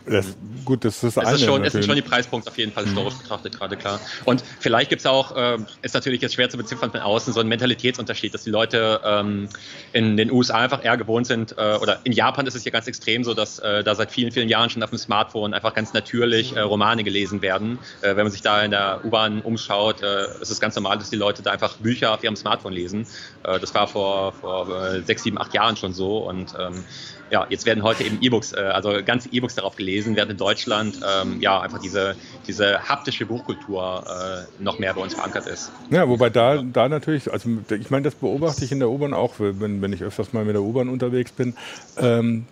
Also, 0.05 0.17
das, 0.17 0.37
gut, 0.65 0.85
das 0.85 1.03
ist 1.03 1.17
das 1.17 1.23
es 1.23 1.29
eine. 1.29 1.35
Ist 1.37 1.45
schon, 1.45 1.63
es 1.63 1.73
sind 1.73 1.85
schon 1.85 1.95
die 1.95 2.03
Preispunkte 2.03 2.51
auf 2.51 2.57
jeden 2.57 2.71
Fall 2.71 2.85
historisch 2.85 3.15
mhm. 3.15 3.21
betrachtet, 3.23 3.57
gerade 3.57 3.75
klar. 3.75 3.99
Und 4.25 4.43
vielleicht 4.59 4.89
gibt 4.89 4.99
es 4.99 5.07
auch, 5.07 5.35
äh, 5.35 5.57
ist 5.81 5.95
natürlich 5.95 6.21
jetzt 6.21 6.35
schwer 6.35 6.49
zu 6.49 6.57
beziffern 6.57 6.91
von 6.91 6.99
außen, 6.99 7.33
so 7.33 7.39
einen 7.39 7.49
Mentalitätsunterschied, 7.49 8.33
dass 8.33 8.43
die 8.43 8.51
Leute 8.51 9.01
ähm, 9.03 9.49
in 9.93 10.15
den 10.15 10.31
USA 10.31 10.57
einfach 10.57 10.85
eher 10.85 10.95
gewohnt 10.95 11.25
sind, 11.25 11.57
äh, 11.57 11.77
oder 11.81 11.99
in 12.03 12.11
Japan 12.11 12.45
ist 12.45 12.55
es 12.55 12.63
ja 12.65 12.71
ganz 12.71 12.85
extrem 12.85 13.23
so, 13.23 13.33
dass 13.33 13.57
äh, 13.59 13.83
da 13.83 13.95
seit 13.95 14.11
vielen, 14.11 14.31
vielen 14.31 14.47
Jahren 14.49 14.69
schon 14.69 14.83
auf 14.83 14.91
dem 14.91 14.99
Smartphone 14.99 15.55
einfach 15.55 15.73
ganz 15.73 15.93
natürlich 15.93 16.55
äh, 16.55 16.59
Romane 16.59 17.03
gelesen 17.03 17.41
werden. 17.41 17.79
Äh, 18.01 18.15
wenn 18.15 18.25
man 18.25 18.31
sich 18.31 18.43
da 18.43 18.61
in 18.61 18.71
der 18.71 19.01
U-Bahn 19.03 19.41
umschaut, 19.41 20.03
äh, 20.03 20.25
ist 20.39 20.51
es 20.51 20.59
ganz 20.59 20.75
normal, 20.75 20.99
dass 20.99 21.09
die 21.09 21.15
Leute 21.15 21.41
da 21.41 21.51
einfach 21.51 21.77
Bücher 21.77 22.13
auf 22.13 22.23
ihrem 22.23 22.35
Smartphone 22.35 22.73
lesen. 22.73 23.07
das 23.43 23.73
war 23.73 23.87
vor, 23.87 24.33
vor 24.33 25.01
sechs, 25.05 25.23
sieben, 25.23 25.37
acht 25.37 25.53
Jahren 25.53 25.75
schon 25.75 25.93
so 25.93 26.10
und 26.19 26.53
ähm, 26.59 26.83
ja, 27.31 27.47
jetzt 27.49 27.65
werden 27.65 27.83
heute 27.83 28.03
eben 28.03 28.17
E-Books, 28.21 28.53
äh, 28.53 28.59
also 28.59 28.93
ganze 29.05 29.29
E-Books 29.31 29.55
darauf 29.55 29.75
gelesen, 29.75 30.15
während 30.15 30.31
in 30.31 30.37
Deutschland 30.37 30.99
ähm, 31.07 31.39
ja 31.39 31.61
einfach 31.61 31.79
diese, 31.79 32.15
diese 32.47 32.89
haptische 32.89 33.25
Buchkultur 33.25 34.03
äh, 34.05 34.63
noch 34.63 34.79
mehr 34.79 34.93
bei 34.93 35.01
uns 35.01 35.13
verankert 35.13 35.47
ist. 35.47 35.71
Ja, 35.89 36.07
wobei 36.07 36.29
da, 36.29 36.61
da 36.61 36.89
natürlich, 36.89 37.31
also 37.31 37.49
ich 37.69 37.89
meine, 37.89 38.03
das 38.03 38.15
beobachte 38.15 38.65
ich 38.65 38.71
in 38.71 38.79
der 38.79 38.89
U-Bahn 38.89 39.13
auch, 39.13 39.35
wenn, 39.37 39.81
wenn 39.81 39.93
ich 39.93 40.03
öfters 40.03 40.33
mal 40.33 40.43
mit 40.43 40.55
der 40.55 40.61
U-Bahn 40.61 40.89
unterwegs 40.89 41.31
bin. 41.31 41.55
Ähm, 41.97 42.45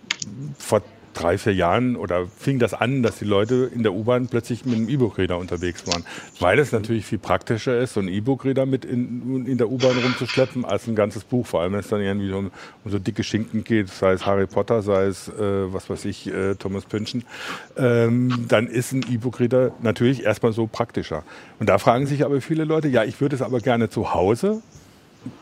vor 0.58 0.82
drei, 1.14 1.38
vier 1.38 1.54
Jahren 1.54 1.96
oder 1.96 2.26
fing 2.26 2.58
das 2.58 2.74
an, 2.74 3.02
dass 3.02 3.18
die 3.18 3.24
Leute 3.24 3.70
in 3.74 3.82
der 3.82 3.92
U-Bahn 3.92 4.28
plötzlich 4.28 4.64
mit 4.64 4.76
einem 4.76 4.88
E-Book-Reader 4.88 5.38
unterwegs 5.38 5.86
waren. 5.86 6.04
Weil 6.38 6.58
es 6.58 6.72
natürlich 6.72 7.06
viel 7.06 7.18
praktischer 7.18 7.78
ist, 7.78 7.94
so 7.94 8.00
ein 8.00 8.08
E-Book-Reader 8.08 8.66
mit 8.66 8.84
in, 8.84 9.46
in 9.46 9.58
der 9.58 9.70
U-Bahn 9.70 9.96
rumzuschleppen, 9.98 10.64
als 10.64 10.86
ein 10.86 10.94
ganzes 10.94 11.24
Buch. 11.24 11.46
Vor 11.46 11.60
allem, 11.60 11.72
wenn 11.72 11.80
es 11.80 11.88
dann 11.88 12.00
irgendwie 12.00 12.32
um, 12.32 12.50
um 12.84 12.90
so 12.90 12.98
dicke 12.98 13.22
Schinken 13.22 13.64
geht, 13.64 13.88
sei 13.88 14.12
es 14.12 14.26
Harry 14.26 14.46
Potter, 14.46 14.82
sei 14.82 15.06
es, 15.06 15.28
äh, 15.28 15.72
was 15.72 15.90
weiß 15.90 16.04
ich, 16.04 16.26
äh, 16.26 16.54
Thomas 16.54 16.84
Pynchon, 16.84 17.24
ähm, 17.76 18.46
dann 18.48 18.66
ist 18.66 18.92
ein 18.92 19.04
E-Book-Reader 19.10 19.72
natürlich 19.82 20.24
erstmal 20.24 20.52
so 20.52 20.66
praktischer. 20.66 21.24
Und 21.58 21.68
da 21.68 21.78
fragen 21.78 22.06
sich 22.06 22.24
aber 22.24 22.40
viele 22.40 22.64
Leute, 22.64 22.88
ja, 22.88 23.04
ich 23.04 23.20
würde 23.20 23.36
es 23.36 23.42
aber 23.42 23.60
gerne 23.60 23.90
zu 23.90 24.14
Hause 24.14 24.62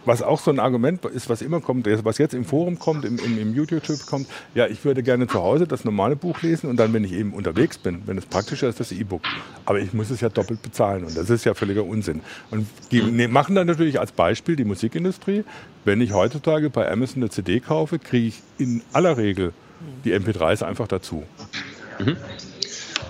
was 0.04 0.22
auch 0.22 0.40
so 0.40 0.50
ein 0.50 0.58
Argument 0.58 1.04
ist, 1.04 1.28
was 1.28 1.42
immer 1.42 1.60
kommt, 1.60 1.86
was 2.04 2.18
jetzt 2.18 2.34
im 2.34 2.44
Forum 2.44 2.78
kommt, 2.78 3.04
im, 3.04 3.18
im, 3.18 3.38
im 3.38 3.54
YouTube 3.54 3.84
kommt, 4.06 4.26
ja, 4.54 4.66
ich 4.66 4.84
würde 4.84 5.02
gerne 5.02 5.26
zu 5.26 5.40
Hause 5.40 5.66
das 5.66 5.84
normale 5.84 6.16
Buch 6.16 6.42
lesen 6.42 6.68
und 6.68 6.76
dann, 6.78 6.92
wenn 6.92 7.04
ich 7.04 7.12
eben 7.12 7.32
unterwegs 7.32 7.78
bin, 7.78 8.02
wenn 8.06 8.18
es 8.18 8.26
praktischer 8.26 8.68
ist, 8.68 8.80
das 8.80 8.90
E-Book. 8.90 9.22
Aber 9.64 9.78
ich 9.80 9.92
muss 9.92 10.10
es 10.10 10.20
ja 10.20 10.28
doppelt 10.28 10.62
bezahlen 10.62 11.04
und 11.04 11.16
das 11.16 11.30
ist 11.30 11.44
ja 11.44 11.54
völliger 11.54 11.84
Unsinn. 11.84 12.22
Und 12.50 12.66
die 12.90 13.02
ne, 13.02 13.28
machen 13.28 13.54
dann 13.54 13.66
natürlich 13.66 14.00
als 14.00 14.12
Beispiel 14.12 14.56
die 14.56 14.64
Musikindustrie. 14.64 15.44
Wenn 15.84 16.00
ich 16.00 16.12
heutzutage 16.12 16.70
bei 16.70 16.90
Amazon 16.90 17.22
eine 17.22 17.30
CD 17.30 17.60
kaufe, 17.60 17.98
kriege 17.98 18.28
ich 18.28 18.42
in 18.58 18.82
aller 18.92 19.16
Regel 19.16 19.52
die 20.04 20.12
MP3s 20.12 20.64
einfach 20.64 20.88
dazu. 20.88 21.22
Mhm. 21.98 22.16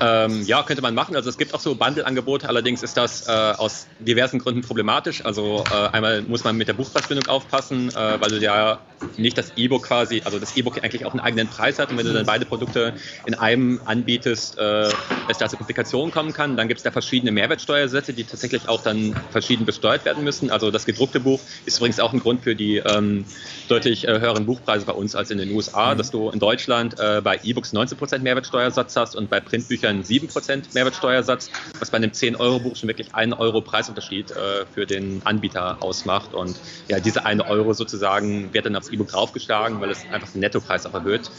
Ähm, 0.00 0.45
ja, 0.45 0.62
könnte 0.62 0.83
man 0.83 0.95
machen. 0.95 1.17
Also 1.17 1.28
es 1.28 1.38
gibt 1.38 1.55
auch 1.55 1.61
so 1.61 1.75
Bundle-Angebote, 1.75 2.49
allerdings 2.49 2.83
ist 2.83 2.97
das 2.97 3.26
äh, 3.26 3.31
aus 3.31 3.87
diversen 3.99 4.38
Gründen 4.38 4.62
problematisch. 4.62 5.25
Also 5.25 5.64
äh, 5.71 5.88
einmal 5.93 6.23
muss 6.23 6.45
man 6.45 6.57
mit 6.57 6.69
der 6.69 6.75
Buchpreisbindung 6.75 7.26
aufpassen, 7.26 7.90
äh, 7.90 8.21
weil 8.21 8.31
du 8.31 8.38
ja 8.38 8.78
nicht 9.17 9.38
das 9.38 9.52
E-Book 9.57 9.85
quasi, 9.85 10.23
also 10.25 10.38
das 10.38 10.57
E-Book 10.57 10.83
eigentlich 10.83 11.05
auch 11.05 11.12
einen 11.12 11.21
eigenen 11.21 11.49
Preis 11.49 11.78
hat 11.78 11.90
und 11.90 11.99
wenn 11.99 12.07
du 12.07 12.12
dann 12.12 12.26
beide 12.26 12.45
Produkte 12.45 12.95
in 13.26 13.35
einem 13.35 13.81
anbietest, 13.85 14.59
äh, 14.59 14.88
es 15.28 15.38
da 15.38 15.49
zu 15.49 15.57
Komplikationen 15.57 16.12
kommen 16.12 16.33
kann. 16.33 16.57
Dann 16.57 16.69
gibt 16.69 16.78
es 16.78 16.85
da 16.85 16.90
verschiedene 16.90 17.33
Mehrwertsteuersätze, 17.33 18.12
die 18.12 18.25
tatsächlich 18.25 18.69
auch 18.69 18.83
dann 18.83 19.14
verschieden 19.31 19.67
besteuert 19.67 20.05
werden 20.05 20.25
müssen. 20.25 20.50
Also 20.50 20.71
das 20.71 20.87
gedruckte 20.87 21.21
Buch 21.21 21.40
ist 21.67 21.78
übrigens 21.78 22.00
auch 22.00 22.12
ein 22.12 22.21
Grund 22.21 22.43
für 22.43 22.55
die 22.55 22.76
ähm, 22.76 23.25
deutlich 23.69 24.07
äh, 24.07 24.21
höheren 24.21 24.47
Buchpreise 24.47 24.87
bei 24.87 24.93
uns 24.93 25.14
als 25.14 25.31
in 25.31 25.38
den 25.38 25.50
USA, 25.52 25.95
mhm. 25.95 25.99
dass 25.99 26.11
du 26.11 26.31
in 26.31 26.38
Deutschland 26.38 26.99
äh, 26.99 27.21
bei 27.23 27.40
E-Books 27.43 27.73
19% 27.73 28.21
Mehrwertsteuersatz 28.21 28.97
hast 28.97 29.17
und 29.17 29.31
bei 29.31 29.40
Printbüchern 29.40 29.88
7% 29.97 30.75
Mehrwertsteuersatz, 30.75 31.50
was 31.78 31.90
bei 31.90 31.97
einem 31.97 32.11
10-Euro-Buch 32.11 32.76
schon 32.76 32.88
wirklich 32.88 33.14
einen 33.14 33.33
Euro 33.33 33.61
Preisunterschied 33.61 34.30
äh, 34.30 34.66
für 34.66 34.87
den 34.87 35.23
Anbieter 35.25 35.83
ausmacht. 35.83 36.35
Und 36.35 36.59
ja, 36.88 37.00
diese 37.00 37.25
eine 37.25 37.47
Euro 37.47 37.73
sozusagen 37.73 38.52
wird 38.52 38.66
dann 38.66 38.76
aufs 38.76 38.90
E-Book 38.90 39.09
draufgeschlagen, 39.09 39.80
weil 39.80 39.90
es 39.90 40.04
einfach 40.11 40.30
den 40.30 40.40
Nettopreis 40.40 40.87
auch 40.87 40.95
erhöht. 40.95 41.30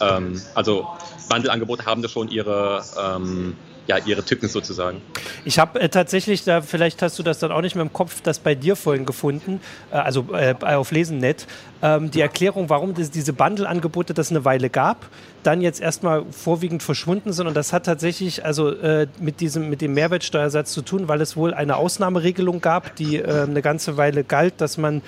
Ähm, 0.00 0.40
also 0.54 0.86
Bundle-Angebote 1.28 1.84
haben 1.86 2.02
da 2.02 2.08
schon 2.08 2.28
ihre 2.28 2.84
ähm, 2.98 3.56
ja, 3.88 3.96
ihre 4.04 4.22
Tücken 4.22 4.48
sozusagen. 4.48 5.00
Ich 5.46 5.58
habe 5.58 5.80
äh, 5.80 5.88
tatsächlich, 5.88 6.44
da 6.44 6.60
vielleicht 6.60 7.00
hast 7.00 7.18
du 7.18 7.22
das 7.22 7.38
dann 7.38 7.50
auch 7.50 7.62
nicht 7.62 7.74
mehr 7.74 7.82
im 7.82 7.92
Kopf, 7.92 8.20
das 8.20 8.38
bei 8.38 8.54
dir 8.54 8.76
vorhin 8.76 9.06
gefunden, 9.06 9.60
äh, 9.90 9.96
also 9.96 10.26
äh, 10.34 10.54
auf 10.62 10.92
Lesennet, 10.92 11.46
ähm, 11.80 12.10
die 12.10 12.20
Erklärung, 12.20 12.68
warum 12.68 12.92
das, 12.92 13.10
diese 13.10 13.32
Bundle-Angebote 13.32 14.12
das 14.12 14.30
eine 14.30 14.44
Weile 14.44 14.68
gab, 14.68 15.06
dann 15.42 15.62
jetzt 15.62 15.80
erstmal 15.80 16.26
vorwiegend 16.30 16.82
verschwunden 16.82 17.32
sind. 17.32 17.46
Und 17.46 17.54
das 17.54 17.72
hat 17.72 17.86
tatsächlich 17.86 18.44
also 18.44 18.70
äh, 18.70 19.06
mit, 19.20 19.40
diesem, 19.40 19.70
mit 19.70 19.80
dem 19.80 19.94
Mehrwertsteuersatz 19.94 20.72
zu 20.72 20.82
tun, 20.82 21.08
weil 21.08 21.22
es 21.22 21.34
wohl 21.34 21.54
eine 21.54 21.76
Ausnahmeregelung 21.76 22.60
gab, 22.60 22.94
die 22.96 23.16
äh, 23.16 23.42
eine 23.42 23.62
ganze 23.62 23.96
Weile 23.96 24.22
galt, 24.22 24.60
dass 24.60 24.76
man 24.76 25.00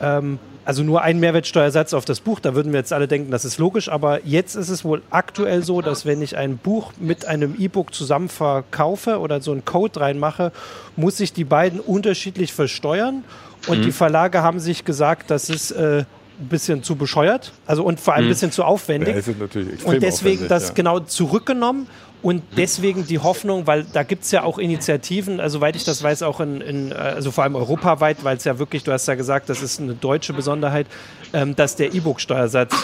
ähm, 0.00 0.40
also 0.64 0.82
nur 0.82 1.02
ein 1.02 1.20
Mehrwertsteuersatz 1.20 1.92
auf 1.92 2.04
das 2.04 2.20
Buch, 2.20 2.40
da 2.40 2.54
würden 2.54 2.72
wir 2.72 2.78
jetzt 2.78 2.92
alle 2.92 3.08
denken, 3.08 3.30
das 3.30 3.44
ist 3.44 3.58
logisch, 3.58 3.88
aber 3.88 4.24
jetzt 4.24 4.54
ist 4.54 4.68
es 4.68 4.84
wohl 4.84 5.02
aktuell 5.10 5.62
so, 5.62 5.82
dass 5.82 6.06
wenn 6.06 6.22
ich 6.22 6.36
ein 6.36 6.56
Buch 6.56 6.92
mit 6.98 7.26
einem 7.26 7.54
E-Book 7.58 7.94
zusammen 7.94 8.28
verkaufe 8.28 9.18
oder 9.18 9.40
so 9.40 9.52
einen 9.52 9.64
Code 9.64 10.00
reinmache, 10.00 10.52
muss 10.96 11.20
ich 11.20 11.32
die 11.32 11.44
beiden 11.44 11.80
unterschiedlich 11.80 12.52
versteuern 12.52 13.24
und 13.66 13.80
mhm. 13.80 13.82
die 13.82 13.92
Verlage 13.92 14.42
haben 14.42 14.60
sich 14.60 14.84
gesagt, 14.84 15.30
das 15.30 15.50
ist 15.50 15.70
äh, 15.72 16.04
ein 16.40 16.48
bisschen 16.48 16.82
zu 16.82 16.96
bescheuert, 16.96 17.52
also 17.66 17.84
und 17.84 18.00
vor 18.00 18.14
allem 18.14 18.24
ein 18.24 18.26
mhm. 18.26 18.30
bisschen 18.30 18.52
zu 18.52 18.64
aufwendig. 18.64 19.26
Ja, 19.26 19.34
und 19.84 20.02
deswegen 20.02 20.48
das 20.48 20.68
ja. 20.68 20.74
genau 20.74 21.00
zurückgenommen 21.00 21.86
und 22.22 22.42
deswegen 22.56 23.06
die 23.06 23.18
Hoffnung, 23.18 23.66
weil 23.66 23.84
da 23.92 24.02
gibt 24.02 24.24
es 24.24 24.30
ja 24.30 24.44
auch 24.44 24.58
Initiativen, 24.58 25.40
also 25.40 25.58
soweit 25.58 25.76
ich 25.76 25.84
das 25.84 26.02
weiß, 26.02 26.22
auch 26.22 26.40
in, 26.40 26.60
in 26.62 26.92
also 26.92 27.30
vor 27.30 27.44
allem 27.44 27.54
europaweit, 27.54 28.24
weil 28.24 28.38
es 28.38 28.44
ja 28.44 28.58
wirklich, 28.58 28.82
du 28.82 28.92
hast 28.92 29.06
ja 29.06 29.14
gesagt, 29.14 29.50
das 29.50 29.62
ist 29.62 29.78
eine 29.78 29.94
deutsche 29.94 30.32
Besonderheit, 30.32 30.86
ähm, 31.34 31.54
dass 31.54 31.76
der 31.76 31.94
E-Book-Steuersatz 31.94 32.74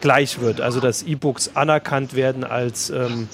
gleich 0.00 0.40
wird, 0.40 0.60
also 0.60 0.78
dass 0.78 1.02
E-Books 1.02 1.50
anerkannt 1.54 2.14
werden 2.14 2.44
als 2.44 2.90
ähm, 2.90 3.28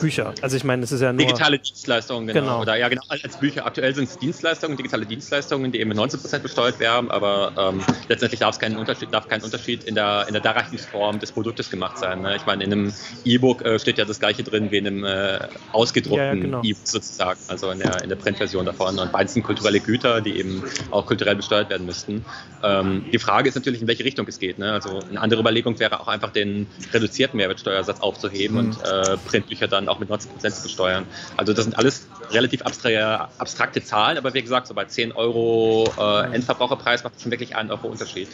Bücher. 0.00 0.34
Also 0.42 0.56
ich 0.56 0.64
meine, 0.64 0.82
es 0.84 0.92
ist 0.92 1.00
ja 1.00 1.12
nur... 1.12 1.24
Digitale 1.24 1.58
Dienstleistungen, 1.58 2.26
genau. 2.26 2.40
genau. 2.40 2.60
Oder 2.62 2.76
ja, 2.76 2.88
genau, 2.88 3.02
als 3.08 3.36
Bücher. 3.38 3.66
Aktuell 3.66 3.94
sind 3.94 4.08
es 4.08 4.18
Dienstleistungen, 4.18 4.76
digitale 4.76 5.06
Dienstleistungen, 5.06 5.72
die 5.72 5.80
eben 5.80 5.88
mit 5.88 5.98
19% 5.98 6.38
besteuert 6.38 6.78
werden, 6.80 7.10
aber 7.10 7.52
ähm, 7.58 7.82
letztendlich 8.08 8.40
darf 8.40 8.54
es 8.54 8.60
keinen 8.60 8.76
Unterschied, 8.76 9.12
darf 9.12 9.28
kein 9.28 9.42
Unterschied 9.42 9.84
in 9.84 9.94
der, 9.94 10.26
in 10.28 10.34
der 10.34 10.42
Darreichungsform 10.42 11.18
des 11.18 11.32
Produktes 11.32 11.70
gemacht 11.70 11.98
sein. 11.98 12.22
Ne? 12.22 12.36
Ich 12.36 12.46
meine, 12.46 12.64
in 12.64 12.72
einem 12.72 12.92
E-Book 13.24 13.62
äh, 13.64 13.78
steht 13.78 13.98
ja 13.98 14.04
das 14.04 14.20
gleiche 14.20 14.42
drin 14.42 14.70
wie 14.70 14.78
in 14.78 14.86
einem 14.86 15.04
äh, 15.04 15.38
ausgedruckten 15.72 16.18
ja, 16.18 16.34
ja, 16.34 16.40
genau. 16.40 16.62
E-Book 16.62 16.86
sozusagen, 16.86 17.40
also 17.48 17.70
in 17.70 17.80
der, 17.80 18.02
in 18.02 18.08
der 18.08 18.16
Printversion 18.16 18.66
davon. 18.66 18.98
Und 18.98 19.12
beides 19.12 19.34
sind 19.34 19.42
kulturelle 19.42 19.80
Güter, 19.80 20.20
die 20.20 20.38
eben 20.38 20.62
auch 20.90 21.06
kulturell 21.06 21.36
besteuert 21.36 21.70
werden 21.70 21.86
müssten. 21.86 22.24
Ähm, 22.62 23.04
die 23.12 23.18
Frage 23.18 23.48
ist 23.48 23.54
natürlich, 23.54 23.80
in 23.80 23.88
welche 23.88 24.04
Richtung 24.04 24.26
es 24.28 24.38
geht. 24.38 24.58
Ne? 24.58 24.72
Also 24.72 25.00
eine 25.08 25.20
andere 25.20 25.40
Überlegung 25.40 25.78
wäre 25.78 26.00
auch 26.00 26.08
einfach 26.08 26.30
den 26.30 26.66
reduzierten 26.92 27.36
Mehrwertsteuersatz 27.36 28.00
aufzuheben 28.00 28.56
mhm. 28.56 28.64
und 28.66 28.84
äh, 28.84 29.16
Print 29.26 29.47
Bücher 29.48 29.68
dann 29.68 29.88
auch 29.88 29.98
mit 29.98 30.08
90 30.08 30.30
Prozent 30.32 30.54
zu 30.54 30.62
besteuern. 30.62 31.06
Also 31.36 31.52
das 31.52 31.64
sind 31.64 31.76
alles 31.76 32.06
relativ 32.30 32.62
abstrakte 32.62 33.82
Zahlen, 33.82 34.18
aber 34.18 34.34
wie 34.34 34.42
gesagt, 34.42 34.66
so 34.66 34.74
bei 34.74 34.84
10 34.84 35.12
Euro 35.12 35.90
äh, 35.98 36.34
Endverbraucherpreis 36.34 37.04
macht 37.04 37.16
es 37.16 37.22
schon 37.22 37.30
wirklich 37.30 37.56
einen 37.56 37.70
Euro 37.70 37.88
Unterschied. 37.88 38.28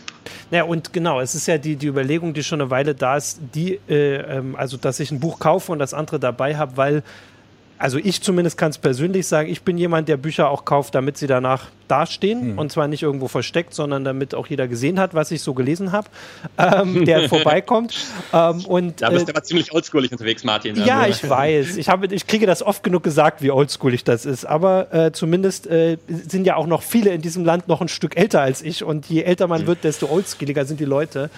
Ja, 0.50 0.64
und 0.64 0.92
genau, 0.92 1.20
es 1.20 1.34
ist 1.34 1.46
ja 1.46 1.58
die, 1.58 1.76
die 1.76 1.86
Überlegung, 1.86 2.34
die 2.34 2.42
schon 2.42 2.60
eine 2.60 2.70
Weile 2.70 2.94
da 2.94 3.16
ist, 3.16 3.38
die, 3.54 3.80
äh, 3.88 4.16
ähm, 4.16 4.56
also 4.56 4.76
dass 4.76 5.00
ich 5.00 5.10
ein 5.10 5.20
Buch 5.20 5.38
kaufe 5.38 5.72
und 5.72 5.78
das 5.78 5.94
andere 5.94 6.18
dabei 6.18 6.56
habe, 6.56 6.76
weil 6.76 7.02
also 7.84 7.98
ich 7.98 8.22
zumindest 8.22 8.56
kann 8.56 8.70
es 8.70 8.78
persönlich 8.78 9.26
sagen, 9.26 9.50
ich 9.50 9.60
bin 9.60 9.76
jemand, 9.76 10.08
der 10.08 10.16
Bücher 10.16 10.48
auch 10.48 10.64
kauft, 10.64 10.94
damit 10.94 11.18
sie 11.18 11.26
danach 11.26 11.66
dastehen 11.86 12.40
hm. 12.40 12.58
und 12.58 12.72
zwar 12.72 12.88
nicht 12.88 13.02
irgendwo 13.02 13.28
versteckt, 13.28 13.74
sondern 13.74 14.04
damit 14.04 14.34
auch 14.34 14.46
jeder 14.46 14.68
gesehen 14.68 14.98
hat, 14.98 15.12
was 15.12 15.30
ich 15.30 15.42
so 15.42 15.52
gelesen 15.52 15.92
habe, 15.92 16.08
ähm, 16.56 17.04
der 17.04 17.28
vorbeikommt. 17.28 17.94
Ähm, 18.32 18.64
und, 18.64 19.02
da 19.02 19.10
bist 19.10 19.28
du 19.28 19.32
äh, 19.32 19.34
aber 19.34 19.44
ziemlich 19.44 19.70
oldschoolig 19.74 20.10
unterwegs, 20.12 20.44
Martin. 20.44 20.76
Ja, 20.82 21.00
also. 21.00 21.26
ich 21.26 21.30
weiß. 21.30 21.76
Ich, 21.76 21.90
habe, 21.90 22.06
ich 22.06 22.26
kriege 22.26 22.46
das 22.46 22.62
oft 22.62 22.82
genug 22.82 23.02
gesagt, 23.02 23.42
wie 23.42 23.50
oldschoolig 23.50 24.02
das 24.02 24.24
ist, 24.24 24.46
aber 24.46 24.94
äh, 24.94 25.12
zumindest 25.12 25.66
äh, 25.66 25.98
sind 26.08 26.46
ja 26.46 26.56
auch 26.56 26.66
noch 26.66 26.80
viele 26.80 27.10
in 27.10 27.20
diesem 27.20 27.44
Land 27.44 27.68
noch 27.68 27.82
ein 27.82 27.88
Stück 27.88 28.16
älter 28.16 28.40
als 28.40 28.62
ich 28.62 28.82
und 28.82 29.10
je 29.10 29.24
älter 29.24 29.46
man 29.46 29.60
hm. 29.60 29.66
wird, 29.66 29.84
desto 29.84 30.08
oldschooliger 30.08 30.64
sind 30.64 30.80
die 30.80 30.86
Leute. 30.86 31.28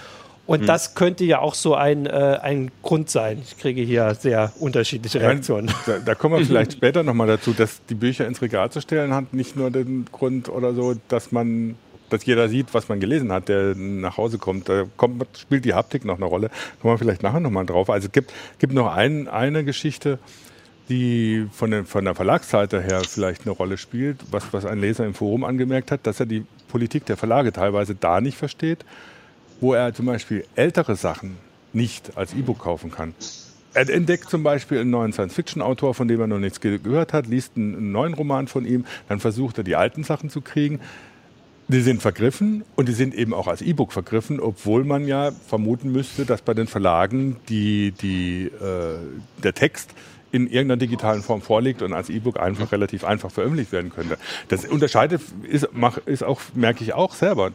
Und 0.46 0.60
hm. 0.60 0.66
das 0.66 0.94
könnte 0.94 1.24
ja 1.24 1.40
auch 1.40 1.54
so 1.54 1.74
ein, 1.74 2.06
äh, 2.06 2.38
ein 2.40 2.70
Grund 2.82 3.10
sein. 3.10 3.42
Ich 3.44 3.58
kriege 3.58 3.82
hier 3.82 4.14
sehr 4.14 4.52
unterschiedliche 4.60 5.20
Reaktionen. 5.20 5.70
Da, 5.86 5.98
da 5.98 6.14
kommen 6.14 6.38
wir 6.38 6.46
vielleicht 6.46 6.72
später 6.74 7.02
nochmal 7.02 7.26
dazu, 7.26 7.52
dass 7.52 7.84
die 7.86 7.94
Bücher 7.94 8.26
ins 8.26 8.40
Regal 8.42 8.70
zu 8.70 8.80
stellen 8.80 9.12
hat 9.14 9.34
nicht 9.34 9.56
nur 9.56 9.70
den 9.70 10.06
Grund 10.12 10.48
oder 10.48 10.74
so, 10.74 10.94
dass 11.08 11.32
man 11.32 11.76
dass 12.08 12.24
jeder 12.24 12.48
sieht, 12.48 12.72
was 12.72 12.88
man 12.88 13.00
gelesen 13.00 13.32
hat, 13.32 13.48
der 13.48 13.74
nach 13.74 14.16
Hause 14.16 14.38
kommt. 14.38 14.68
Da 14.68 14.84
kommt, 14.96 15.26
spielt 15.36 15.64
die 15.64 15.74
Haptik 15.74 16.04
noch 16.04 16.16
eine 16.16 16.26
Rolle. 16.26 16.50
Kommen 16.80 16.94
wir 16.94 16.98
vielleicht 16.98 17.24
nachher 17.24 17.40
nochmal 17.40 17.66
drauf. 17.66 17.90
Also 17.90 18.06
es 18.06 18.12
gibt, 18.12 18.32
gibt 18.60 18.72
noch 18.72 18.94
ein, 18.94 19.26
eine 19.26 19.64
Geschichte, 19.64 20.20
die 20.88 21.48
von, 21.52 21.70
den, 21.70 21.84
von 21.84 22.04
der 22.04 22.14
Verlagsseite 22.14 22.80
her 22.80 23.02
vielleicht 23.08 23.42
eine 23.42 23.50
Rolle 23.50 23.76
spielt, 23.76 24.20
was, 24.30 24.52
was 24.52 24.64
ein 24.64 24.78
Leser 24.78 25.04
im 25.04 25.14
Forum 25.14 25.44
angemerkt 25.44 25.90
hat, 25.90 26.06
dass 26.06 26.20
er 26.20 26.26
die 26.26 26.44
Politik 26.68 27.06
der 27.06 27.16
Verlage 27.16 27.52
teilweise 27.52 27.94
da 27.94 28.20
nicht 28.20 28.36
versteht, 28.36 28.84
wo 29.60 29.74
er 29.74 29.94
zum 29.94 30.06
Beispiel 30.06 30.44
ältere 30.54 30.96
Sachen 30.96 31.36
nicht 31.72 32.16
als 32.16 32.34
E-Book 32.34 32.60
kaufen 32.60 32.90
kann. 32.90 33.14
Er 33.74 33.90
entdeckt 33.90 34.30
zum 34.30 34.42
Beispiel 34.42 34.78
einen 34.78 34.90
neuen 34.90 35.12
Science-Fiction-Autor, 35.12 35.92
von 35.94 36.08
dem 36.08 36.18
er 36.18 36.26
noch 36.26 36.38
nichts 36.38 36.60
gehört 36.60 37.12
hat, 37.12 37.26
liest 37.26 37.52
einen 37.56 37.92
neuen 37.92 38.14
Roman 38.14 38.48
von 38.48 38.64
ihm, 38.64 38.86
dann 39.08 39.20
versucht 39.20 39.58
er 39.58 39.64
die 39.64 39.76
alten 39.76 40.02
Sachen 40.02 40.30
zu 40.30 40.40
kriegen. 40.40 40.80
Die 41.68 41.80
sind 41.80 42.00
vergriffen 42.00 42.64
und 42.76 42.88
die 42.88 42.92
sind 42.92 43.14
eben 43.14 43.34
auch 43.34 43.48
als 43.48 43.60
E-Book 43.60 43.92
vergriffen, 43.92 44.40
obwohl 44.40 44.84
man 44.84 45.06
ja 45.06 45.32
vermuten 45.48 45.92
müsste, 45.92 46.24
dass 46.24 46.40
bei 46.40 46.54
den 46.54 46.68
Verlagen 46.68 47.36
die, 47.48 47.90
die, 47.90 48.46
äh, 48.46 48.98
der 49.42 49.52
Text 49.52 49.90
in 50.32 50.46
irgendeiner 50.46 50.76
digitalen 50.76 51.22
Form 51.22 51.40
vorliegt 51.40 51.82
und 51.82 51.92
als 51.92 52.10
E-Book 52.10 52.38
einfach 52.38 52.72
relativ 52.72 53.04
einfach 53.04 53.30
veröffentlicht 53.30 53.72
werden 53.72 53.90
könnte. 53.90 54.18
Das 54.48 54.64
unterscheidet, 54.64 55.22
ist, 55.42 55.68
ist 56.06 56.22
auch, 56.24 56.40
merke 56.54 56.82
ich 56.84 56.94
auch 56.94 57.14
selber 57.14 57.50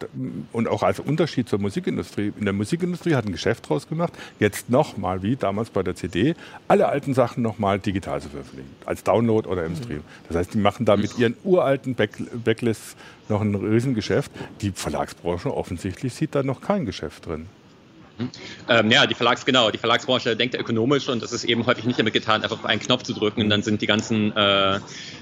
und 0.51 0.67
auch 0.67 0.83
als 0.83 0.99
Unterschied 0.99 1.49
zur 1.49 1.59
Musikindustrie. 1.59 2.33
In 2.37 2.45
der 2.45 2.53
Musikindustrie 2.53 3.15
hat 3.15 3.25
ein 3.25 3.31
Geschäft 3.31 3.69
draus 3.69 3.87
gemacht, 3.87 4.13
jetzt 4.39 4.69
nochmal 4.69 5.21
wie 5.21 5.35
damals 5.35 5.69
bei 5.69 5.83
der 5.83 5.95
CD, 5.95 6.35
alle 6.67 6.87
alten 6.87 7.13
Sachen 7.13 7.43
nochmal 7.43 7.79
digital 7.79 8.21
zu 8.21 8.29
veröffentlichen, 8.29 8.69
als 8.85 9.03
Download 9.03 9.47
oder 9.47 9.65
im 9.65 9.75
Stream. 9.75 10.01
Das 10.27 10.37
heißt, 10.37 10.53
die 10.53 10.59
machen 10.59 10.85
da 10.85 10.97
mit 10.97 11.17
ihren 11.17 11.35
uralten 11.43 11.95
Back 11.95 12.11
Backlists 12.43 12.95
noch 13.29 13.41
ein 13.41 13.55
Riesengeschäft. 13.55 14.31
Die 14.61 14.71
Verlagsbranche 14.71 15.55
offensichtlich 15.55 16.13
sieht 16.13 16.35
da 16.35 16.43
noch 16.43 16.61
kein 16.61 16.85
Geschäft 16.85 17.25
drin. 17.25 17.47
Ähm, 18.69 18.91
ja, 18.91 19.05
die 19.07 19.15
Verlags, 19.15 19.45
genau, 19.45 19.71
die 19.71 19.77
Verlagsbranche 19.77 20.35
denkt 20.35 20.55
ökonomisch 20.55 21.09
und 21.09 21.23
es 21.23 21.31
ist 21.31 21.43
eben 21.43 21.65
häufig 21.65 21.85
nicht 21.85 21.99
damit 21.99 22.13
getan, 22.13 22.43
einfach 22.43 22.59
auf 22.59 22.65
einen 22.65 22.81
Knopf 22.81 23.03
zu 23.03 23.13
drücken. 23.13 23.41
Und 23.41 23.49
dann 23.49 23.63
sind 23.63 23.81
die 23.81 23.87
ganzen 23.87 24.35
äh, 24.35 24.79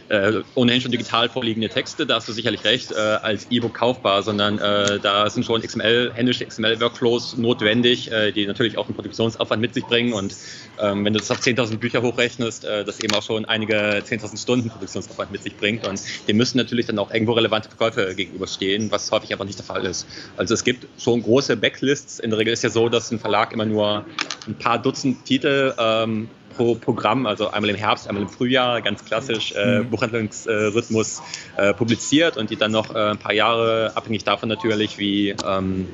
äh, 0.09 0.41
ohnehin 0.55 0.81
schon 0.81 0.91
digital 0.91 1.29
vorliegende 1.29 1.69
Texte, 1.69 2.05
da 2.05 2.15
hast 2.15 2.27
du 2.27 2.33
sicherlich 2.33 2.63
recht, 2.63 2.91
äh, 2.91 2.95
als 2.95 3.47
E-Book 3.49 3.73
kaufbar, 3.73 4.23
sondern 4.23 4.57
äh, 4.57 4.99
da 4.99 5.29
sind 5.29 5.45
schon 5.45 5.61
XML, 5.61 6.11
händische 6.15 6.45
XML-Workflows 6.45 7.37
notwendig, 7.37 8.11
äh, 8.11 8.31
die 8.31 8.45
natürlich 8.45 8.77
auch 8.77 8.87
einen 8.87 8.95
Produktionsaufwand 8.95 9.61
mit 9.61 9.73
sich 9.73 9.85
bringen. 9.85 10.13
Und 10.13 10.35
ähm, 10.81 11.05
wenn 11.05 11.13
du 11.13 11.19
das 11.19 11.29
auf 11.29 11.39
10.000 11.39 11.77
Bücher 11.77 12.01
hochrechnest, 12.01 12.65
äh, 12.65 12.83
das 12.83 12.99
eben 12.99 13.13
auch 13.13 13.21
schon 13.21 13.45
einige 13.45 13.75
10.000 13.75 14.41
Stunden 14.41 14.69
Produktionsaufwand 14.69 15.31
mit 15.31 15.43
sich 15.43 15.55
bringt. 15.55 15.87
Und 15.87 16.01
dem 16.27 16.37
müssen 16.37 16.57
natürlich 16.57 16.87
dann 16.87 16.97
auch 16.97 17.11
irgendwo 17.11 17.33
relevante 17.33 17.69
Verkäufe 17.69 18.15
gegenüberstehen, 18.15 18.91
was 18.91 19.11
häufig 19.11 19.31
einfach 19.31 19.45
nicht 19.45 19.59
der 19.59 19.65
Fall 19.65 19.85
ist. 19.85 20.07
Also 20.37 20.53
es 20.53 20.63
gibt 20.63 20.87
schon 21.01 21.21
große 21.21 21.55
Backlists, 21.57 22.19
in 22.19 22.31
der 22.31 22.39
Regel 22.39 22.53
ist 22.53 22.63
ja 22.63 22.69
so, 22.69 22.88
dass 22.89 23.11
ein 23.11 23.19
Verlag 23.19 23.53
immer 23.53 23.65
nur 23.65 24.05
ein 24.47 24.55
paar 24.55 24.79
Dutzend 24.79 25.25
Titel 25.25 25.73
ähm, 25.77 26.29
pro 26.55 26.75
Programm, 26.75 27.25
also 27.25 27.51
einmal 27.51 27.69
im 27.69 27.75
Herbst, 27.75 28.07
einmal 28.07 28.23
im 28.23 28.29
Frühjahr, 28.29 28.81
ganz 28.81 29.05
klassisch 29.05 29.53
äh, 29.53 29.79
mhm. 29.79 29.89
Buchhandlungsrhythmus 29.89 31.21
äh, 31.57 31.73
publiziert 31.73 32.37
und 32.37 32.49
die 32.49 32.57
dann 32.57 32.71
noch 32.71 32.93
äh, 32.93 33.11
ein 33.11 33.17
paar 33.17 33.33
Jahre, 33.33 33.93
abhängig 33.95 34.23
davon 34.23 34.49
natürlich, 34.49 34.97
wie 34.97 35.35
ähm, 35.45 35.87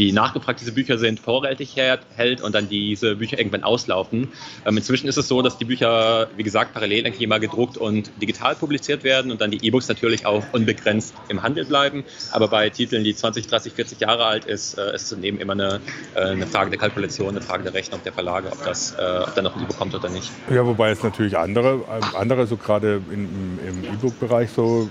wie 0.00 0.12
nachgefragt 0.12 0.62
diese 0.62 0.72
Bücher 0.72 0.96
sind, 0.96 1.20
vorrätig 1.20 1.76
hält 1.76 2.40
und 2.40 2.54
dann 2.54 2.70
diese 2.70 3.16
Bücher 3.16 3.36
irgendwann 3.36 3.62
auslaufen. 3.62 4.28
Ähm, 4.64 4.78
inzwischen 4.78 5.08
ist 5.08 5.18
es 5.18 5.28
so, 5.28 5.42
dass 5.42 5.58
die 5.58 5.66
Bücher, 5.66 6.28
wie 6.38 6.42
gesagt, 6.42 6.72
parallel 6.72 7.04
eigentlich 7.04 7.20
immer 7.20 7.38
gedruckt 7.38 7.76
und 7.76 8.10
digital 8.20 8.54
publiziert 8.54 9.04
werden 9.04 9.30
und 9.30 9.42
dann 9.42 9.50
die 9.50 9.62
E-Books 9.62 9.88
natürlich 9.88 10.24
auch 10.24 10.42
unbegrenzt 10.52 11.14
im 11.28 11.42
Handel 11.42 11.66
bleiben. 11.66 12.04
Aber 12.32 12.48
bei 12.48 12.70
Titeln, 12.70 13.04
die 13.04 13.14
20, 13.14 13.46
30, 13.46 13.74
40 13.74 14.00
Jahre 14.00 14.24
alt 14.24 14.46
ist, 14.46 14.78
äh, 14.78 14.94
ist 14.94 15.12
es 15.12 15.22
eben 15.22 15.38
immer 15.38 15.52
eine, 15.52 15.80
äh, 16.14 16.20
eine 16.20 16.46
Frage 16.46 16.70
der 16.70 16.78
Kalkulation, 16.78 17.28
eine 17.28 17.42
Frage 17.42 17.64
der 17.64 17.74
Rechnung 17.74 18.00
der 18.02 18.14
Verlage, 18.14 18.48
ob 18.50 18.64
das 18.64 18.92
äh, 18.92 19.18
ob 19.26 19.34
dann 19.34 19.44
noch 19.44 19.54
ein 19.54 19.64
E-Book 19.64 19.76
kommt 19.76 19.94
oder 19.94 20.08
nicht. 20.08 20.30
Ja, 20.48 20.64
wobei 20.64 20.92
es 20.92 21.02
natürlich 21.02 21.36
andere, 21.36 21.84
andere 22.14 22.46
so 22.46 22.56
gerade 22.56 23.02
im 23.12 23.58
E-Book-Bereich 23.84 24.48
so 24.50 24.88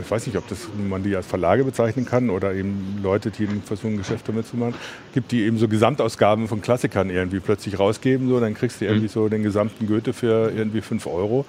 ich 0.00 0.10
weiß 0.10 0.26
nicht, 0.26 0.36
ob 0.36 0.48
das, 0.48 0.68
man 0.88 1.02
die 1.02 1.14
als 1.14 1.26
Verlage 1.26 1.64
bezeichnen 1.64 2.04
kann 2.04 2.30
oder 2.30 2.54
eben 2.54 2.98
Leute, 3.02 3.30
die 3.30 3.46
versuchen, 3.64 3.96
Geschäfte 3.96 4.32
damit 4.32 4.46
zu 4.46 4.56
machen, 4.56 4.74
gibt, 5.14 5.32
die 5.32 5.42
eben 5.42 5.58
so 5.58 5.68
Gesamtausgaben 5.68 6.48
von 6.48 6.60
Klassikern 6.60 7.10
irgendwie 7.10 7.40
plötzlich 7.40 7.78
rausgeben. 7.78 8.28
So, 8.28 8.40
dann 8.40 8.54
kriegst 8.54 8.80
du 8.80 8.84
irgendwie 8.84 9.06
mhm. 9.06 9.12
so 9.12 9.28
den 9.28 9.42
gesamten 9.42 9.86
Goethe 9.86 10.12
für 10.12 10.52
irgendwie 10.54 10.80
5 10.80 11.06
Euro. 11.06 11.44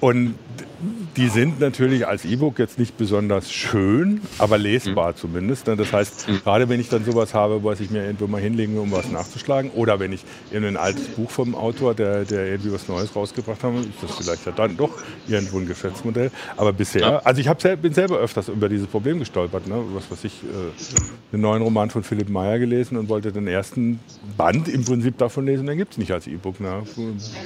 Und 0.00 0.34
die 1.16 1.28
sind 1.28 1.60
natürlich 1.60 2.06
als 2.06 2.24
E-Book 2.24 2.58
jetzt 2.58 2.78
nicht 2.78 2.98
besonders 2.98 3.50
schön, 3.50 4.20
aber 4.38 4.58
lesbar 4.58 5.12
mhm. 5.12 5.16
zumindest. 5.16 5.66
Ne? 5.66 5.76
Das 5.76 5.92
heißt, 5.92 6.28
mhm. 6.28 6.40
gerade 6.42 6.68
wenn 6.68 6.80
ich 6.80 6.88
dann 6.88 7.04
sowas 7.04 7.32
habe, 7.32 7.64
was 7.64 7.80
ich 7.80 7.90
mir 7.90 8.04
irgendwo 8.04 8.26
mal 8.26 8.40
hinlege, 8.40 8.78
um 8.78 8.92
was 8.92 9.10
nachzuschlagen, 9.10 9.70
oder 9.70 9.98
wenn 10.00 10.12
ich 10.12 10.24
in 10.50 10.64
ein 10.64 10.76
altes 10.76 11.08
Buch 11.08 11.30
vom 11.30 11.54
Autor, 11.54 11.94
der, 11.94 12.24
der 12.24 12.46
irgendwie 12.46 12.72
was 12.72 12.88
Neues 12.88 13.16
rausgebracht 13.16 13.62
hat, 13.62 13.72
ist 13.74 14.02
das 14.02 14.14
vielleicht 14.16 14.44
ja 14.44 14.52
dann 14.52 14.76
doch 14.76 14.90
irgendwo 15.26 15.58
ein 15.58 15.66
Geschäftsmodell. 15.66 16.30
Aber 16.56 16.72
bisher, 16.72 17.26
also 17.26 17.40
ich 17.40 17.48
hab, 17.48 17.62
bin 17.86 17.94
selber 17.94 18.18
öfters 18.18 18.48
über 18.48 18.68
dieses 18.68 18.88
Problem 18.88 19.20
gestolpert. 19.20 19.68
Ne? 19.68 19.80
Was 19.94 20.10
weiß 20.10 20.24
ich, 20.24 20.42
äh, 20.42 21.32
einen 21.32 21.42
neuen 21.42 21.62
Roman 21.62 21.88
von 21.88 22.02
Philipp 22.02 22.28
Meyer 22.28 22.58
gelesen 22.58 22.96
und 22.96 23.08
wollte 23.08 23.30
den 23.30 23.46
ersten 23.46 24.00
Band 24.36 24.66
im 24.66 24.84
Prinzip 24.84 25.18
davon 25.18 25.46
lesen, 25.46 25.68
den 25.68 25.78
gibt 25.78 25.92
es 25.92 25.98
nicht 25.98 26.10
als 26.10 26.26
E-Book. 26.26 26.58
Ne? 26.58 26.82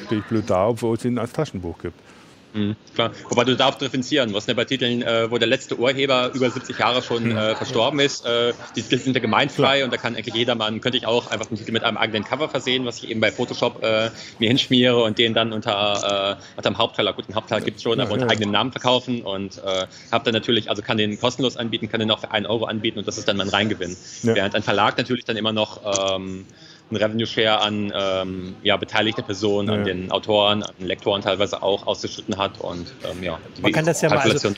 Stehe 0.07 0.21
ich 0.21 0.27
blöd 0.27 0.49
da, 0.49 0.69
obwohl 0.69 0.97
es 0.97 1.05
ihn 1.05 1.19
als 1.19 1.33
Taschenbuch 1.33 1.79
gibt. 1.79 2.01
Mhm, 2.53 2.77
klar. 2.95 3.13
Wobei 3.29 3.45
du 3.45 3.57
darfst 3.57 3.81
differenzieren. 3.81 4.35
Was 4.35 4.47
ne, 4.47 4.55
bei 4.55 4.65
Titeln, 4.65 5.03
äh, 5.03 5.31
wo 5.31 5.39
der 5.39 5.49
letzte 5.49 5.79
Urheber 5.79 6.31
über 6.35 6.51
70 6.51 6.79
Jahre 6.79 7.03
schon 7.03 7.25
mhm. 7.25 7.37
äh, 7.37 7.55
verstorben 7.55 8.01
ist, 8.01 8.27
äh, 8.27 8.53
die 8.77 8.83
Titel 8.83 8.99
sind 8.99 9.15
ja 9.15 9.21
gemeinfrei 9.21 9.79
klar. 9.79 9.85
und 9.85 9.93
da 9.93 9.97
kann 9.97 10.17
eigentlich 10.17 10.35
jedermann, 10.35 10.81
könnte 10.81 10.99
ich 10.99 11.07
auch 11.07 11.31
einfach 11.31 11.47
den 11.47 11.57
Titel 11.57 11.73
mit 11.73 11.85
einem 11.85 11.97
eigenen 11.97 12.25
Cover 12.25 12.49
versehen, 12.49 12.85
was 12.85 12.99
ich 12.99 13.11
eben 13.11 13.21
bei 13.21 13.31
Photoshop 13.31 13.83
äh, 13.83 14.11
mir 14.39 14.49
hinschmiere 14.49 15.03
und 15.03 15.19
den 15.19 15.35
dann 15.35 15.53
unter, 15.53 16.37
äh, 16.39 16.43
unter 16.57 16.71
dem 16.71 16.79
Hauptteil, 16.79 17.13
gut, 17.13 17.29
den 17.29 17.35
Hauptteil 17.35 17.61
gibt 17.63 17.77
es 17.77 17.83
schon, 17.83 18.01
aber 18.01 18.13
unter 18.13 18.27
ja. 18.27 18.33
eigenem 18.33 18.51
Namen 18.51 18.73
verkaufen 18.73 19.23
und 19.23 19.59
äh, 19.59 19.87
habe 20.11 20.25
dann 20.25 20.35
natürlich, 20.35 20.69
also 20.69 20.83
kann 20.83 20.97
den 20.97 21.19
kostenlos 21.21 21.57
anbieten, 21.57 21.89
kann 21.89 22.01
den 22.01 22.11
auch 22.11 22.21
für 22.21 22.31
einen 22.31 22.47
Euro 22.47 22.65
anbieten 22.65 22.99
und 22.99 23.09
das 23.09 23.19
ist 23.19 23.29
dann 23.29 23.37
mein 23.37 23.49
Reingewinn. 23.49 23.97
Ja. 24.23 24.35
Während 24.35 24.55
ein 24.55 24.63
Verlag 24.63 24.99
natürlich 24.99 25.25
dann 25.25 25.37
immer 25.37 25.53
noch 25.53 25.81
ähm, 26.17 26.47
einen 26.91 27.03
Revenue 27.03 27.27
Share 27.27 27.61
an 27.61 27.93
ähm, 27.95 28.57
ja, 28.63 28.77
beteiligte 28.77 29.23
Personen, 29.23 29.69
ja. 29.69 29.75
an 29.75 29.85
den 29.85 30.11
Autoren, 30.11 30.63
an 30.63 30.75
den 30.79 30.87
Lektoren 30.87 31.23
teilweise 31.23 31.63
auch 31.63 31.87
ausgeschnitten 31.87 32.37
hat 32.37 32.61
und 32.61 32.93
ähm, 33.11 33.23
ja, 33.23 33.39
die 33.57 33.63
Man 33.63 33.73
kann 33.73 33.87
das 33.87 34.01
ja 34.01 34.09
mal 34.09 34.19
also, 34.19 34.51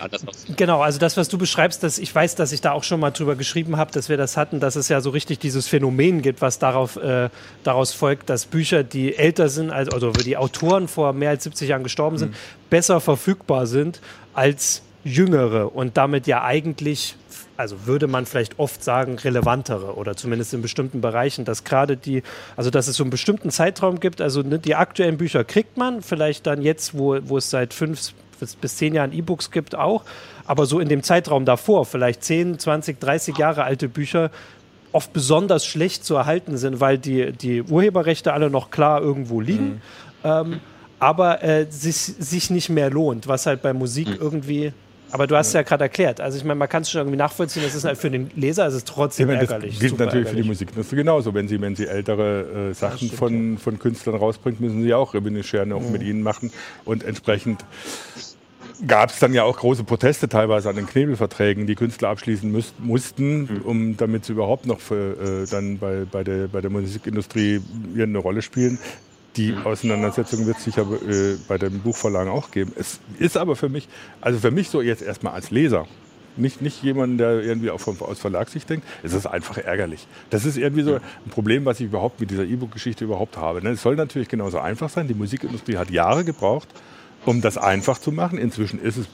Genau, 0.57 0.81
also 0.81 0.99
das, 0.99 1.17
was 1.17 1.29
du 1.29 1.39
beschreibst, 1.39 1.83
dass 1.83 1.99
ich 1.99 2.15
weiß, 2.15 2.35
dass 2.35 2.53
ich 2.53 2.61
da 2.61 2.73
auch 2.73 2.85
schon 2.85 3.01
mal 3.01 3.11
drüber 3.11 3.37
geschrieben 3.37 3.77
habe, 3.77 3.93
dass 3.93 4.09
wir 4.09 4.17
das 4.17 4.37
hatten, 4.37 4.61
dass 4.61 4.77
es 4.77 4.89
ja 4.89 5.01
so 5.01 5.11
richtig 5.11 5.39
dieses 5.39 5.69
Phänomen 5.69 6.23
gibt, 6.23 6.41
was 6.41 6.59
darauf, 6.59 6.97
äh, 6.97 7.29
daraus 7.63 7.93
folgt, 7.93 8.31
dass 8.31 8.47
Bücher, 8.47 8.83
die 8.83 9.15
älter 9.17 9.49
sind, 9.49 9.71
also, 9.71 9.93
also 9.93 10.11
die 10.13 10.37
Autoren 10.37 10.89
vor 10.89 11.13
mehr 11.13 11.31
als 11.31 11.45
70 11.45 11.69
Jahren 11.69 11.83
gestorben 11.83 12.19
sind, 12.19 12.31
mhm. 12.31 12.37
besser 12.71 13.01
verfügbar 13.01 13.67
sind 13.67 14.01
als 14.35 14.83
jüngere 15.05 15.75
und 15.75 15.97
damit 15.97 16.27
ja 16.27 16.43
eigentlich 16.45 17.17
also 17.57 17.87
würde 17.87 18.07
man 18.07 18.27
vielleicht 18.27 18.59
oft 18.59 18.83
sagen, 18.83 19.19
relevantere 19.19 19.97
oder 19.97 20.17
zumindest 20.17 20.55
in 20.55 20.63
bestimmten 20.63 21.01
Bereichen, 21.01 21.45
dass 21.45 21.65
gerade 21.65 21.97
die, 21.97 22.23
also 22.57 22.71
dass 22.71 22.89
es 22.89 22.97
so 22.97 23.05
einen 23.05 23.11
bestimmten 23.11 23.51
Zeitraum 23.51 24.01
gibt, 24.01 24.21
also 24.21 24.43
ne, 24.43 24.59
die 24.59 24.75
aktuellen 24.75 25.17
Bücher 25.17 25.45
kriegt 25.45 25.77
man, 25.77 26.03
vielleicht 26.03 26.47
dann 26.47 26.63
jetzt, 26.63 26.97
wo, 26.97 27.19
wo 27.23 27.39
es 27.39 27.51
seit 27.51 27.75
fünf 27.75 28.13
bis 28.61 28.77
zehn 28.77 28.95
Jahren 28.95 29.13
E-Books 29.13 29.51
gibt, 29.51 29.75
auch, 29.75 30.05
aber 30.47 30.67
so 30.67 30.81
in 30.81 30.89
dem 30.89 31.03
Zeitraum 31.03 31.45
davor, 31.45 31.87
vielleicht 31.87 32.25
10, 32.25 32.59
20, 32.59 32.99
30 32.99 33.39
Jahre 33.39 33.65
alte 33.65 33.89
Bücher, 33.89 34.31
oft 34.93 35.13
besonders 35.13 35.65
schlecht 35.65 36.05
zu 36.05 36.17
erhalten 36.17 36.57
sind, 36.57 36.81
weil 36.81 36.99
die, 36.99 37.33
die 37.33 37.63
Urheberrechte 37.63 38.33
alle 38.33 38.51
noch 38.51 38.71
klar 38.71 39.01
irgendwo 39.01 39.41
liegen. 39.41 39.65
Mhm. 39.65 39.81
Ähm, 40.25 40.61
aber 40.99 41.43
äh, 41.43 41.67
sich, 41.69 41.97
sich 41.97 42.51
nicht 42.51 42.69
mehr 42.69 42.91
lohnt, 42.91 43.27
was 43.27 43.47
halt 43.47 43.63
bei 43.63 43.73
Musik 43.73 44.09
mhm. 44.09 44.17
irgendwie 44.21 44.73
aber 45.13 45.27
du 45.27 45.37
hast 45.37 45.53
ja, 45.53 45.61
ja 45.61 45.65
gerade 45.65 45.85
erklärt. 45.85 46.21
Also 46.21 46.39
ich 46.39 46.45
meine, 46.45 46.57
man 46.57 46.69
kann 46.69 46.83
es 46.83 46.91
schon 46.91 47.01
irgendwie 47.01 47.19
nachvollziehen, 47.19 47.63
das 47.63 47.75
ist 47.75 47.85
halt 47.85 47.99
für 47.99 48.11
den 48.11 48.31
Leser 48.35 48.67
ist 48.67 48.75
es 48.75 48.85
trotzdem 48.85 49.29
ja, 49.31 49.37
ärgerlich. 49.37 49.75
Das 49.75 49.81
gilt 49.81 49.99
natürlich 49.99 50.15
ärgerlich. 50.15 50.31
für 50.31 50.43
die 50.43 50.49
Musikindustrie 50.49 50.97
genauso. 50.97 51.35
Wenn 51.35 51.49
sie, 51.49 51.61
wenn 51.61 51.77
sie 51.77 51.87
ältere 51.87 52.71
äh, 52.71 52.75
Sachen 52.75 53.09
stimmt, 53.09 53.15
von, 53.15 53.53
ja. 53.53 53.59
von 53.59 53.79
Künstlern 53.79 54.17
rausbringt, 54.17 54.61
müssen 54.61 54.83
sie 54.83 54.95
auch 54.95 55.15
Revenue 55.15 55.43
Share 55.43 55.67
noch 55.67 55.83
mhm. 55.83 55.93
mit 55.93 56.03
ihnen 56.03 56.23
machen. 56.23 56.51
Und 56.85 57.05
entsprechend 57.05 57.65
gab 58.87 59.11
es 59.11 59.19
dann 59.19 59.35
ja 59.35 59.45
auch 59.45 59.57
große 59.57 59.85
Proteste 59.85 60.29
teilweise 60.29 60.69
an 60.69 60.77
den 60.77 60.87
Knebelverträgen, 60.87 61.67
die 61.67 61.75
Künstler 61.75 62.09
abschließen 62.09 62.51
müß, 62.51 62.75
mussten, 62.79 63.41
mhm. 63.41 63.63
um 63.65 63.97
damit 63.97 64.25
sie 64.25 64.33
überhaupt 64.33 64.67
noch 64.67 64.81
für, 64.81 65.43
äh, 65.45 65.47
dann 65.51 65.79
bei, 65.79 66.05
bei, 66.11 66.25
der, 66.25 66.49
bei 66.49 66.61
der 66.61 66.71
Musikindustrie 66.71 67.61
eine 67.97 68.19
Rolle 68.19 68.43
spielen. 68.43 68.79
Die 69.37 69.55
Auseinandersetzung 69.65 70.47
wird 70.47 70.59
es 70.59 70.65
sicher 70.65 70.83
äh, 70.83 71.37
bei 71.49 71.57
den 71.57 71.81
Buchverlagen 71.81 72.31
auch 72.31 72.51
geben. 72.51 72.73
Es 72.77 73.01
ist 73.19 73.37
aber 73.37 73.57
für 73.57 73.69
mich, 73.69 73.89
also 74.21 74.39
für 74.39 74.51
mich 74.51 74.69
so 74.69 74.83
jetzt 74.83 75.03
erstmal 75.03 75.33
als 75.33 75.51
Leser, 75.51 75.87
nicht, 76.37 76.63
nicht 76.63 76.83
jemand, 76.83 77.21
der 77.21 77.43
irgendwie 77.43 77.71
auch 77.71 77.81
vom, 77.81 78.01
aus 78.01 78.19
Verlagssicht 78.19 78.69
denkt, 78.69 78.87
es 79.03 79.13
ist 79.13 79.27
einfach 79.27 79.59
ärgerlich. 79.59 80.07
Das 80.31 80.45
ist 80.45 80.57
irgendwie 80.57 80.83
so 80.83 80.95
ein 80.95 81.31
Problem, 81.31 81.65
was 81.65 81.81
ich 81.81 81.87
überhaupt 81.87 82.21
mit 82.21 82.31
dieser 82.31 82.45
E-Book-Geschichte 82.45 83.05
überhaupt 83.05 83.37
habe. 83.37 83.63
Ne? 83.63 83.71
Es 83.71 83.83
soll 83.83 83.97
natürlich 83.97 84.29
genauso 84.29 84.59
einfach 84.59 84.89
sein. 84.89 85.09
Die 85.09 85.15
Musikindustrie 85.15 85.77
hat 85.77 85.91
Jahre 85.91 86.25
gebraucht, 86.25 86.69
um 87.27 87.41
das 87.41 87.59
einfach 87.59 87.99
zu 87.99 88.13
machen. 88.13 88.39
Inzwischen 88.39 88.81
ist 88.81 88.97
es 88.97 89.07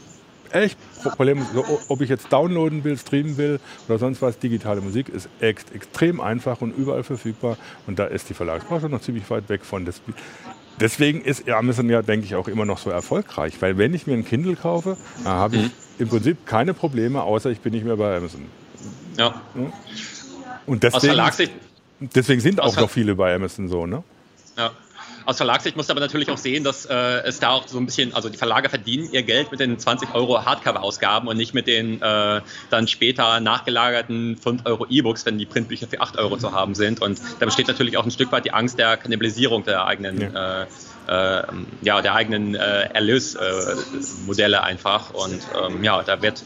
echt 0.55 0.79
Probleme, 1.03 1.47
ob 1.89 2.01
ich 2.01 2.09
jetzt 2.09 2.33
downloaden 2.33 2.85
will, 2.85 2.99
streamen 2.99 3.37
will 3.37 3.61
oder 3.89 3.99
sonst 3.99 4.23
was. 4.23 4.39
Digitale 4.39 4.81
Musik 4.81 5.09
ist 5.09 5.29
ex 5.41 5.65
extrem 5.75 6.21
einfach 6.21 6.61
und 6.61 6.77
überall 6.77 7.03
verfügbar. 7.03 7.57
Und 7.87 7.99
da 7.99 8.07
ist 8.07 8.29
die 8.29 8.35
Verlagsbranche 8.35 8.89
noch 8.89 9.01
ziemlich 9.01 9.29
weit 9.31 9.49
weg 9.49 9.65
von. 9.65 9.89
Deswegen 10.81 11.23
ist 11.23 11.49
Amazon 11.49 11.89
ja, 11.89 12.03
denke 12.03 12.27
ich, 12.27 12.35
auch 12.35 12.49
immer 12.49 12.65
noch 12.65 12.79
so 12.79 12.91
erfolgreich. 12.91 13.55
Weil 13.61 13.79
wenn 13.79 13.95
ich 13.95 14.07
mir 14.07 14.15
ein 14.15 14.25
Kindle 14.25 14.57
kaufe, 14.57 14.97
dann 15.25 15.33
habe 15.33 15.57
ich 15.57 15.63
mhm. 15.63 15.71
im 15.99 16.09
Prinzip 16.09 16.47
keine 16.47 16.75
Probleme, 16.75 17.23
außer 17.23 17.51
ich 17.51 17.61
bin 17.61 17.73
nicht 17.73 17.85
mehr 17.85 17.97
bei 17.97 18.17
Amazon. 18.17 18.47
Ja. 19.17 19.41
Und 20.67 20.83
deswegen, 20.83 21.51
deswegen 22.01 22.41
sind 22.41 22.61
auch 22.61 22.77
noch 22.77 22.91
viele 22.91 23.15
bei 23.15 23.35
Amazon 23.35 23.69
so, 23.69 23.87
ne? 23.87 24.05
Ja. 24.57 24.73
Aus 25.29 25.37
Verlagssicht 25.37 25.77
musst 25.77 25.91
du 25.91 25.93
aber 25.93 26.01
natürlich 26.01 26.31
auch 26.31 26.39
sehen, 26.39 26.65
dass 26.65 26.87
äh, 26.87 26.95
es 26.95 27.39
da 27.39 27.51
auch 27.51 27.69
so 27.69 27.77
ein 27.77 27.85
bisschen, 27.85 28.15
also 28.15 28.31
die 28.31 28.39
Verlage 28.39 28.71
verdienen 28.71 29.11
ihr 29.13 29.23
Geld 29.23 29.51
mit 29.51 29.61
den 29.61 29.79
20 29.79 30.15
Euro 30.15 30.43
Hardcover-Ausgaben 30.43 31.29
und 31.29 31.37
nicht 31.37 31.53
mit 31.53 31.67
den 31.67 32.01
äh, 32.01 32.41
dann 32.71 32.89
später 32.89 33.39
nachgelagerten 33.39 34.39
5 34.39 34.63
Euro 34.65 34.87
E-Books, 34.89 35.27
wenn 35.27 35.37
die 35.37 35.45
Printbücher 35.45 35.87
für 35.87 36.01
8 36.01 36.17
Euro 36.17 36.39
zu 36.39 36.53
haben 36.53 36.75
sind. 36.75 37.03
Und 37.03 37.21
da 37.41 37.45
besteht 37.45 37.69
natürlich 37.69 37.99
auch 37.99 38.05
ein 38.05 38.11
Stück 38.11 38.33
weit 38.33 38.47
die 38.47 38.53
Angst 38.53 38.79
der 38.79 38.97
Kannibalisierung 38.97 39.65
der 39.65 39.85
eigenen 39.85 40.19
ja. 40.19 40.63
Äh, 40.63 40.67
äh, 41.09 41.43
ja, 41.83 42.01
der 42.01 42.15
eigenen 42.15 42.55
äh, 42.55 42.89
Erlösmodelle 42.95 44.57
äh, 44.57 44.61
einfach. 44.61 45.13
Und 45.13 45.43
ähm, 45.63 45.85
ja, 45.85 46.03
da 46.03 46.23
wird 46.23 46.43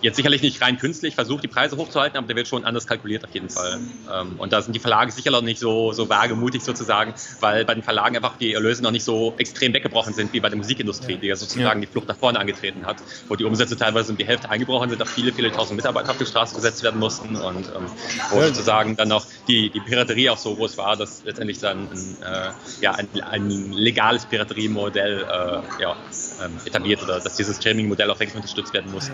jetzt 0.00 0.16
sicherlich 0.16 0.42
nicht 0.42 0.60
rein 0.62 0.78
künstlich 0.78 1.14
versucht, 1.14 1.42
die 1.42 1.48
Preise 1.48 1.76
hochzuhalten, 1.76 2.18
aber 2.18 2.26
der 2.26 2.36
wird 2.36 2.48
schon 2.48 2.64
anders 2.64 2.86
kalkuliert 2.86 3.24
auf 3.24 3.34
jeden 3.34 3.50
Fall. 3.50 3.80
Ähm, 4.12 4.34
und 4.38 4.52
da 4.52 4.62
sind 4.62 4.74
die 4.74 4.80
Verlage 4.80 5.10
sicher 5.12 5.30
noch 5.30 5.42
nicht 5.42 5.58
so, 5.58 5.92
so 5.92 6.08
wagemutig 6.08 6.62
sozusagen, 6.62 7.14
weil 7.40 7.64
bei 7.64 7.74
den 7.74 7.82
Verlagen 7.82 8.16
einfach 8.16 8.36
die 8.36 8.54
Erlöse 8.54 8.82
noch 8.82 8.90
nicht 8.90 9.04
so 9.04 9.34
extrem 9.38 9.72
weggebrochen 9.72 10.14
sind 10.14 10.32
wie 10.32 10.40
bei 10.40 10.48
der 10.48 10.58
Musikindustrie, 10.58 11.16
die 11.16 11.26
ja 11.26 11.36
sozusagen 11.36 11.80
ja. 11.80 11.86
die 11.86 11.90
Flucht 11.90 12.08
nach 12.08 12.16
vorne 12.16 12.38
angetreten 12.38 12.86
hat, 12.86 12.98
wo 13.28 13.36
die 13.36 13.44
Umsätze 13.44 13.76
teilweise 13.76 14.12
um 14.12 14.18
die 14.18 14.26
Hälfte 14.26 14.50
eingebrochen 14.50 14.90
sind, 14.90 15.02
auch 15.02 15.06
viele, 15.06 15.32
viele 15.32 15.50
tausend 15.50 15.76
Mitarbeiter 15.76 16.10
auf 16.10 16.18
die 16.18 16.26
Straße 16.26 16.54
gesetzt 16.54 16.82
werden 16.82 17.00
mussten 17.00 17.36
und 17.36 17.66
ähm, 17.68 17.86
wo 18.30 18.40
sozusagen 18.42 18.96
dann 18.96 19.10
auch 19.12 19.26
die, 19.48 19.70
die 19.70 19.80
Piraterie 19.80 20.30
auch 20.30 20.38
so 20.38 20.54
groß 20.54 20.78
war, 20.78 20.96
dass 20.96 21.24
letztendlich 21.24 21.58
dann 21.58 21.88
ein, 21.90 22.16
äh, 22.22 22.50
ja, 22.80 22.92
ein, 22.92 23.08
ein 23.22 23.72
legales 23.72 24.26
Pirateriemodell 24.26 25.22
äh, 25.22 25.82
ja, 25.82 25.96
ähm, 26.44 26.52
etabliert 26.64 27.02
oder 27.02 27.20
dass 27.20 27.36
dieses 27.36 27.56
Streaming-Modell 27.56 28.10
auch 28.10 28.18
wirklich 28.18 28.36
unterstützt 28.36 28.72
werden 28.72 28.92
musste. 28.92 29.12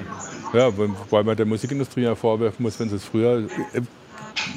Ja, 0.52 0.73
wobei 0.76 1.22
man 1.22 1.36
der 1.36 1.46
Musikindustrie 1.46 2.02
ja 2.02 2.14
vorwerfen 2.14 2.62
muss, 2.62 2.78
wenn 2.80 2.88
sie 2.88 2.96
es 2.96 3.04
früher 3.04 3.48
äh, 3.72 3.80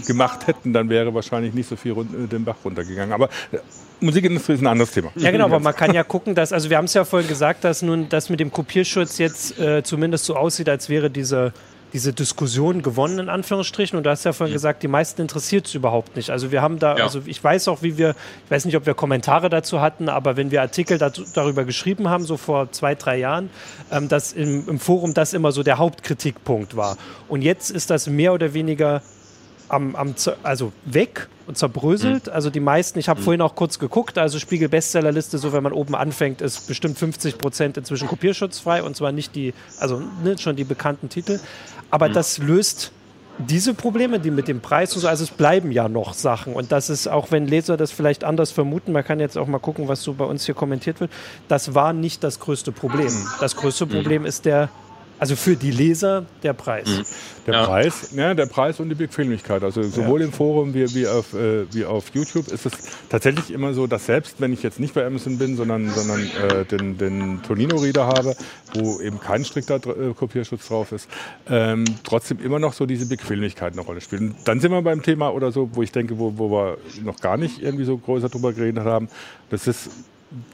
gemacht 0.05 0.47
hätten, 0.47 0.73
dann 0.73 0.89
wäre 0.89 1.13
wahrscheinlich 1.13 1.53
nicht 1.53 1.69
so 1.69 1.75
viel 1.75 1.93
äh, 1.93 2.27
den 2.27 2.43
Bach 2.43 2.55
runtergegangen. 2.63 3.13
Aber 3.13 3.29
äh, 3.51 3.57
Musikindustrie 3.99 4.53
ist 4.53 4.61
ein 4.61 4.67
anderes 4.67 4.91
Thema. 4.91 5.11
Ja, 5.15 5.31
genau, 5.31 5.45
aber 5.45 5.59
man 5.59 5.75
kann 5.75 5.93
ja 5.93 6.03
gucken, 6.03 6.35
dass, 6.35 6.53
also 6.53 6.69
wir 6.69 6.77
haben 6.77 6.85
es 6.85 6.93
ja 6.93 7.03
vorhin 7.03 7.27
gesagt, 7.27 7.63
dass 7.63 7.81
nun 7.81 8.09
das 8.09 8.29
mit 8.29 8.39
dem 8.39 8.51
Kopierschutz 8.51 9.17
jetzt 9.17 9.59
äh, 9.59 9.83
zumindest 9.83 10.25
so 10.25 10.35
aussieht, 10.35 10.69
als 10.69 10.89
wäre 10.89 11.09
diese 11.09 11.53
diese 11.93 12.13
Diskussion 12.13 12.81
gewonnen, 12.81 13.19
in 13.19 13.29
Anführungsstrichen. 13.29 13.97
Und 13.97 14.03
du 14.03 14.09
hast 14.09 14.23
ja 14.23 14.33
vorhin 14.33 14.51
mhm. 14.51 14.55
gesagt, 14.55 14.83
die 14.83 14.87
meisten 14.87 15.21
interessiert 15.21 15.67
es 15.67 15.75
überhaupt 15.75 16.15
nicht. 16.15 16.29
Also 16.29 16.51
wir 16.51 16.61
haben 16.61 16.79
da, 16.79 16.97
ja. 16.97 17.03
also 17.03 17.21
ich 17.25 17.43
weiß 17.43 17.67
auch, 17.67 17.81
wie 17.81 17.97
wir, 17.97 18.15
ich 18.45 18.51
weiß 18.51 18.65
nicht, 18.65 18.75
ob 18.75 18.85
wir 18.85 18.93
Kommentare 18.93 19.49
dazu 19.49 19.81
hatten, 19.81 20.09
aber 20.09 20.37
wenn 20.37 20.51
wir 20.51 20.61
Artikel 20.61 20.97
dazu, 20.97 21.23
darüber 21.33 21.65
geschrieben 21.65 22.09
haben, 22.09 22.25
so 22.25 22.37
vor 22.37 22.71
zwei, 22.71 22.95
drei 22.95 23.17
Jahren, 23.17 23.49
ähm, 23.91 24.09
dass 24.09 24.33
im, 24.33 24.67
im 24.67 24.79
Forum 24.79 25.13
das 25.13 25.33
immer 25.33 25.51
so 25.51 25.63
der 25.63 25.77
Hauptkritikpunkt 25.77 26.75
war. 26.75 26.97
Und 27.27 27.41
jetzt 27.41 27.71
ist 27.71 27.89
das 27.89 28.07
mehr 28.07 28.33
oder 28.33 28.53
weniger 28.53 29.01
am, 29.69 29.95
am 29.95 30.15
also 30.43 30.71
weg 30.85 31.27
und 31.47 31.57
zerbröselt. 31.57 32.27
Mhm. 32.27 32.33
Also 32.33 32.49
die 32.49 32.59
meisten, 32.59 32.99
ich 32.99 33.09
habe 33.09 33.19
mhm. 33.19 33.23
vorhin 33.23 33.41
auch 33.41 33.55
kurz 33.55 33.79
geguckt, 33.79 34.17
also 34.17 34.39
Spiegel 34.39 34.69
Bestsellerliste, 34.69 35.37
so 35.37 35.53
wenn 35.53 35.63
man 35.63 35.73
oben 35.73 35.95
anfängt, 35.95 36.41
ist 36.41 36.67
bestimmt 36.67 36.97
50 36.97 37.37
Prozent 37.37 37.77
inzwischen 37.77 38.07
kopierschutzfrei 38.07 38.83
und 38.83 38.95
zwar 38.95 39.11
nicht 39.11 39.35
die, 39.35 39.53
also 39.79 40.01
ne, 40.23 40.37
schon 40.37 40.55
die 40.55 40.63
bekannten 40.63 41.09
Titel. 41.09 41.39
Aber 41.89 42.09
mhm. 42.09 42.13
das 42.13 42.37
löst 42.37 42.91
diese 43.39 43.73
Probleme, 43.73 44.19
die 44.19 44.31
mit 44.31 44.47
dem 44.47 44.61
Preis 44.61 44.95
und 44.95 45.01
so, 45.01 45.07
also 45.07 45.23
es 45.23 45.29
bleiben 45.29 45.71
ja 45.71 45.87
noch 45.87 46.13
Sachen. 46.13 46.53
Und 46.53 46.71
das 46.71 46.89
ist, 46.89 47.07
auch 47.07 47.31
wenn 47.31 47.47
Leser 47.47 47.77
das 47.77 47.91
vielleicht 47.91 48.23
anders 48.23 48.51
vermuten, 48.51 48.91
man 48.91 49.03
kann 49.03 49.19
jetzt 49.19 49.37
auch 49.37 49.47
mal 49.47 49.59
gucken, 49.59 49.87
was 49.87 50.01
so 50.01 50.13
bei 50.13 50.25
uns 50.25 50.45
hier 50.45 50.55
kommentiert 50.55 50.99
wird, 50.99 51.11
das 51.47 51.75
war 51.75 51.93
nicht 51.93 52.23
das 52.23 52.39
größte 52.39 52.71
Problem. 52.71 53.13
Mhm. 53.13 53.27
Das 53.39 53.55
größte 53.55 53.85
mhm. 53.85 53.89
Problem 53.89 54.25
ist 54.25 54.45
der 54.45 54.69
also 55.19 55.35
für 55.35 55.55
die 55.55 55.71
Leser 55.71 56.25
der 56.43 56.53
Preis. 56.53 56.87
Mhm. 56.87 57.03
Der 57.47 57.53
ja. 57.53 57.65
Preis, 57.65 58.11
ja, 58.15 58.33
der 58.33 58.45
Preis 58.45 58.79
und 58.79 58.89
die 58.89 58.95
Bequemlichkeit. 58.95 59.63
Also 59.63 59.81
sowohl 59.83 60.19
ja. 60.19 60.27
im 60.27 60.33
Forum 60.33 60.73
wie, 60.73 60.93
wie, 60.93 61.07
auf, 61.07 61.33
äh, 61.33 61.71
wie 61.73 61.85
auf 61.85 62.09
YouTube 62.13 62.47
ist 62.49 62.65
es 62.65 62.73
tatsächlich 63.09 63.51
immer 63.51 63.73
so, 63.73 63.87
dass 63.87 64.05
selbst 64.05 64.41
wenn 64.41 64.53
ich 64.53 64.63
jetzt 64.63 64.79
nicht 64.79 64.93
bei 64.93 65.05
Amazon 65.05 65.37
bin, 65.37 65.55
sondern, 65.55 65.89
sondern 65.89 66.21
äh, 66.21 66.65
den, 66.65 66.97
den 66.97 67.41
Tonino-Reader 67.43 68.05
habe, 68.05 68.35
wo 68.73 68.99
eben 68.99 69.19
kein 69.19 69.45
strikter 69.45 69.75
äh, 69.75 70.13
Kopierschutz 70.13 70.67
drauf 70.67 70.91
ist, 70.91 71.09
ähm, 71.49 71.85
trotzdem 72.03 72.39
immer 72.43 72.59
noch 72.59 72.73
so 72.73 72.85
diese 72.85 73.05
Bequemlichkeit 73.07 73.73
eine 73.73 73.81
Rolle 73.81 74.01
spielt. 74.01 74.21
Und 74.21 74.35
dann 74.45 74.59
sind 74.59 74.71
wir 74.71 74.81
beim 74.81 75.01
Thema 75.01 75.33
oder 75.33 75.51
so, 75.51 75.69
wo 75.73 75.83
ich 75.83 75.91
denke, 75.91 76.19
wo, 76.19 76.37
wo 76.37 76.51
wir 76.51 76.77
noch 77.03 77.19
gar 77.19 77.37
nicht 77.37 77.61
irgendwie 77.61 77.85
so 77.85 77.97
größer 77.97 78.29
drüber 78.29 78.53
geredet 78.53 78.83
haben. 78.83 79.07
Das 79.49 79.67
ist 79.67 79.89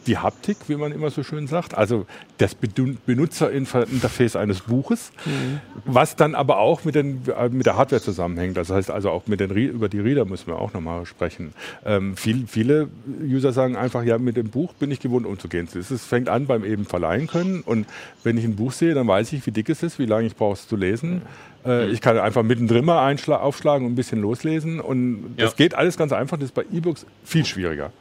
die 0.05 0.17
Haptik, 0.17 0.57
wie 0.67 0.75
man 0.75 0.91
immer 0.91 1.09
so 1.09 1.23
schön 1.23 1.47
sagt, 1.47 1.75
also 1.75 2.05
das 2.37 2.55
Benutzerinterface 2.55 4.35
eines 4.35 4.61
Buches, 4.61 5.11
mhm. 5.25 5.61
was 5.85 6.15
dann 6.15 6.35
aber 6.35 6.59
auch 6.59 6.83
mit, 6.83 6.95
den, 6.95 7.23
äh, 7.27 7.49
mit 7.49 7.65
der 7.65 7.77
Hardware 7.77 8.01
zusammenhängt. 8.01 8.55
Das 8.57 8.69
heißt 8.69 8.91
also 8.91 9.09
auch 9.09 9.27
mit 9.27 9.39
den, 9.39 9.49
über 9.51 9.89
die 9.89 9.99
Reader 9.99 10.25
müssen 10.25 10.47
wir 10.47 10.59
auch 10.59 10.73
nochmal 10.73 11.05
sprechen. 11.05 11.53
Ähm, 11.85 12.15
viel, 12.15 12.45
viele 12.47 12.89
User 13.23 13.51
sagen 13.51 13.75
einfach, 13.75 14.03
ja, 14.03 14.17
mit 14.17 14.37
dem 14.37 14.49
Buch 14.49 14.73
bin 14.73 14.91
ich 14.91 14.99
gewohnt 14.99 15.25
umzugehen. 15.25 15.67
Es 15.73 16.03
fängt 16.03 16.29
an 16.29 16.45
beim 16.45 16.63
eben 16.63 16.85
verleihen 16.85 17.27
können 17.27 17.61
und 17.61 17.87
wenn 18.23 18.37
ich 18.37 18.43
ein 18.43 18.55
Buch 18.55 18.71
sehe, 18.71 18.93
dann 18.93 19.07
weiß 19.07 19.33
ich, 19.33 19.45
wie 19.45 19.51
dick 19.51 19.69
es 19.69 19.81
ist, 19.81 19.97
wie 19.97 20.05
lange 20.05 20.27
ich 20.27 20.35
brauche 20.35 20.53
es 20.53 20.67
zu 20.67 20.75
lesen. 20.75 21.23
Äh, 21.65 21.89
ich 21.89 22.01
kann 22.01 22.17
einfach 22.19 22.43
mittendrin 22.43 22.85
mal 22.85 23.15
aufschlagen 23.27 23.87
und 23.87 23.93
ein 23.93 23.95
bisschen 23.95 24.21
loslesen 24.21 24.79
und 24.79 25.35
das 25.37 25.51
ja. 25.51 25.55
geht 25.57 25.73
alles 25.73 25.97
ganz 25.97 26.11
einfach. 26.11 26.37
Das 26.37 26.45
ist 26.45 26.55
bei 26.55 26.65
E-Books 26.71 27.05
viel 27.23 27.45
schwieriger. 27.45 27.91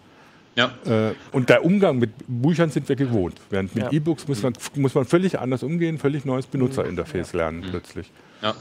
Ja. 0.55 0.73
Äh, 0.85 1.15
und 1.33 1.49
der 1.49 1.65
Umgang 1.65 1.99
mit 1.99 2.11
Büchern 2.27 2.71
sind 2.71 2.89
wir 2.89 2.97
gewohnt. 2.97 3.41
Während 3.51 3.75
mit 3.75 3.85
ja. 3.85 3.93
E-Books 3.93 4.29
muss 4.29 4.43
man, 4.43 4.53
muss 4.77 4.95
man 4.95 5.05
völlig 5.05 5.39
anders 5.39 5.63
umgehen, 5.63 5.99
völlig 5.99 6.25
neues 6.25 6.47
Benutzerinterface 6.47 7.33
lernen 7.33 7.61
mhm. 7.61 7.71
plötzlich. 7.71 8.11
Ja. 8.43 8.55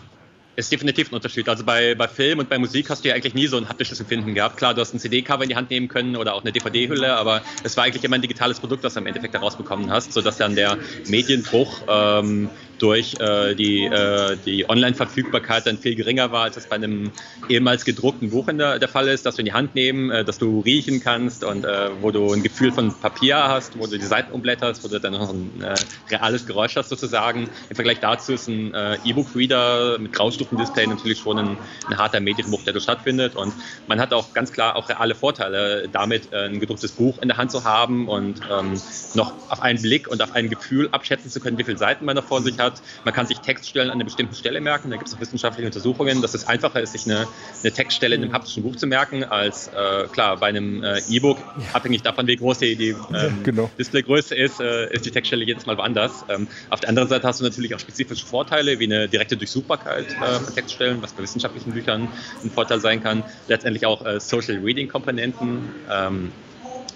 Ist 0.58 0.72
definitiv 0.72 1.12
ein 1.12 1.16
Unterschied. 1.16 1.48
Also 1.48 1.64
bei, 1.64 1.96
bei 1.96 2.10
Film 2.10 2.40
und 2.40 2.50
bei 2.50 2.60
Musik 2.60 2.90
hast 2.90 3.04
du 3.04 3.10
ja 3.10 3.16
eigentlich 3.16 3.34
nie 3.34 3.48
so 3.48 3.56
ein 3.58 3.70
haptisches 3.70 4.02
Empfinden 4.02 4.34
gehabt. 4.34 4.58
Klar, 4.58 4.74
du 4.74 4.82
hast 4.82 4.94
ein 4.94 5.00
CD-Cover 5.00 5.44
in 5.44 5.50
die 5.50 5.56
Hand 5.56 5.70
nehmen 5.70 5.88
können 5.88 6.18
oder 6.18 6.34
auch 6.34 6.42
eine 6.42 6.52
DVD-Hülle, 6.52 7.16
aber 7.16 7.42
es 7.64 7.78
war 7.78 7.86
eigentlich 7.86 8.04
immer 8.04 8.16
ein 8.16 8.22
digitales 8.22 8.60
Produkt, 8.60 8.84
das 8.84 8.94
du 8.94 9.00
im 9.00 9.08
Endeffekt 9.08 9.34
herausbekommen 9.34 9.90
hast, 9.90 10.12
sodass 10.12 10.38
dann 10.38 10.56
der 10.56 10.78
Medienbruch 11.08 11.82
ähm, 11.88 12.50
durch 12.82 13.16
äh, 13.20 13.54
die, 13.54 13.86
äh, 13.86 14.36
die 14.44 14.68
Online-Verfügbarkeit 14.68 15.68
dann 15.68 15.78
viel 15.78 15.96
geringer 15.96 16.32
war, 16.32 16.46
als 16.46 16.58
es 16.58 16.68
bei 16.68 16.78
einem 16.78 17.12
ehemals 17.48 17.86
gedruckten 17.86 18.32
Buch 18.32 18.48
in 18.48 18.58
der, 18.58 18.80
der 18.80 18.88
Fall 18.88 19.08
ist, 19.08 19.26
dass 19.26 19.36
du 19.36 19.42
in 19.42 19.46
die 19.46 19.54
Hand 19.54 19.76
nehmen, 19.76 20.10
äh, 20.10 20.26
dass 20.26 20.40
du 20.40 20.62
riechen 20.62 21.00
kannst 21.00 21.44
und 21.44 21.64
äh, 21.64 21.90
wo 22.02 22.10
du 22.10 22.34
ein 22.34 22.42
Gefühl 22.42 22.72
von 22.72 22.94
Papier 23.00 23.38
hast, 23.38 23.78
wo 23.78 23.86
du 23.86 24.00
die 24.00 24.06
Seiten 24.06 24.32
umblätterst, 24.32 24.84
wo 24.84 24.88
du 24.88 25.00
dann 25.00 25.14
noch 25.14 25.30
ein 25.30 25.62
äh, 25.62 25.76
reales 26.10 26.48
Geräusch 26.48 26.76
hast 26.76 26.90
sozusagen. 26.90 27.50
Im 27.70 27.76
Vergleich 27.76 28.00
dazu 28.00 28.34
ist 28.34 28.48
ein 28.48 28.74
äh, 28.74 28.98
E-Book-Reader 29.06 30.00
mit 30.00 30.14
Graustufendisplay 30.14 30.88
natürlich 30.88 31.20
schon 31.20 31.38
ein, 31.38 31.58
ein 31.88 31.98
harter 31.98 32.20
Medienbruch, 32.20 32.64
der 32.64 32.74
da 32.74 32.80
stattfindet 32.80 33.36
und 33.36 33.54
man 33.88 34.00
hat 34.00 34.12
auch 34.12 34.34
ganz 34.34 34.52
klar 34.52 34.76
auch 34.76 34.90
reale 34.90 35.14
Vorteile 35.14 35.88
damit, 35.92 36.34
ein 36.34 36.60
gedrucktes 36.60 36.94
Buch 36.94 37.20
in 37.22 37.28
der 37.28 37.38
Hand 37.38 37.52
zu 37.52 37.64
haben 37.64 38.08
und 38.08 38.42
ähm, 38.52 38.82
noch 39.14 39.34
auf 39.50 39.62
einen 39.62 39.82
Blick 39.82 40.08
und 40.08 40.22
auf 40.24 40.34
ein 40.34 40.50
Gefühl 40.50 40.90
abschätzen 40.92 41.30
zu 41.30 41.40
können, 41.40 41.58
wie 41.58 41.64
viele 41.64 41.78
Seiten 41.78 42.06
man 42.06 42.16
da 42.16 42.22
vor 42.22 42.42
sich 42.42 42.58
hat 42.58 42.71
hat. 42.72 42.82
Man 43.06 43.14
kann 43.14 43.28
sich 43.28 43.40
Textstellen 43.40 43.90
an 43.90 43.96
einer 43.96 44.06
bestimmten 44.06 44.36
Stelle 44.36 44.62
merken. 44.62 44.90
Da 44.90 44.98
gibt 44.98 45.08
es 45.08 45.16
auch 45.16 45.20
wissenschaftliche 45.20 45.68
Untersuchungen, 45.68 46.22
dass 46.22 46.34
es 46.34 46.48
einfacher 46.48 46.82
ist, 46.82 46.94
sich 46.94 47.06
eine, 47.06 47.28
eine 47.64 47.72
Textstelle 47.72 48.16
in 48.16 48.24
einem 48.24 48.34
haptischen 48.34 48.64
Buch 48.64 48.76
zu 48.76 48.88
merken, 48.88 49.24
als 49.24 49.68
äh, 49.68 50.08
klar 50.12 50.38
bei 50.38 50.48
einem 50.48 50.84
äh, 50.84 51.02
E-Book. 51.10 51.38
Abhängig 51.74 52.02
davon, 52.02 52.28
wie 52.28 52.36
groß 52.36 52.60
die, 52.60 52.76
die 52.76 52.90
ähm, 52.90 52.98
ja, 53.12 53.30
genau. 53.44 53.70
Displaygröße 53.78 54.36
ist, 54.36 54.60
äh, 54.60 54.94
ist 54.94 55.06
die 55.06 55.12
Textstelle 55.12 55.44
jedes 55.46 55.66
Mal 55.66 55.78
woanders. 55.78 56.26
Ähm, 56.30 56.48
auf 56.70 56.80
der 56.80 56.90
anderen 56.90 57.10
Seite 57.10 57.28
hast 57.28 57.40
du 57.40 57.44
natürlich 57.44 57.76
auch 57.76 57.80
spezifische 57.80 58.26
Vorteile, 58.26 58.80
wie 58.80 58.86
eine 58.86 59.08
direkte 59.08 59.38
Durchsuchbarkeit 59.38 60.08
äh, 60.10 60.40
von 60.40 60.54
Textstellen, 60.54 61.02
was 61.02 61.14
bei 61.14 61.24
wissenschaftlichen 61.24 61.72
Büchern 61.72 62.08
ein 62.44 62.52
Vorteil 62.52 62.80
sein 62.80 63.04
kann. 63.04 63.24
Letztendlich 63.48 63.86
auch 63.86 64.06
äh, 64.06 64.20
Social 64.20 64.58
Reading 64.58 64.88
Komponenten. 64.88 65.70
Ähm, 65.90 66.32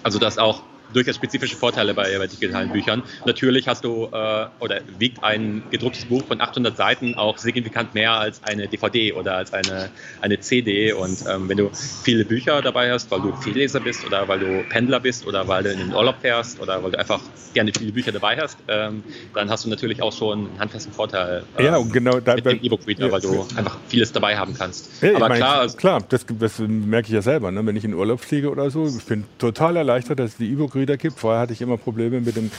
also 0.02 0.20
dass 0.20 0.38
auch 0.38 0.62
durchaus 0.92 1.16
spezifische 1.16 1.56
Vorteile 1.56 1.94
bei, 1.94 2.16
bei 2.18 2.26
digitalen 2.26 2.70
Büchern. 2.70 3.02
Natürlich 3.24 3.68
hast 3.68 3.84
du 3.84 4.08
äh, 4.12 4.46
oder 4.60 4.80
wiegt 4.98 5.22
ein 5.22 5.62
gedrucktes 5.70 6.04
Buch 6.04 6.24
von 6.24 6.40
800 6.40 6.76
Seiten 6.76 7.14
auch 7.14 7.38
signifikant 7.38 7.94
mehr 7.94 8.12
als 8.12 8.42
eine 8.42 8.68
DVD 8.68 9.12
oder 9.12 9.36
als 9.36 9.52
eine, 9.52 9.90
eine 10.20 10.40
CD. 10.40 10.92
Und 10.92 11.24
ähm, 11.28 11.48
wenn 11.48 11.56
du 11.56 11.70
viele 12.02 12.24
Bücher 12.24 12.62
dabei 12.62 12.90
hast, 12.90 13.10
weil 13.10 13.20
du 13.20 13.32
Vielleser 13.36 13.80
bist 13.80 14.04
oder 14.06 14.26
weil 14.28 14.38
du 14.38 14.64
Pendler 14.68 15.00
bist 15.00 15.26
oder 15.26 15.46
weil 15.48 15.62
du 15.62 15.72
in 15.72 15.78
den 15.78 15.92
Urlaub 15.92 16.16
fährst 16.20 16.60
oder 16.60 16.82
weil 16.82 16.90
du 16.92 16.98
einfach 16.98 17.20
gerne 17.54 17.72
viele 17.76 17.92
Bücher 17.92 18.12
dabei 18.12 18.36
hast, 18.36 18.58
ähm, 18.68 19.02
dann 19.34 19.50
hast 19.50 19.64
du 19.64 19.70
natürlich 19.70 20.02
auch 20.02 20.12
schon 20.12 20.48
einen 20.48 20.58
handfesten 20.58 20.92
Vorteil 20.92 21.42
ähm, 21.58 21.64
ja, 21.64 21.76
und 21.76 21.92
genau 21.92 22.20
da, 22.20 22.34
mit 22.34 22.44
dem 22.44 22.62
E-Book-Reader, 22.62 23.10
weil 23.10 23.20
du 23.20 23.46
einfach 23.56 23.78
vieles 23.88 24.12
dabei 24.12 24.36
haben 24.36 24.54
kannst. 24.54 25.02
Ja, 25.02 25.16
Aber 25.16 25.30
klar, 25.30 25.60
also, 25.60 25.76
klar 25.76 26.02
das, 26.08 26.26
das, 26.38 26.58
merke 26.58 27.08
ich 27.08 27.14
ja 27.14 27.22
selber. 27.22 27.50
Ne? 27.50 27.64
Wenn 27.64 27.76
ich 27.76 27.84
in 27.84 27.94
Urlaub 27.94 28.20
fliege 28.20 28.50
oder 28.50 28.70
so, 28.70 28.86
ich 28.86 29.04
bin 29.04 29.24
total 29.38 29.76
erleichtert, 29.76 30.18
dass 30.18 30.36
die 30.36 30.48
E-Book-Reader 30.76 30.96
gibt. 30.96 31.18
Vorher 31.18 31.40
hatte 31.40 31.52
ich 31.52 31.62
immer 31.62 31.76
Probleme 31.76 32.20
mit 32.20 32.36
dem 32.36 32.50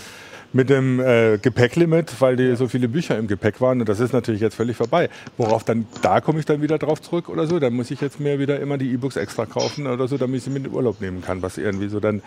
mit 0.53 0.69
dem 0.69 1.01
äh, 1.01 1.37
Gepäcklimit, 1.39 2.21
weil 2.21 2.37
die 2.37 2.55
so 2.55 2.69
viele 2.69 2.87
Bücher 2.87 3.17
im 3.17 3.27
Gepäck 3.27 3.59
waren. 3.59 3.81
Und 3.81 3.89
das 3.89 3.99
ist 3.99 4.13
natürlich 4.13 4.39
jetzt 4.39 4.55
völlig 4.55 4.77
vorbei. 4.77 5.09
Worauf 5.35 5.65
dann, 5.65 5.85
da 6.01 6.21
komme 6.21 6.39
ich 6.39 6.45
dann 6.45 6.61
wieder 6.61 6.77
drauf 6.77 7.01
zurück 7.01 7.27
oder 7.27 7.47
so. 7.47 7.59
Dann 7.59 7.73
muss 7.73 7.91
ich 7.91 7.99
jetzt 7.99 8.21
mir 8.21 8.39
wieder 8.39 8.57
immer 8.61 8.77
die 8.77 8.89
E-Books 8.93 9.17
extra 9.17 9.45
kaufen 9.45 9.87
oder 9.87 10.07
so, 10.07 10.17
damit 10.17 10.37
ich 10.37 10.43
sie 10.43 10.49
mit 10.49 10.59
in 10.59 10.69
den 10.69 10.73
Urlaub 10.73 11.01
nehmen 11.01 11.21
kann. 11.21 11.41
Was 11.41 11.57
irgendwie 11.57 11.89
so 11.89 11.99
dann 11.99 12.21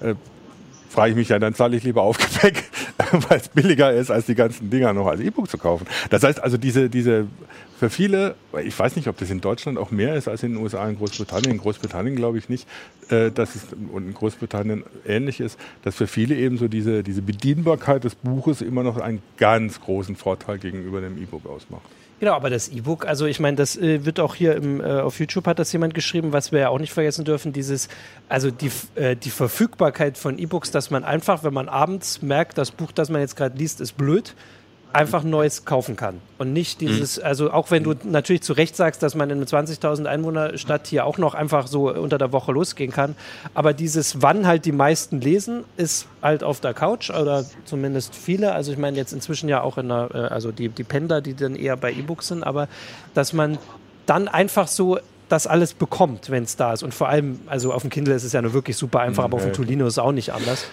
äh, 0.00 0.14
frage 0.90 1.12
ich 1.12 1.16
mich 1.16 1.28
ja, 1.28 1.38
dann 1.38 1.54
zahle 1.54 1.76
ich 1.76 1.84
lieber 1.84 2.02
Aufgepäck, 2.02 2.64
weil 3.28 3.38
es 3.38 3.48
billiger 3.48 3.92
ist, 3.92 4.10
als 4.10 4.26
die 4.26 4.34
ganzen 4.34 4.70
Dinger 4.70 4.92
noch 4.92 5.06
als 5.06 5.20
E-Book 5.20 5.48
zu 5.48 5.56
kaufen. 5.56 5.86
Das 6.10 6.22
heißt 6.22 6.42
also, 6.42 6.56
diese, 6.56 6.90
diese 6.90 7.26
für 7.78 7.88
viele, 7.88 8.34
ich 8.62 8.78
weiß 8.78 8.96
nicht, 8.96 9.08
ob 9.08 9.16
das 9.16 9.30
in 9.30 9.40
Deutschland 9.40 9.78
auch 9.78 9.90
mehr 9.90 10.14
ist 10.14 10.28
als 10.28 10.42
in 10.42 10.52
den 10.52 10.62
USA, 10.62 10.86
in 10.86 10.98
Großbritannien. 10.98 11.52
In 11.52 11.58
Großbritannien 11.58 12.16
glaube 12.16 12.36
ich 12.36 12.48
nicht, 12.48 12.68
äh, 13.08 13.30
dass 13.30 13.54
es 13.54 13.62
und 13.92 14.08
in 14.08 14.14
Großbritannien 14.14 14.84
ähnlich 15.06 15.40
ist, 15.40 15.58
dass 15.82 15.94
für 15.94 16.06
viele 16.06 16.34
eben 16.34 16.58
so 16.58 16.68
diese, 16.68 17.02
diese 17.02 17.22
Bedienbarkeit 17.22 18.04
des 18.04 18.16
Buches 18.16 18.60
immer 18.60 18.82
noch 18.82 18.98
einen 18.98 19.22
ganz 19.38 19.80
großen 19.80 20.16
Vorteil 20.16 20.58
gegenüber 20.58 21.00
dem 21.00 21.16
E-Book 21.22 21.46
ausmacht. 21.46 21.82
Genau, 22.20 22.34
aber 22.34 22.50
das 22.50 22.68
E-Book, 22.68 23.06
also 23.06 23.24
ich 23.24 23.40
meine, 23.40 23.56
das 23.56 23.78
äh, 23.78 24.04
wird 24.04 24.20
auch 24.20 24.34
hier 24.34 24.54
im, 24.54 24.82
äh, 24.82 25.00
auf 25.00 25.18
YouTube 25.18 25.46
hat 25.46 25.58
das 25.58 25.72
jemand 25.72 25.94
geschrieben, 25.94 26.34
was 26.34 26.52
wir 26.52 26.60
ja 26.60 26.68
auch 26.68 26.78
nicht 26.78 26.92
vergessen 26.92 27.24
dürfen, 27.24 27.54
dieses, 27.54 27.88
also 28.28 28.50
die, 28.50 28.70
äh, 28.94 29.16
die 29.16 29.30
Verfügbarkeit 29.30 30.18
von 30.18 30.38
E-Books, 30.38 30.70
dass 30.70 30.90
man 30.90 31.02
einfach, 31.02 31.44
wenn 31.44 31.54
man 31.54 31.70
abends 31.70 32.20
merkt, 32.20 32.58
das 32.58 32.72
Buch, 32.72 32.92
das 32.92 33.08
man 33.08 33.22
jetzt 33.22 33.36
gerade 33.36 33.56
liest, 33.56 33.80
ist 33.80 33.96
blöd, 33.96 34.34
einfach 34.92 35.22
Neues 35.22 35.64
kaufen 35.64 35.96
kann. 35.96 36.20
Und 36.38 36.52
nicht 36.52 36.80
dieses, 36.80 37.18
mhm. 37.18 37.24
also 37.24 37.52
auch 37.52 37.70
wenn 37.70 37.84
du 37.84 37.94
natürlich 38.04 38.42
zu 38.42 38.52
Recht 38.52 38.76
sagst, 38.76 39.02
dass 39.02 39.14
man 39.14 39.30
in 39.30 39.38
einer 39.38 39.46
20.000 39.46 40.06
Einwohner 40.06 40.58
Stadt 40.58 40.86
hier 40.86 41.04
auch 41.04 41.18
noch 41.18 41.34
einfach 41.34 41.66
so 41.66 41.92
unter 41.92 42.18
der 42.18 42.32
Woche 42.32 42.52
losgehen 42.52 42.92
kann. 42.92 43.14
Aber 43.54 43.72
dieses, 43.72 44.22
wann 44.22 44.46
halt 44.46 44.64
die 44.64 44.72
meisten 44.72 45.20
lesen, 45.20 45.64
ist 45.76 46.06
halt 46.22 46.42
auf 46.42 46.60
der 46.60 46.74
Couch 46.74 47.10
oder 47.10 47.44
zumindest 47.64 48.14
viele. 48.14 48.52
Also 48.52 48.72
ich 48.72 48.78
meine 48.78 48.96
jetzt 48.96 49.12
inzwischen 49.12 49.48
ja 49.48 49.60
auch 49.62 49.78
in 49.78 49.88
der, 49.88 50.10
äh, 50.12 50.18
also 50.18 50.52
die, 50.52 50.68
die 50.68 50.84
Pendler, 50.84 51.20
die 51.20 51.34
dann 51.34 51.54
eher 51.54 51.76
bei 51.76 51.92
E-Books 51.92 52.28
sind, 52.28 52.42
aber 52.42 52.68
dass 53.14 53.32
man 53.32 53.58
dann 54.06 54.28
einfach 54.28 54.66
so 54.66 54.98
das 55.28 55.46
alles 55.46 55.74
bekommt, 55.74 56.30
wenn 56.30 56.42
es 56.42 56.56
da 56.56 56.72
ist. 56.72 56.82
Und 56.82 56.92
vor 56.92 57.08
allem, 57.08 57.40
also 57.46 57.72
auf 57.72 57.82
dem 57.82 57.90
Kindle 57.90 58.14
ist 58.14 58.24
es 58.24 58.32
ja 58.32 58.42
nur 58.42 58.52
wirklich 58.52 58.76
super 58.76 59.00
einfach, 59.00 59.24
aber 59.24 59.36
auf 59.36 59.44
dem 59.44 59.52
Tolino 59.52 59.86
ist 59.86 59.94
es 59.94 59.98
auch 59.98 60.10
nicht 60.12 60.32
anders. 60.32 60.66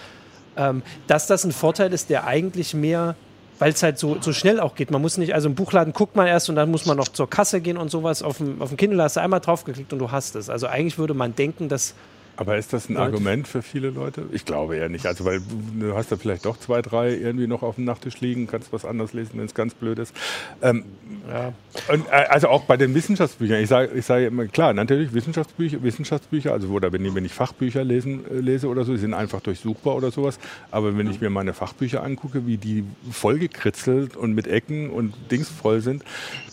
Ähm, 0.56 0.82
dass 1.06 1.28
das 1.28 1.44
ein 1.44 1.52
Vorteil 1.52 1.92
ist, 1.92 2.10
der 2.10 2.26
eigentlich 2.26 2.74
mehr 2.74 3.14
weil 3.58 3.72
es 3.72 3.82
halt 3.82 3.98
so, 3.98 4.16
so 4.20 4.32
schnell 4.32 4.60
auch 4.60 4.74
geht. 4.74 4.90
Man 4.90 5.02
muss 5.02 5.18
nicht, 5.18 5.34
also 5.34 5.48
im 5.48 5.54
Buchladen 5.54 5.92
guckt 5.92 6.16
man 6.16 6.26
erst 6.26 6.48
und 6.48 6.56
dann 6.56 6.70
muss 6.70 6.86
man 6.86 6.96
noch 6.96 7.08
zur 7.08 7.28
Kasse 7.28 7.60
gehen 7.60 7.76
und 7.76 7.90
sowas. 7.90 8.22
Auf 8.22 8.38
dem, 8.38 8.60
auf 8.62 8.68
dem 8.68 8.76
Kindle 8.76 9.02
hast 9.02 9.16
du 9.16 9.20
einmal 9.20 9.40
draufgeklickt 9.40 9.92
und 9.92 9.98
du 9.98 10.10
hast 10.10 10.36
es. 10.36 10.48
Also 10.48 10.66
eigentlich 10.66 10.98
würde 10.98 11.14
man 11.14 11.34
denken, 11.34 11.68
dass 11.68 11.94
aber 12.38 12.56
ist 12.56 12.72
das 12.72 12.88
ein 12.88 12.96
Argument 12.96 13.48
für 13.48 13.62
viele 13.62 13.90
Leute? 13.90 14.26
Ich 14.30 14.44
glaube 14.44 14.76
eher 14.76 14.88
nicht. 14.88 15.04
Also, 15.08 15.24
weil 15.24 15.40
du 15.76 15.96
hast 15.96 16.12
da 16.12 16.16
vielleicht 16.16 16.44
doch 16.44 16.56
zwei, 16.56 16.82
drei 16.82 17.10
irgendwie 17.10 17.48
noch 17.48 17.64
auf 17.64 17.74
dem 17.74 17.84
Nachttisch 17.84 18.20
liegen, 18.20 18.46
kannst 18.46 18.72
was 18.72 18.84
anderes 18.84 19.12
lesen, 19.12 19.32
wenn 19.34 19.46
es 19.46 19.54
ganz 19.54 19.74
blöd 19.74 19.98
ist. 19.98 20.14
Ähm, 20.62 20.84
ja. 21.28 21.52
und, 21.92 22.06
äh, 22.06 22.26
also 22.28 22.48
auch 22.48 22.62
bei 22.62 22.76
den 22.76 22.94
Wissenschaftsbüchern. 22.94 23.60
Ich 23.60 23.68
sage 23.68 23.90
ich 23.92 24.06
sag 24.06 24.22
immer, 24.22 24.46
klar, 24.46 24.72
natürlich 24.72 25.12
Wissenschaftsbücher, 25.12 25.82
Wissenschaftsbücher, 25.82 26.52
also 26.52 26.68
oder 26.68 26.92
wenn, 26.92 27.12
wenn 27.12 27.24
ich 27.24 27.32
Fachbücher 27.32 27.82
lesen, 27.82 28.24
äh, 28.30 28.34
lese 28.34 28.68
oder 28.68 28.84
so, 28.84 28.92
die 28.92 28.98
sind 28.98 29.14
einfach 29.14 29.40
durchsuchbar 29.40 29.96
oder 29.96 30.12
sowas. 30.12 30.38
Aber 30.70 30.96
wenn 30.96 31.10
ich 31.10 31.20
mir 31.20 31.30
meine 31.30 31.54
Fachbücher 31.54 32.04
angucke, 32.04 32.46
wie 32.46 32.56
die 32.56 32.84
vollgekritzelt 33.10 34.16
und 34.16 34.32
mit 34.34 34.46
Ecken 34.46 34.90
und 34.90 35.12
Dings 35.32 35.48
voll 35.48 35.80
sind, 35.80 36.04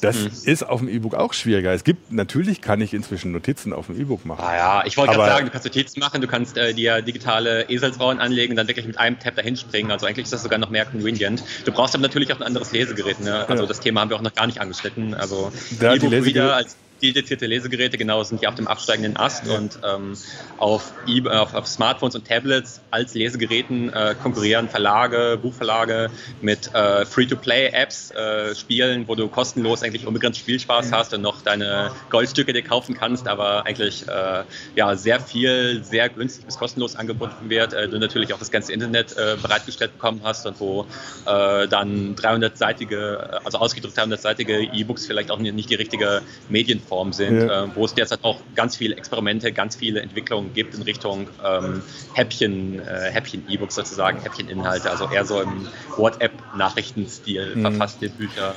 das 0.02 0.20
mhm. 0.20 0.52
ist 0.52 0.68
auf 0.68 0.80
dem 0.80 0.90
E-Book 0.90 1.14
auch 1.14 1.34
schwieriger. 1.34 1.74
Es 1.74 1.84
gibt, 1.84 2.12
natürlich 2.12 2.62
kann 2.62 2.82
ich 2.82 2.96
inzwischen 2.96 3.32
Notizen 3.32 3.72
auf 3.72 3.86
dem 3.86 4.02
E-Book 4.02 4.26
machen. 4.26 4.44
Ah 4.44 4.56
ja, 4.56 4.84
ich 4.88 4.98
wollte 4.98 5.14
gerade 5.14 5.30
sagen, 5.30 5.46
du 5.46 5.52
kannst 5.52 5.75
Notizen 5.76 6.00
machen, 6.00 6.22
du 6.22 6.28
kannst 6.28 6.58
äh, 6.58 6.74
dir 6.74 7.02
digitale 7.02 7.70
Eselsrauen 7.70 8.20
anlegen 8.20 8.54
und 8.54 8.58
dann 8.58 8.68
wirklich 8.68 8.88
mit 8.88 8.98
einem 8.98 9.20
Tab 9.20 9.36
dahin 9.36 9.58
springen. 9.58 9.92
Also 9.92 10.06
eigentlich 10.06 10.24
ist 10.24 10.34
das 10.34 10.44
sogar 10.44 10.58
noch 10.58 10.70
mehr 10.70 10.86
convenient. 10.86 11.44
Du 11.66 11.72
brauchst 11.72 11.94
aber 11.96 12.04
natürlich 12.04 12.32
auch 12.32 12.38
ein 12.38 12.44
anderes 12.44 12.72
Lesegerät. 12.72 13.20
Ne? 13.20 13.48
Also 13.48 13.64
ja. 13.64 13.68
das 13.68 13.80
Thema 13.80 14.02
haben 14.02 14.10
wir 14.10 14.18
auch 14.18 14.22
noch 14.22 14.34
gar 14.34 14.48
nicht 14.48 14.62
angeschnitten. 14.62 15.14
Also 15.14 15.52
E-Book-Reader 15.82 16.56
als 16.56 16.78
dedizierte 17.02 17.46
Lesegeräte, 17.46 17.98
genau, 17.98 18.24
sind 18.24 18.42
ja 18.42 18.50
auf 18.50 18.56
dem 18.56 18.68
absteigenden 18.68 19.18
Ast 19.18 19.48
und 19.48 19.80
ähm, 19.84 20.18
auf, 20.58 20.94
e 21.08 21.22
auf, 21.28 21.54
auf, 21.54 21.68
Smartphones 21.68 22.16
und 22.16 22.28
Tablets 22.28 22.82
als 22.92 23.14
Lesegeräten 23.14 23.92
äh, 23.92 24.16
konkurrieren 24.22 24.70
Verlage, 24.70 25.38
Buchverlage 25.42 26.10
mit 26.42 26.74
äh, 26.74 27.06
Free-to-Play-Apps, 27.06 28.12
äh, 28.12 28.56
Spielen, 28.56 29.08
wo 29.08 29.16
du 29.16 29.28
kostenlos 29.28 29.84
eigentlich 29.84 30.08
unbegrenzt 30.08 30.40
Spielspaß 30.40 30.92
hast 30.92 31.14
und 31.14 31.22
noch 31.22 31.42
deine 31.42 31.92
Goldstücke 32.10 32.54
dir 32.54 32.64
kaufen 32.64 32.96
kannst, 32.96 33.28
aber 33.28 33.66
eigentlich 33.66 34.08
äh, 34.08 34.44
ja, 34.76 34.96
sehr 34.96 35.20
viel, 35.20 35.84
sehr 35.84 36.10
günstig 36.10 36.46
bis 36.46 36.58
kostenlos 36.58 36.96
angeboten 36.96 37.50
wird. 37.50 37.74
Äh, 37.74 37.90
du 37.90 38.00
natürlich 38.00 38.34
auch 38.34 38.40
das 38.40 38.52
ganze 38.52 38.72
Internet 38.72 39.18
äh, 39.18 39.36
bereitgestellt 39.42 39.94
bekommen 39.94 40.22
hast 40.24 40.46
und 40.46 40.60
wo 40.60 40.86
dann 41.26 42.16
300-seitige, 42.16 43.42
also 43.44 43.58
ausgedrückt 43.58 43.98
300-seitige 43.98 44.74
E-Books 44.74 45.06
vielleicht 45.06 45.32
auch 45.32 45.40
nicht 45.40 45.70
die 45.70 45.76
richtige 45.76 46.22
Medienform 46.50 46.85
Plattformen 46.86 47.14
sind, 47.14 47.42
ja. 47.42 47.66
äh, 47.66 47.76
wo 47.76 47.86
es 47.86 47.94
derzeit 47.94 48.24
auch 48.24 48.40
ganz 48.56 48.76
viele 48.76 48.96
Experimente, 48.96 49.52
ganz 49.52 49.76
viele 49.76 50.02
Entwicklungen 50.02 50.54
gibt 50.54 50.76
in 50.76 50.84
Richtung 50.84 51.28
ähm, 51.44 51.82
Häppchen, 52.14 52.80
äh, 52.80 53.12
Häppchen-E-Books 53.12 53.76
sozusagen, 53.76 54.22
Häppchen-Inhalte, 54.22 54.90
also 54.90 55.10
eher 55.10 55.26
so 55.26 55.42
im 55.42 55.68
WhatsApp-Nachrichtenstil 55.98 57.56
mhm. 57.56 57.62
verfasste 57.62 58.10
Bücher. 58.10 58.56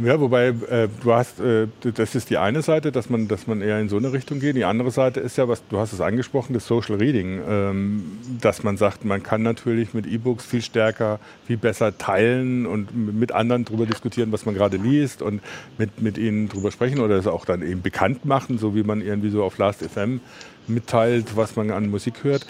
Ja, 0.00 0.20
wobei 0.20 0.48
äh, 0.48 0.88
du 1.02 1.12
hast, 1.12 1.40
äh, 1.40 1.66
das 1.82 2.14
ist 2.14 2.30
die 2.30 2.38
eine 2.38 2.62
Seite, 2.62 2.92
dass 2.92 3.10
man, 3.10 3.26
dass 3.26 3.48
man 3.48 3.60
eher 3.62 3.80
in 3.80 3.88
so 3.88 3.96
eine 3.96 4.12
Richtung 4.12 4.38
geht. 4.38 4.54
Die 4.54 4.64
andere 4.64 4.92
Seite 4.92 5.18
ist 5.18 5.36
ja, 5.38 5.48
was 5.48 5.60
du 5.68 5.78
hast 5.78 5.92
es 5.92 6.00
angesprochen, 6.00 6.52
das 6.52 6.68
Social 6.68 6.96
Reading, 6.96 7.40
ähm, 7.48 8.04
dass 8.40 8.62
man 8.62 8.76
sagt, 8.76 9.04
man 9.04 9.24
kann 9.24 9.42
natürlich 9.42 9.94
mit 9.94 10.06
E-Books 10.06 10.46
viel 10.46 10.62
stärker, 10.62 11.18
viel 11.48 11.56
besser 11.56 11.98
teilen 11.98 12.64
und 12.66 12.94
mit 12.94 13.32
anderen 13.32 13.64
darüber 13.64 13.86
diskutieren, 13.86 14.30
was 14.30 14.46
man 14.46 14.54
gerade 14.54 14.76
liest 14.76 15.20
und 15.20 15.42
mit, 15.78 16.00
mit 16.00 16.16
ihnen 16.16 16.48
darüber 16.48 16.70
sprechen 16.70 17.00
oder 17.00 17.16
es 17.16 17.26
auch 17.26 17.44
dann 17.44 17.62
eben 17.62 17.82
bekannt 17.82 18.24
machen, 18.24 18.58
so 18.58 18.76
wie 18.76 18.84
man 18.84 19.00
irgendwie 19.00 19.30
so 19.30 19.42
auf 19.42 19.58
Last 19.58 19.82
FM 19.82 20.20
mitteilt, 20.68 21.36
was 21.36 21.56
man 21.56 21.72
an 21.72 21.90
Musik 21.90 22.22
hört. 22.22 22.46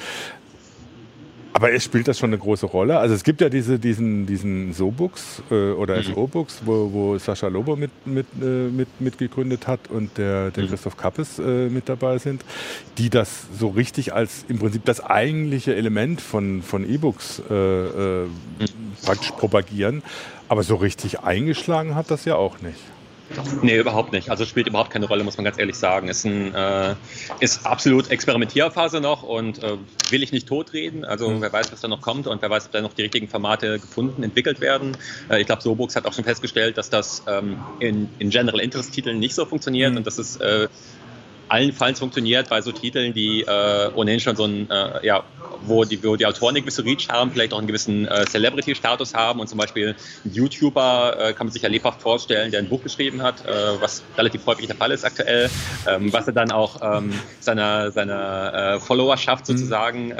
Aber 1.59 1.73
es 1.73 1.83
spielt 1.83 2.07
das 2.07 2.21
schon 2.21 2.31
eine 2.31 2.39
große 2.39 2.67
Rolle. 2.67 3.01
Also 3.01 3.17
es 3.17 3.25
gibt 3.25 3.41
ja 3.41 3.49
diese, 3.49 3.81
diesen, 3.81 4.27
diesen 4.27 4.73
So-Books 4.75 5.43
äh, 5.51 5.73
oder 5.73 5.97
mhm. 5.97 6.03
SO-Books, 6.05 6.63
wo, 6.65 6.93
wo 6.93 7.19
Sascha 7.19 7.49
Lobo 7.49 7.75
mit, 7.75 7.91
mit, 8.07 8.27
äh, 8.41 8.45
mit, 8.45 9.01
mitgegründet 9.01 9.67
hat 9.67 9.91
und 9.91 10.19
der, 10.19 10.53
der 10.53 10.63
mhm. 10.63 10.69
Christoph 10.69 10.97
Kappes 10.97 11.41
äh, 11.41 11.69
mit 11.69 11.89
dabei 11.89 12.19
sind, 12.19 12.45
die 12.97 13.11
das 13.11 13.49
so 13.59 13.71
richtig 13.71 14.15
als 14.15 14.45
im 14.49 14.61
Prinzip 14.61 14.85
das 14.85 15.05
eigentliche 15.05 15.75
Element 15.75 16.21
von, 16.21 16.63
von 16.63 16.89
E-Books 16.89 17.43
äh, 17.51 17.55
äh, 17.55 18.25
mhm. 18.27 18.29
praktisch 19.05 19.33
propagieren. 19.33 20.05
Aber 20.49 20.63
so 20.63 20.77
richtig 20.77 21.19
eingeschlagen 21.19 21.97
hat 21.97 22.13
das 22.13 22.25
ja 22.25 22.37
auch 22.37 22.61
nicht. 22.61 22.79
Nee, 23.63 23.79
überhaupt 23.79 24.13
nicht. 24.13 24.31
Also 24.31 24.45
spielt 24.45 24.67
überhaupt 24.67 24.91
keine 24.91 25.07
Rolle, 25.07 25.23
muss 25.25 25.37
man 25.37 25.45
ganz 25.45 25.59
ehrlich 25.59 25.77
sagen. 25.77 26.09
Ist, 26.09 26.25
ein, 26.25 26.55
äh, 26.55 26.95
ist 27.41 27.67
absolut 27.67 28.11
Experimentierphase 28.11 29.01
noch 29.01 29.23
und 29.23 29.63
äh, 29.63 29.77
will 30.11 30.23
ich 30.23 30.33
nicht 30.33 30.49
totreden. 30.49 31.05
Also 31.05 31.29
mhm. 31.29 31.43
wer 31.43 31.53
weiß, 31.53 31.71
was 31.73 31.81
da 31.81 31.89
noch 31.89 32.01
kommt 32.01 32.27
und 32.27 32.41
wer 32.41 32.51
weiß, 32.51 32.67
ob 32.67 32.73
da 32.73 32.81
noch 32.81 32.95
die 32.95 33.03
richtigen 33.03 33.29
Formate 33.29 33.79
gefunden, 33.79 34.23
entwickelt 34.23 34.61
werden. 34.61 34.97
Äh, 35.29 35.41
ich 35.41 35.47
glaube, 35.47 35.63
Sobux 35.63 35.95
hat 35.95 36.07
auch 36.07 36.13
schon 36.15 36.25
festgestellt, 36.25 36.79
dass 36.79 36.91
das 36.91 37.23
ähm, 37.27 37.59
in, 37.81 38.09
in 38.19 38.31
General 38.31 38.61
Interest 38.61 38.93
Titeln 38.93 39.19
nicht 39.19 39.35
so 39.35 39.45
funktioniert 39.45 39.93
mhm. 39.93 39.99
und 39.99 40.07
dass 40.07 40.19
es 40.19 40.37
äh, 40.39 40.69
allenfalls 41.49 41.99
funktioniert 41.99 42.49
bei 42.49 42.61
so 42.61 42.73
Titeln, 42.73 43.13
die 43.13 43.43
äh, 43.43 43.91
ohnehin 43.95 44.21
schon 44.21 44.37
so 44.37 44.45
ein, 44.45 44.71
äh, 44.71 45.07
ja, 45.07 45.25
wo 45.63 45.85
die, 45.85 46.03
wo 46.05 46.17
die 46.17 46.27
Autoren 46.27 46.51
eine 46.51 46.61
gewisse 46.61 46.85
Reach 46.85 47.09
haben, 47.09 47.31
vielleicht 47.31 47.53
auch 47.53 47.59
einen 47.59 47.67
gewissen 47.67 48.07
äh, 48.07 48.25
Celebrity-Status 48.27 49.15
haben 49.15 49.41
und 49.41 49.49
zum 49.49 49.59
Beispiel 49.59 49.97
ein 50.25 50.33
YouTuber 50.33 51.17
äh, 51.19 51.33
kann 51.33 51.47
man 51.47 51.53
sich 51.53 51.63
ja 51.63 51.69
lebhaft 51.69 52.01
vorstellen, 52.01 52.51
der 52.51 52.61
ein 52.61 52.69
Buch 52.69 52.83
geschrieben 52.83 53.23
hat, 53.23 53.45
äh, 53.47 53.81
was 53.81 54.03
relativ 54.17 54.47
häufig 54.47 54.67
der 54.67 54.77
Fall 54.77 54.93
ist 54.93 55.05
aktuell, 55.05 55.51
ähm, 55.87 56.13
was 56.13 56.27
er 56.27 56.33
dann 56.33 56.53
auch 56.53 56.81
ähm, 56.83 57.13
seiner, 57.41 57.91
seiner 57.91 58.75
äh, 58.75 58.81
Followerschaft 58.81 59.49
mhm. 59.49 59.57
sozusagen 59.57 60.15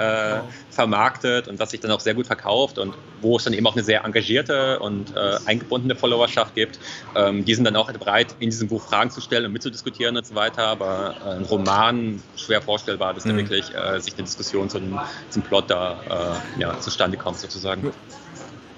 vermarktet 0.71 1.49
und 1.49 1.59
was 1.59 1.71
sich 1.71 1.81
dann 1.81 1.91
auch 1.91 2.01
sehr 2.01 2.15
gut 2.15 2.27
verkauft 2.27 2.79
und 2.79 2.95
wo 3.21 3.37
es 3.37 3.45
dann 3.45 3.53
eben 3.53 3.67
auch 3.67 3.75
eine 3.75 3.83
sehr 3.83 4.05
engagierte 4.05 4.79
und 4.79 5.17
eingebundene 5.47 5.97
Followerschaft 5.97 6.55
gibt. 6.55 6.79
Ähm, 7.17 7.45
die 7.45 7.55
sind 7.55 7.65
dann 7.65 7.77
auch 7.77 7.91
bereit, 7.93 8.37
in 8.39 8.51
diesem 8.51 8.69
Buch 8.69 8.83
Fragen 8.83 9.11
zu 9.11 9.21
stellen 9.21 9.47
und 9.47 9.53
mitzudiskutieren 9.53 10.17
und 10.17 10.27
so 10.27 10.35
weiter, 10.35 10.67
aber 10.67 11.17
ein 11.25 11.45
Roman 11.45 12.23
schwer 12.37 12.63
vorstellbar, 12.63 13.15
dass 13.15 13.25
mhm. 13.25 13.31
da 13.31 13.37
wirklich 13.37 13.75
äh, 13.75 14.01
sich 14.01 14.15
eine 14.15 14.25
Diskussion 14.25 14.69
zum, 14.69 14.99
zum 15.31 15.43
Plot 15.43 15.71
da 15.71 16.41
äh, 16.57 16.61
ja, 16.61 16.79
zustande 16.81 17.17
kommt 17.17 17.39
sozusagen. 17.39 17.93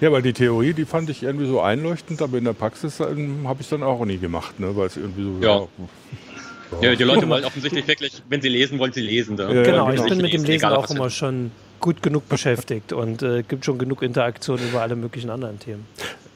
Ja, 0.01 0.11
weil 0.11 0.23
die 0.23 0.33
Theorie, 0.33 0.73
die 0.73 0.85
fand 0.85 1.09
ich 1.11 1.21
irgendwie 1.21 1.45
so 1.45 1.61
einleuchtend, 1.61 2.21
aber 2.23 2.39
in 2.39 2.45
der 2.45 2.53
Praxis 2.53 2.99
ähm, 2.99 3.47
habe 3.47 3.61
ich 3.61 3.67
es 3.67 3.69
dann 3.69 3.83
auch 3.83 4.03
nie 4.03 4.17
gemacht, 4.17 4.59
ne? 4.59 4.75
weil 4.75 4.87
es 4.87 4.97
irgendwie 4.97 5.23
so. 5.23 5.45
Ja. 5.45 6.81
ja. 6.81 6.95
die 6.95 7.03
Leute 7.03 7.29
wollen 7.29 7.45
offensichtlich 7.45 7.87
wirklich, 7.87 8.23
wenn 8.27 8.41
sie 8.41 8.49
lesen, 8.49 8.79
wollen 8.79 8.93
sie 8.93 9.01
lesen. 9.01 9.37
Ja, 9.37 9.47
genau, 9.47 9.91
ich 9.91 10.03
bin 10.03 10.17
mit 10.17 10.33
dem 10.33 10.43
Lesen 10.43 10.65
auch 10.65 10.89
immer 10.89 11.11
schon 11.11 11.51
gut 11.79 12.01
genug 12.01 12.27
beschäftigt 12.29 12.93
und 12.93 13.21
äh, 13.21 13.43
gibt 13.43 13.63
schon 13.65 13.77
genug 13.77 14.01
Interaktion 14.01 14.59
über 14.59 14.81
alle 14.81 14.95
möglichen 14.95 15.29
anderen 15.29 15.59
Themen. 15.59 15.85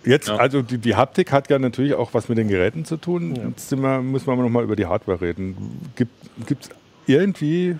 Jetzt, 0.05 0.27
ja. 0.27 0.35
also 0.35 0.61
die, 0.61 0.77
die, 0.77 0.95
Haptik 0.95 1.31
hat 1.31 1.49
ja 1.49 1.59
natürlich 1.59 1.93
auch 1.95 2.13
was 2.13 2.29
mit 2.29 2.37
den 2.37 2.47
Geräten 2.47 2.85
zu 2.85 2.97
tun. 2.97 3.35
Ja. 3.35 3.47
Jetzt 3.47 3.71
wir, 3.71 4.01
müssen 4.01 4.27
wir 4.27 4.35
noch 4.35 4.49
mal 4.49 4.63
über 4.63 4.75
die 4.75 4.85
Hardware 4.85 5.21
reden. 5.21 5.91
Gibt 5.95 6.11
es 6.49 6.69
irgendwie 7.07 7.77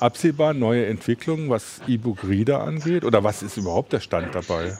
absehbar 0.00 0.54
neue 0.54 0.86
Entwicklungen, 0.86 1.48
was 1.48 1.80
E-Book 1.86 2.28
Reader 2.28 2.62
angeht? 2.62 3.04
Oder 3.04 3.24
was 3.24 3.42
ist 3.42 3.56
überhaupt 3.56 3.92
der 3.92 4.00
Stand 4.00 4.34
dabei? 4.34 4.76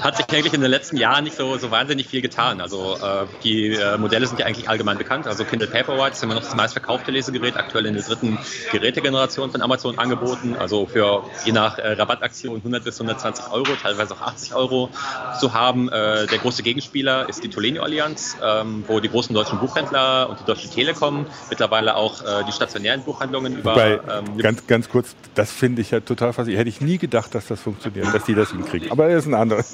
Hat 0.00 0.16
sich 0.16 0.26
eigentlich 0.30 0.54
in 0.54 0.60
den 0.60 0.70
letzten 0.70 0.96
Jahren 0.96 1.24
nicht 1.24 1.36
so, 1.36 1.56
so 1.58 1.70
wahnsinnig 1.70 2.06
viel 2.08 2.22
getan. 2.22 2.60
Also 2.60 2.96
äh, 2.96 3.26
die 3.42 3.74
äh, 3.74 3.98
Modelle 3.98 4.26
sind 4.26 4.38
ja 4.38 4.46
eigentlich 4.46 4.68
allgemein 4.68 4.98
bekannt. 4.98 5.26
Also 5.26 5.44
Kindle 5.44 5.68
Paperwhite 5.68 6.12
ist 6.12 6.22
immer 6.22 6.34
noch 6.34 6.42
das 6.42 6.54
meistverkaufte 6.54 7.10
Lesegerät, 7.10 7.56
aktuell 7.56 7.86
in 7.86 7.94
der 7.94 8.02
dritten 8.02 8.38
Gerätegeneration 8.72 9.50
von 9.50 9.62
Amazon 9.62 9.98
angeboten. 9.98 10.56
Also 10.58 10.86
für 10.86 11.24
je 11.44 11.52
nach 11.52 11.78
äh, 11.78 11.92
Rabattaktion 11.92 12.56
100 12.56 12.84
bis 12.84 13.00
120 13.00 13.50
Euro, 13.52 13.68
teilweise 13.80 14.14
auch 14.14 14.22
80 14.22 14.54
Euro 14.54 14.90
zu 15.38 15.54
haben. 15.54 15.88
Äh, 15.88 16.26
der 16.26 16.38
große 16.38 16.62
Gegenspieler 16.62 17.28
ist 17.28 17.42
die 17.42 17.48
Tolenio 17.48 17.82
Allianz, 17.82 18.36
ähm, 18.42 18.84
wo 18.86 19.00
die 19.00 19.08
großen 19.08 19.34
deutschen 19.34 19.58
Buchhändler 19.58 20.28
und 20.28 20.40
die 20.40 20.44
Deutsche 20.44 20.68
Telekom 20.68 21.26
mittlerweile 21.50 21.96
auch 21.96 22.22
äh, 22.22 22.44
die 22.46 22.52
stationären 22.52 23.02
Buchhandlungen 23.02 23.58
über. 23.58 23.72
Wobei, 23.72 24.00
ähm, 24.08 24.38
ganz, 24.38 24.66
ganz 24.66 24.88
kurz, 24.88 25.14
das 25.34 25.50
finde 25.50 25.82
ich 25.82 25.90
ja 25.90 26.00
total 26.00 26.32
faszinierend. 26.32 26.66
Hätte 26.66 26.76
ich 26.76 26.80
nie 26.80 26.98
gedacht, 26.98 27.34
dass 27.34 27.46
das 27.46 27.60
funktioniert, 27.60 28.12
dass 28.12 28.24
die 28.24 28.34
das 28.34 28.50
hinkriegen. 28.50 28.87
Aber 28.90 29.08
er 29.08 29.18
ist 29.18 29.26
ein 29.26 29.34
anderer. 29.34 29.64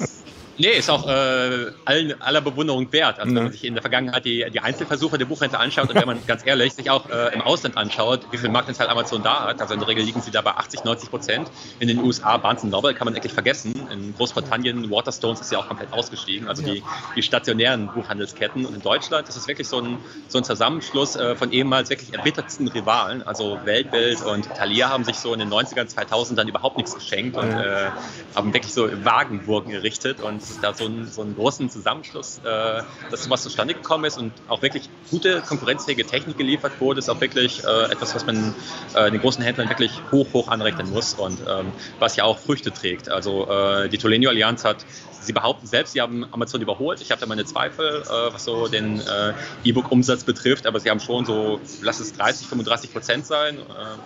Nee, 0.57 0.69
ist 0.77 0.89
auch 0.89 1.05
äh, 1.07 1.71
allen, 1.83 2.21
aller 2.21 2.39
Bewunderung 2.39 2.91
wert. 2.93 3.19
Also, 3.19 3.35
wenn 3.35 3.43
man 3.43 3.51
sich 3.51 3.65
in 3.65 3.73
der 3.73 3.81
Vergangenheit 3.81 4.23
die, 4.23 4.45
die 4.51 4.59
Einzelversuche 4.61 5.17
der 5.17 5.25
Buchhändler 5.25 5.59
anschaut 5.59 5.89
und 5.89 5.95
wenn 5.95 6.05
man 6.05 6.25
ganz 6.25 6.45
ehrlich 6.45 6.73
sich 6.73 6.89
auch 6.89 7.09
äh, 7.09 7.33
im 7.33 7.41
Ausland 7.41 7.75
anschaut, 7.75 8.21
wie 8.31 8.37
viel 8.37 8.49
Marktanteil 8.49 8.87
Amazon 8.87 9.21
da 9.21 9.47
hat, 9.47 9.61
also 9.61 9.73
in 9.73 9.81
der 9.81 9.89
Regel 9.89 10.05
liegen 10.05 10.21
sie 10.21 10.31
da 10.31 10.41
bei 10.41 10.51
80, 10.51 10.85
90 10.85 11.09
Prozent. 11.09 11.51
In 11.79 11.89
den 11.89 11.99
USA, 11.99 12.37
Barnes 12.37 12.63
Noble 12.63 12.93
kann 12.93 13.03
man 13.03 13.15
eigentlich 13.15 13.33
vergessen. 13.33 13.73
In 13.91 14.15
Großbritannien, 14.15 14.89
Waterstones 14.89 15.41
ist 15.41 15.51
ja 15.51 15.59
auch 15.59 15.67
komplett 15.67 15.91
ausgestiegen, 15.91 16.47
also 16.47 16.63
die, 16.63 16.81
die 17.17 17.21
stationären 17.21 17.87
Buchhandelsketten. 17.93 18.65
Und 18.65 18.75
in 18.75 18.81
Deutschland 18.81 19.27
ist 19.27 19.35
es 19.35 19.49
wirklich 19.49 19.67
so 19.67 19.81
ein, 19.81 19.97
so 20.29 20.37
ein 20.37 20.45
Zusammenschluss 20.45 21.17
äh, 21.17 21.35
von 21.35 21.51
ehemals 21.51 21.89
wirklich 21.89 22.13
erbittertsten 22.13 22.69
Rivalen. 22.69 23.23
Also 23.23 23.59
Weltbild 23.65 24.21
und 24.23 24.47
Thalia 24.55 24.89
haben 24.89 25.03
sich 25.03 25.17
so 25.17 25.33
in 25.33 25.39
den 25.39 25.49
90ern, 25.49 25.87
2000 25.87 26.39
dann 26.39 26.47
überhaupt 26.47 26.77
nichts 26.77 26.95
geschenkt 26.95 27.35
und 27.35 27.51
äh, 27.51 27.89
haben 28.35 28.53
wirklich 28.53 28.73
so 28.73 28.89
Wagenburgen 29.03 29.71
gerichtet 29.71 30.21
und 30.21 30.44
dass 30.45 30.55
es 30.55 30.61
da 30.61 30.73
so 30.73 30.85
einen, 30.85 31.07
so 31.07 31.21
einen 31.21 31.35
großen 31.35 31.69
Zusammenschluss, 31.69 32.39
äh, 32.39 32.83
dass 33.09 33.23
sowas 33.23 33.41
zustande 33.41 33.73
gekommen 33.73 34.05
ist 34.05 34.17
und 34.17 34.31
auch 34.47 34.61
wirklich 34.61 34.89
gute 35.09 35.41
konkurrenzfähige 35.41 36.05
Technik 36.05 36.37
geliefert 36.37 36.79
wurde, 36.79 36.99
ist 36.99 37.09
auch 37.09 37.19
wirklich 37.19 37.63
äh, 37.63 37.91
etwas, 37.91 38.13
was 38.13 38.25
man 38.25 38.53
äh, 38.93 39.09
den 39.09 39.21
großen 39.21 39.43
Händlern 39.43 39.69
wirklich 39.69 39.91
hoch, 40.11 40.27
hoch 40.33 40.49
anrechnen 40.49 40.91
muss 40.91 41.15
und 41.15 41.39
ähm, 41.47 41.71
was 41.99 42.15
ja 42.15 42.25
auch 42.25 42.37
Früchte 42.37 42.71
trägt. 42.71 43.09
Also 43.09 43.49
äh, 43.49 43.89
die 43.89 43.97
Tolenio 43.97 44.29
Allianz 44.29 44.63
hat 44.63 44.85
Sie 45.25 45.33
behaupten 45.33 45.65
selbst, 45.65 45.93
sie 45.93 46.01
haben 46.01 46.25
Amazon 46.31 46.61
überholt. 46.61 47.01
Ich 47.01 47.11
habe 47.11 47.19
da 47.19 47.27
meine 47.27 47.45
Zweifel, 47.45 48.03
äh, 48.03 48.33
was 48.33 48.45
so 48.45 48.67
den 48.67 48.99
äh, 48.99 49.33
E-Book-Umsatz 49.63 50.23
betrifft, 50.23 50.67
aber 50.67 50.79
sie 50.79 50.89
haben 50.89 50.99
schon 50.99 51.25
so, 51.25 51.59
lass 51.81 51.99
es 51.99 52.13
30, 52.13 52.47
35 52.47 52.93
Prozent 52.93 53.25
sein, 53.25 53.57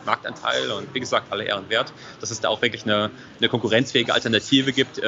Marktanteil 0.06 0.72
und 0.72 0.94
wie 0.94 1.00
gesagt, 1.00 1.32
alle 1.32 1.44
Ehren 1.44 1.70
wert, 1.70 1.92
dass 2.22 2.32
es 2.32 2.40
da 2.40 2.50
auch 2.50 2.62
wirklich 2.62 2.84
eine, 2.84 3.12
eine 3.40 3.50
konkurrenzfähige 3.50 4.14
Alternative 4.14 4.72
gibt, 4.72 5.02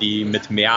die 0.00 0.24
mit 0.24 0.50
mehr 0.50 0.72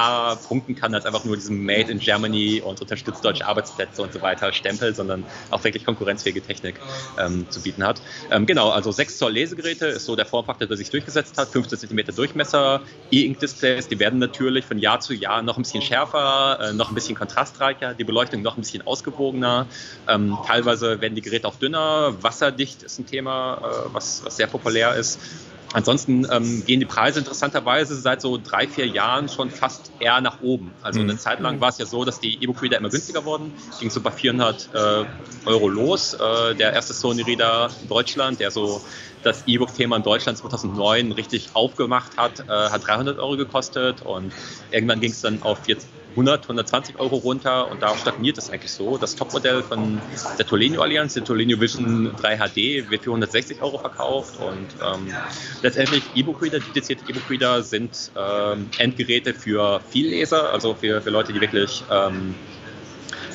punkten 0.48 0.76
kann 0.76 0.94
als 0.94 1.06
einfach 1.06 1.24
nur 1.26 1.36
diesem 1.36 1.66
Made 1.66 1.92
in 1.92 2.00
Germany 2.00 2.62
und 2.64 2.82
unterstützt 2.82 3.24
deutsche 3.24 3.46
Arbeitsplätze 3.46 4.02
und 4.02 4.14
so 4.14 4.22
weiter 4.22 4.52
Stempel, 4.54 4.94
sondern 4.96 5.26
auch 5.50 5.64
wirklich 5.64 5.86
konkurrenzfähige 5.86 6.42
Technik 6.42 6.76
ähm, 7.18 7.48
zu 7.50 7.62
bieten 7.62 7.84
hat. 7.84 8.02
Ähm, 8.32 8.46
genau, 8.46 8.70
also 8.70 8.92
6 8.92 9.18
Zoll 9.18 9.34
Lesegeräte 9.34 9.88
ist 9.88 10.06
so 10.06 10.16
der 10.16 10.26
Formfaktor, 10.26 10.68
der 10.68 10.78
sich 10.78 10.90
durchgesetzt 10.90 11.38
hat, 11.38 11.50
15 11.50 11.80
Zentimeter 11.80 12.12
Durchmesser, 12.12 12.82
E-Ink-Displays, 13.12 13.88
die 13.88 14.00
werden 14.00 14.20
natürlich 14.20 14.66
von 14.66 14.78
Jahr 14.78 15.00
zu 15.00 15.14
Jahr 15.14 15.42
noch 15.42 15.58
ein 15.58 15.64
bisschen 15.64 15.82
schärfer, 15.82 16.60
äh, 16.62 16.74
noch 16.74 16.90
ein 16.90 16.96
bisschen 16.96 17.16
kontrastreicher, 17.16 17.94
die 17.94 18.04
Beleuchtung 18.04 18.42
noch 18.42 18.58
ein 18.58 18.62
bisschen 18.62 18.86
ausgewogener. 18.86 19.68
Ähm, 20.08 20.38
teilweise 20.46 21.02
werden 21.02 21.16
die 21.16 21.22
Geräte 21.22 21.48
auch 21.48 21.56
dünner, 21.56 22.16
wasserdicht 22.22 22.84
ist 22.84 23.00
ein 23.00 23.06
Thema, 23.06 23.58
äh, 23.58 23.94
was, 23.94 24.24
was 24.26 24.38
sehr 24.38 24.48
populär 24.48 24.96
ist. 24.96 25.20
Ansonsten 25.74 26.28
ähm, 26.30 26.64
gehen 26.66 26.80
die 26.80 26.86
Preise 26.86 27.20
interessanterweise 27.20 27.96
seit 27.96 28.22
so 28.22 28.38
drei, 28.38 28.68
vier 28.68 28.88
Jahren 28.88 29.30
schon 29.30 29.50
fast 29.50 29.92
eher 30.00 30.20
nach 30.20 30.42
oben. 30.42 30.74
Also 30.82 31.00
eine 31.00 31.14
mhm. 31.14 31.20
Zeit 31.20 31.40
lang 31.40 31.62
war 31.62 31.70
es 31.70 31.78
ja 31.78 31.86
so, 31.86 32.04
dass 32.04 32.20
die 32.20 32.44
E-Book-Reader 32.44 32.78
immer 32.78 32.90
günstiger 32.90 33.24
wurden. 33.24 33.54
Ging 33.80 33.90
so 33.90 34.02
bei 34.02 34.12
400 34.12 34.70
äh, 34.74 35.06
Euro 35.46 35.70
los. 35.70 36.14
Äh, 36.14 36.56
der 36.56 36.74
erste 36.74 36.94
Sony-Reader 36.94 37.70
in 37.82 37.88
Deutschland, 37.88 38.40
der 38.40 38.52
so 38.52 38.82
das 39.24 39.44
E-Book-Thema 39.48 39.98
in 39.98 40.04
Deutschland 40.04 40.38
2009 40.38 41.14
richtig 41.14 41.50
aufgemacht 41.54 42.18
hat, 42.18 42.42
äh, 42.42 42.52
hat 42.52 42.86
300 42.86 43.20
Euro 43.20 43.38
gekostet 43.38 44.02
und 44.02 44.34
irgendwann 44.72 45.00
ging 45.00 45.12
es 45.12 45.22
dann 45.22 45.42
auf 45.44 45.68
jetzt 45.68 45.88
100, 46.12 46.44
120 46.44 47.00
Euro 47.00 47.18
runter 47.18 47.70
und 47.72 47.82
da 47.82 47.96
stagniert 47.98 48.38
es 48.38 48.50
eigentlich 48.50 48.72
so. 48.72 48.98
Das 48.98 49.16
Topmodell 49.16 49.64
von 49.64 50.02
der 50.38 50.46
Tolenio 50.46 50.82
Allianz, 50.82 51.14
der 51.14 51.24
Tolenio 51.24 51.60
Vision 51.60 52.14
3 52.16 52.38
HD, 52.38 52.90
wird 52.90 53.04
für 53.04 53.12
160 53.12 53.62
Euro 53.62 53.78
verkauft 53.78 54.38
und 54.38 54.68
ähm, 54.82 55.08
letztendlich 55.62 56.04
E-Book-Reader, 56.14 56.60
dedizierte 56.60 57.04
E-Book-Reader 57.10 57.64
sind 57.64 58.12
ähm, 58.16 58.70
Endgeräte 58.78 59.34
für 59.34 59.80
Vielleser, 59.90 60.52
also 60.52 60.74
für, 60.74 61.02
für 61.02 61.10
Leute, 61.10 61.34
die 61.34 61.42
wirklich 61.42 61.84
ähm, 61.90 62.36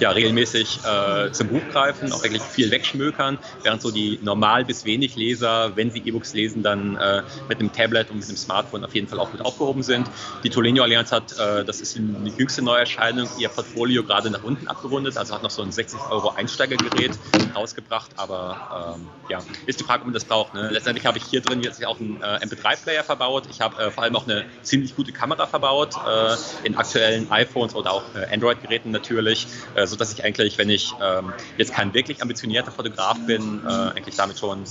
ja, 0.00 0.10
regelmäßig 0.10 0.80
äh, 0.84 1.32
zum 1.32 1.48
Buch 1.48 1.62
greifen, 1.72 2.12
auch 2.12 2.22
wirklich 2.22 2.42
viel 2.42 2.70
wegschmökern, 2.70 3.38
während 3.62 3.82
so 3.82 3.90
die 3.90 4.18
normal 4.22 4.64
bis 4.64 4.84
wenig 4.84 5.16
Leser, 5.16 5.76
wenn 5.76 5.90
sie 5.90 6.00
E-Books 6.00 6.34
lesen, 6.34 6.62
dann 6.62 6.96
äh, 6.96 7.22
mit 7.48 7.60
einem 7.60 7.72
Tablet 7.72 8.10
und 8.10 8.18
mit 8.18 8.28
einem 8.28 8.36
Smartphone 8.36 8.84
auf 8.84 8.94
jeden 8.94 9.08
Fall 9.08 9.18
auch 9.18 9.30
gut 9.30 9.40
aufgehoben 9.40 9.82
sind. 9.82 10.08
Die 10.42 10.50
Tolenio 10.50 10.82
Allianz 10.82 11.12
hat, 11.12 11.38
äh, 11.38 11.64
das 11.64 11.80
ist 11.80 11.96
die 11.96 12.32
jüngste 12.36 12.62
Neuerscheinung, 12.62 13.28
ihr 13.38 13.48
Portfolio 13.48 14.02
gerade 14.02 14.30
nach 14.30 14.42
unten 14.42 14.68
abgerundet, 14.68 15.16
also 15.16 15.34
hat 15.34 15.42
noch 15.42 15.50
so 15.50 15.62
ein 15.62 15.72
60 15.72 15.98
Euro 16.10 16.30
Einsteigergerät 16.30 17.12
rausgebracht, 17.54 18.10
aber 18.16 18.96
ähm, 18.96 19.06
ja, 19.28 19.38
ist 19.66 19.80
die 19.80 19.84
Frage, 19.84 20.00
ob 20.00 20.06
man 20.06 20.14
das 20.14 20.24
braucht. 20.24 20.54
Ne? 20.54 20.68
Letztendlich 20.70 21.06
habe 21.06 21.18
ich 21.18 21.24
hier 21.24 21.40
drin 21.40 21.62
jetzt 21.62 21.84
auch 21.84 21.98
einen 21.98 22.22
äh, 22.22 22.44
MP3-Player 22.44 23.04
verbaut. 23.04 23.44
Ich 23.50 23.60
habe 23.60 23.82
äh, 23.82 23.90
vor 23.90 24.04
allem 24.04 24.16
auch 24.16 24.24
eine 24.24 24.44
ziemlich 24.62 24.94
gute 24.94 25.12
Kamera 25.12 25.46
verbaut, 25.46 25.94
äh, 26.06 26.66
in 26.66 26.76
aktuellen 26.76 27.30
iPhones 27.30 27.74
oder 27.74 27.92
auch 27.92 28.02
äh, 28.14 28.32
Android-Geräten 28.32 28.90
natürlich, 28.90 29.46
äh, 29.86 29.88
sodass 29.88 30.12
ich 30.12 30.24
eigentlich, 30.24 30.58
wenn 30.58 30.70
ich 30.70 30.92
ähm, 31.00 31.32
jetzt 31.56 31.72
kein 31.72 31.94
wirklich 31.94 32.22
ambitionierter 32.22 32.72
Fotograf 32.72 33.18
bin, 33.26 33.62
äh, 33.64 33.70
eigentlich 33.70 34.16
damit 34.16 34.38
schon 34.38 34.64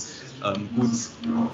ähm, 0.44 0.68
gut 0.76 0.90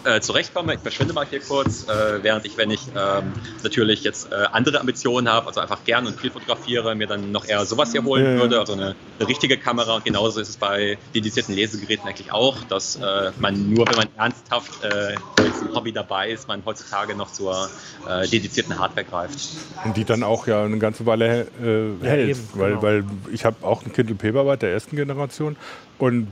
äh, 0.04 0.20
zurechtkomme. 0.20 0.74
Ich 0.74 0.80
verschwinde 0.80 1.14
mal 1.14 1.26
hier 1.26 1.40
kurz, 1.40 1.88
äh, 1.88 2.22
während 2.22 2.44
ich, 2.44 2.56
wenn 2.56 2.70
ich 2.70 2.80
ähm, 2.96 3.32
natürlich 3.62 4.04
jetzt 4.04 4.32
äh, 4.32 4.46
andere 4.52 4.80
Ambitionen 4.80 5.28
habe, 5.28 5.46
also 5.46 5.60
einfach 5.60 5.84
gern 5.84 6.06
und 6.06 6.18
viel 6.18 6.30
fotografiere, 6.30 6.94
mir 6.94 7.06
dann 7.06 7.32
noch 7.32 7.46
eher 7.46 7.64
sowas 7.64 7.92
hier 7.92 8.04
holen 8.04 8.24
ja, 8.24 8.40
würde, 8.40 8.58
also 8.58 8.72
eine, 8.72 8.94
eine, 9.18 9.28
richtige 9.28 9.56
Kamera. 9.56 9.96
Und 9.96 10.04
genauso 10.04 10.40
ist 10.40 10.48
es 10.48 10.56
bei 10.56 10.98
dedizierten 11.14 11.54
Lesegeräten 11.54 12.08
eigentlich 12.08 12.32
auch, 12.32 12.56
dass 12.64 12.96
äh, 12.96 13.30
man 13.38 13.72
nur, 13.72 13.86
wenn 13.88 13.96
man 13.96 14.08
ernsthaft 14.16 14.84
äh, 14.84 15.14
im 15.38 15.74
Hobby 15.74 15.92
dabei 15.92 16.30
ist, 16.30 16.48
man 16.48 16.62
heutzutage 16.64 17.14
noch 17.14 17.32
zur 17.32 17.68
äh, 18.08 18.26
dedizierten 18.28 18.78
Hardware 18.78 19.06
greift. 19.06 19.50
Und 19.84 19.96
die 19.96 20.04
dann 20.04 20.22
auch 20.22 20.46
ja 20.46 20.64
eine 20.64 20.78
ganze 20.78 21.06
Weile 21.06 21.46
äh, 21.62 22.04
hält, 22.04 22.30
eben, 22.30 22.48
weil, 22.54 22.70
genau. 22.70 22.82
weil 22.82 23.04
ich 23.32 23.44
habe 23.44 23.51
auch 23.60 23.84
ein 23.84 23.92
Kindle 23.92 24.14
Paperwhite 24.14 24.66
der 24.66 24.72
ersten 24.72 24.96
Generation 24.96 25.56
und 25.98 26.28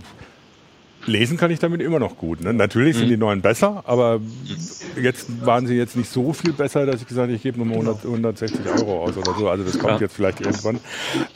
Lesen 1.07 1.39
kann 1.39 1.51
ich 1.51 1.59
damit 1.59 1.81
immer 1.81 1.99
noch 1.99 2.17
gut. 2.19 2.43
Ne? 2.43 2.53
Natürlich 2.53 2.97
sind 2.97 3.07
mhm. 3.07 3.11
die 3.11 3.17
neuen 3.17 3.41
besser, 3.41 3.83
aber 3.87 4.21
jetzt 5.01 5.29
waren 5.47 5.67
sie 5.67 5.75
jetzt 5.75 5.97
nicht 5.97 6.11
so 6.11 6.33
viel 6.33 6.53
besser, 6.53 6.85
dass 6.85 7.01
ich 7.01 7.07
gesagt 7.07 7.29
habe, 7.29 7.33
ich 7.33 7.43
gebe 7.43 7.59
nur 7.59 7.75
100, 7.75 8.05
160 8.05 8.61
Euro 8.67 9.05
aus 9.05 9.17
oder 9.17 9.35
so. 9.39 9.49
Also 9.49 9.65
das 9.65 9.79
kommt 9.79 9.95
ja. 9.95 10.01
jetzt 10.01 10.15
vielleicht 10.15 10.41
irgendwann. 10.41 10.79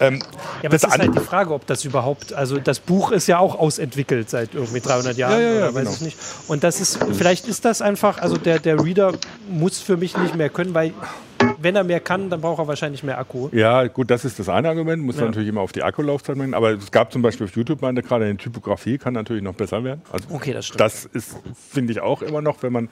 Ähm, 0.00 0.18
ja, 0.62 0.68
aber 0.68 0.68
das 0.70 0.84
ist 0.84 0.98
halt 0.98 1.14
die 1.14 1.20
Frage, 1.20 1.54
ob 1.54 1.66
das 1.66 1.84
überhaupt, 1.84 2.34
also 2.34 2.58
das 2.58 2.78
Buch 2.78 3.10
ist 3.10 3.26
ja 3.26 3.38
auch 3.38 3.58
ausentwickelt 3.58 4.28
seit 4.28 4.54
irgendwie 4.54 4.80
300 4.80 5.16
Jahren 5.16 5.40
ja, 5.40 5.40
ja, 5.40 5.56
oder 5.56 5.74
weiß 5.74 5.82
genau. 5.84 5.92
ich 5.92 6.00
nicht. 6.02 6.18
Und 6.46 6.62
das 6.62 6.80
ist, 6.80 6.98
vielleicht 7.12 7.48
ist 7.48 7.64
das 7.64 7.80
einfach, 7.80 8.18
also 8.18 8.36
der, 8.36 8.58
der 8.58 8.84
Reader 8.84 9.14
muss 9.48 9.80
für 9.80 9.96
mich 9.96 10.16
nicht 10.18 10.34
mehr 10.36 10.50
können, 10.50 10.74
weil 10.74 10.92
wenn 11.60 11.76
er 11.76 11.84
mehr 11.84 12.00
kann, 12.00 12.30
dann 12.30 12.40
braucht 12.40 12.58
er 12.58 12.68
wahrscheinlich 12.68 13.02
mehr 13.02 13.18
Akku. 13.18 13.48
Ja, 13.52 13.86
gut, 13.86 14.10
das 14.10 14.24
ist 14.24 14.38
das 14.38 14.48
eine 14.48 14.68
Argument. 14.68 15.02
Muss 15.02 15.18
ja. 15.18 15.24
natürlich 15.24 15.48
immer 15.48 15.60
auf 15.60 15.72
die 15.72 15.82
Akkulaufzeit 15.82 16.36
meinen. 16.36 16.54
Aber 16.54 16.70
es 16.72 16.90
gab 16.90 17.12
zum 17.12 17.22
Beispiel 17.22 17.46
auf 17.46 17.56
YouTube, 17.56 17.82
meine 17.82 18.02
gerade 18.02 18.28
in 18.28 18.38
Typografie 18.38 18.98
kann 18.98 19.14
natürlich 19.14 19.42
noch 19.42 19.54
besser 19.54 19.84
werden. 19.84 20.02
Also 20.12 20.26
okay, 20.30 20.52
das 20.52 20.66
stimmt. 20.66 20.80
Das 20.80 21.04
ist, 21.04 21.36
finde 21.70 21.92
ich, 21.92 22.00
auch 22.00 22.22
immer 22.22 22.40
noch, 22.40 22.62
wenn 22.62 22.72
man 22.72 22.88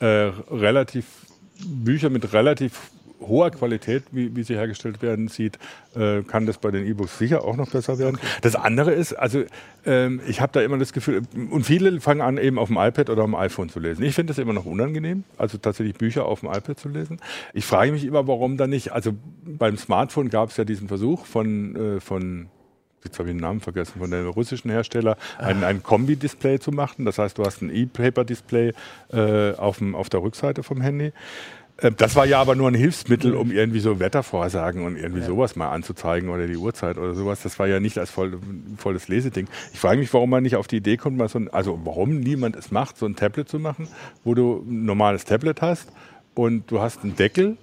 äh, 0.00 0.30
relativ 0.50 1.06
Bücher 1.64 2.10
mit 2.10 2.32
relativ 2.32 2.90
hoher 3.20 3.50
Qualität, 3.50 4.04
wie, 4.12 4.34
wie 4.34 4.42
sie 4.42 4.54
hergestellt 4.54 5.02
werden, 5.02 5.28
sieht, 5.28 5.58
äh, 5.94 6.22
kann 6.22 6.46
das 6.46 6.58
bei 6.58 6.70
den 6.70 6.86
E-Books 6.86 7.18
sicher 7.18 7.44
auch 7.44 7.56
noch 7.56 7.70
besser 7.70 7.98
werden. 7.98 8.16
Okay. 8.16 8.26
Das 8.42 8.54
andere 8.54 8.92
ist, 8.92 9.12
also 9.14 9.44
ähm, 9.84 10.20
ich 10.26 10.40
habe 10.40 10.52
da 10.52 10.60
immer 10.60 10.78
das 10.78 10.92
Gefühl, 10.92 11.22
und 11.50 11.64
viele 11.64 12.00
fangen 12.00 12.20
an, 12.20 12.38
eben 12.38 12.58
auf 12.58 12.68
dem 12.68 12.76
iPad 12.76 13.10
oder 13.10 13.22
auf 13.22 13.30
dem 13.30 13.34
iPhone 13.34 13.68
zu 13.68 13.80
lesen. 13.80 14.02
Ich 14.02 14.14
finde 14.14 14.32
das 14.32 14.38
immer 14.38 14.52
noch 14.52 14.66
unangenehm, 14.66 15.24
also 15.38 15.58
tatsächlich 15.58 15.96
Bücher 15.96 16.26
auf 16.26 16.40
dem 16.40 16.50
iPad 16.50 16.78
zu 16.78 16.88
lesen. 16.88 17.18
Ich 17.52 17.64
frage 17.64 17.92
mich 17.92 18.04
immer, 18.04 18.26
warum 18.26 18.56
da 18.56 18.66
nicht, 18.66 18.92
also 18.92 19.12
beim 19.44 19.76
Smartphone 19.76 20.28
gab 20.28 20.50
es 20.50 20.56
ja 20.56 20.64
diesen 20.64 20.88
Versuch 20.88 21.26
von, 21.26 21.76
äh, 21.96 22.00
von 22.00 22.48
jetzt 23.06 23.18
habe 23.18 23.28
ich 23.28 23.34
den 23.34 23.40
Namen 23.40 23.60
vergessen, 23.60 23.98
von 23.98 24.10
dem 24.10 24.28
russischen 24.28 24.70
Hersteller, 24.70 25.16
ein, 25.38 25.64
ein 25.64 25.82
Kombi-Display 25.82 26.58
zu 26.58 26.72
machen. 26.72 27.04
Das 27.04 27.18
heißt, 27.18 27.38
du 27.38 27.44
hast 27.44 27.62
ein 27.62 27.74
E-Paper-Display 27.74 28.72
äh, 29.12 29.52
auf, 29.52 29.80
auf 29.94 30.08
der 30.08 30.22
Rückseite 30.22 30.62
vom 30.62 30.80
Handy. 30.80 31.12
Äh, 31.78 31.92
das 31.92 32.16
war 32.16 32.26
ja 32.26 32.40
aber 32.40 32.54
nur 32.54 32.68
ein 32.68 32.74
Hilfsmittel, 32.74 33.34
um 33.34 33.50
irgendwie 33.50 33.80
so 33.80 33.98
Wettervorhersagen 34.00 34.84
und 34.84 34.96
irgendwie 34.96 35.20
ja. 35.20 35.26
sowas 35.26 35.56
mal 35.56 35.70
anzuzeigen 35.70 36.28
oder 36.28 36.46
die 36.46 36.56
Uhrzeit 36.56 36.98
oder 36.98 37.14
sowas. 37.14 37.42
Das 37.42 37.58
war 37.58 37.66
ja 37.66 37.80
nicht 37.80 37.98
als 37.98 38.10
voll, 38.10 38.38
volles 38.76 39.08
Leseding. 39.08 39.48
Ich 39.72 39.80
frage 39.80 39.98
mich, 39.98 40.12
warum 40.12 40.30
man 40.30 40.42
nicht 40.42 40.56
auf 40.56 40.66
die 40.66 40.76
Idee 40.76 40.96
kommt, 40.96 41.16
mal 41.16 41.28
so 41.28 41.38
ein, 41.38 41.48
also 41.48 41.78
warum 41.84 42.20
niemand 42.20 42.56
es 42.56 42.70
macht, 42.70 42.96
so 42.96 43.06
ein 43.06 43.16
Tablet 43.16 43.48
zu 43.48 43.58
machen, 43.58 43.88
wo 44.24 44.34
du 44.34 44.64
ein 44.66 44.84
normales 44.84 45.24
Tablet 45.24 45.62
hast 45.62 45.90
und 46.34 46.70
du 46.70 46.80
hast 46.80 47.02
einen 47.02 47.16
Deckel 47.16 47.56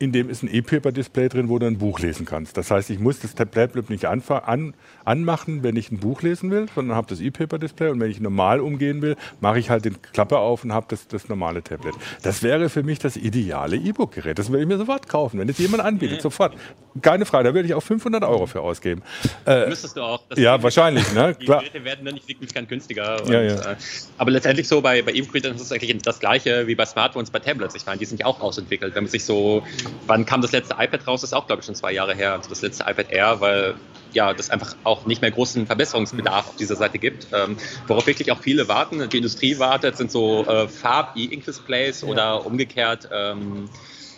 in 0.00 0.12
dem 0.12 0.30
ist 0.30 0.42
ein 0.42 0.52
E-Paper-Display 0.52 1.28
drin, 1.28 1.50
wo 1.50 1.58
du 1.58 1.66
ein 1.66 1.76
Buch 1.76 1.98
lesen 1.98 2.24
kannst. 2.24 2.56
Das 2.56 2.70
heißt, 2.70 2.88
ich 2.88 2.98
muss 2.98 3.20
das 3.20 3.34
Tablet 3.34 3.90
nicht 3.90 4.06
an, 4.06 4.22
an, 4.28 4.74
anmachen, 5.04 5.62
wenn 5.62 5.76
ich 5.76 5.92
ein 5.92 5.98
Buch 5.98 6.22
lesen 6.22 6.50
will, 6.50 6.66
sondern 6.74 6.96
habe 6.96 7.06
das 7.06 7.20
E-Paper-Display 7.20 7.90
und 7.90 8.00
wenn 8.00 8.10
ich 8.10 8.18
normal 8.18 8.60
umgehen 8.60 9.02
will, 9.02 9.16
mache 9.40 9.58
ich 9.58 9.68
halt 9.68 9.84
den 9.84 10.00
Klappe 10.00 10.38
auf 10.38 10.64
und 10.64 10.72
habe 10.72 10.86
das, 10.88 11.06
das 11.06 11.28
normale 11.28 11.62
Tablet. 11.62 11.94
Das 12.22 12.42
wäre 12.42 12.70
für 12.70 12.82
mich 12.82 12.98
das 12.98 13.18
ideale 13.18 13.76
E-Book-Gerät. 13.76 14.38
Das 14.38 14.48
würde 14.48 14.62
ich 14.62 14.68
mir 14.68 14.78
sofort 14.78 15.06
kaufen, 15.06 15.38
wenn 15.38 15.50
es 15.50 15.58
jemand 15.58 15.82
anbietet, 15.82 16.16
mhm. 16.16 16.22
sofort. 16.22 16.56
Keine 17.02 17.26
Frage, 17.26 17.50
da 17.50 17.54
würde 17.54 17.68
ich 17.68 17.74
auch 17.74 17.82
500 17.82 18.24
Euro 18.24 18.46
für 18.46 18.62
ausgeben. 18.62 19.02
Äh, 19.46 19.68
Müsstest 19.68 19.98
du 19.98 20.00
auch. 20.00 20.22
ja, 20.34 20.62
wahrscheinlich. 20.62 21.12
Ne? 21.12 21.36
Die 21.38 21.44
Klar. 21.44 21.60
Geräte 21.60 21.84
werden 21.84 22.06
dann 22.06 22.14
nicht 22.14 22.26
signifikant 22.26 22.70
günstiger. 22.70 23.22
Und, 23.22 23.30
ja, 23.30 23.42
ja. 23.42 23.72
Äh, 23.72 23.76
aber 24.16 24.30
letztendlich 24.30 24.66
so 24.66 24.80
bei, 24.80 25.02
bei 25.02 25.12
E-Book-Geräten 25.12 25.56
ist 25.56 25.60
es 25.60 25.72
eigentlich 25.72 25.94
das 26.02 26.20
Gleiche 26.20 26.66
wie 26.66 26.74
bei 26.74 26.86
Smartphones, 26.86 27.30
bei 27.30 27.38
Tablets. 27.38 27.74
Ich 27.74 27.84
meine, 27.84 27.98
die 27.98 28.06
sind 28.06 28.18
ja 28.18 28.26
auch 28.26 28.40
ausentwickelt. 28.40 28.94
Wenn 28.94 29.04
man 29.04 29.10
sich 29.10 29.24
so, 29.24 29.62
wann 30.06 30.26
kam 30.26 30.40
das 30.42 30.52
letzte 30.52 30.74
iPad 30.78 31.06
raus, 31.06 31.22
ist 31.22 31.32
auch, 31.32 31.46
glaube 31.46 31.60
ich, 31.60 31.66
schon 31.66 31.74
zwei 31.74 31.92
Jahre 31.92 32.14
her. 32.14 32.32
Also 32.34 32.48
das 32.48 32.62
letzte 32.62 32.84
iPad 32.84 33.10
Air, 33.10 33.40
weil 33.40 33.74
ja, 34.12 34.34
das 34.34 34.50
einfach 34.50 34.74
auch 34.84 35.06
nicht 35.06 35.22
mehr 35.22 35.30
großen 35.30 35.66
Verbesserungsbedarf 35.66 36.48
auf 36.48 36.56
dieser 36.56 36.76
Seite 36.76 36.98
gibt. 36.98 37.28
Ähm, 37.32 37.56
worauf 37.86 38.06
wirklich 38.06 38.32
auch 38.32 38.40
viele 38.40 38.68
warten, 38.68 39.08
die 39.08 39.16
Industrie 39.18 39.58
wartet, 39.58 39.96
sind 39.96 40.10
so 40.10 40.44
äh, 40.46 40.68
Farb-E-Ink-Displays 40.68 42.02
ja. 42.02 42.08
oder 42.08 42.46
umgekehrt 42.46 43.08
ähm, 43.12 43.68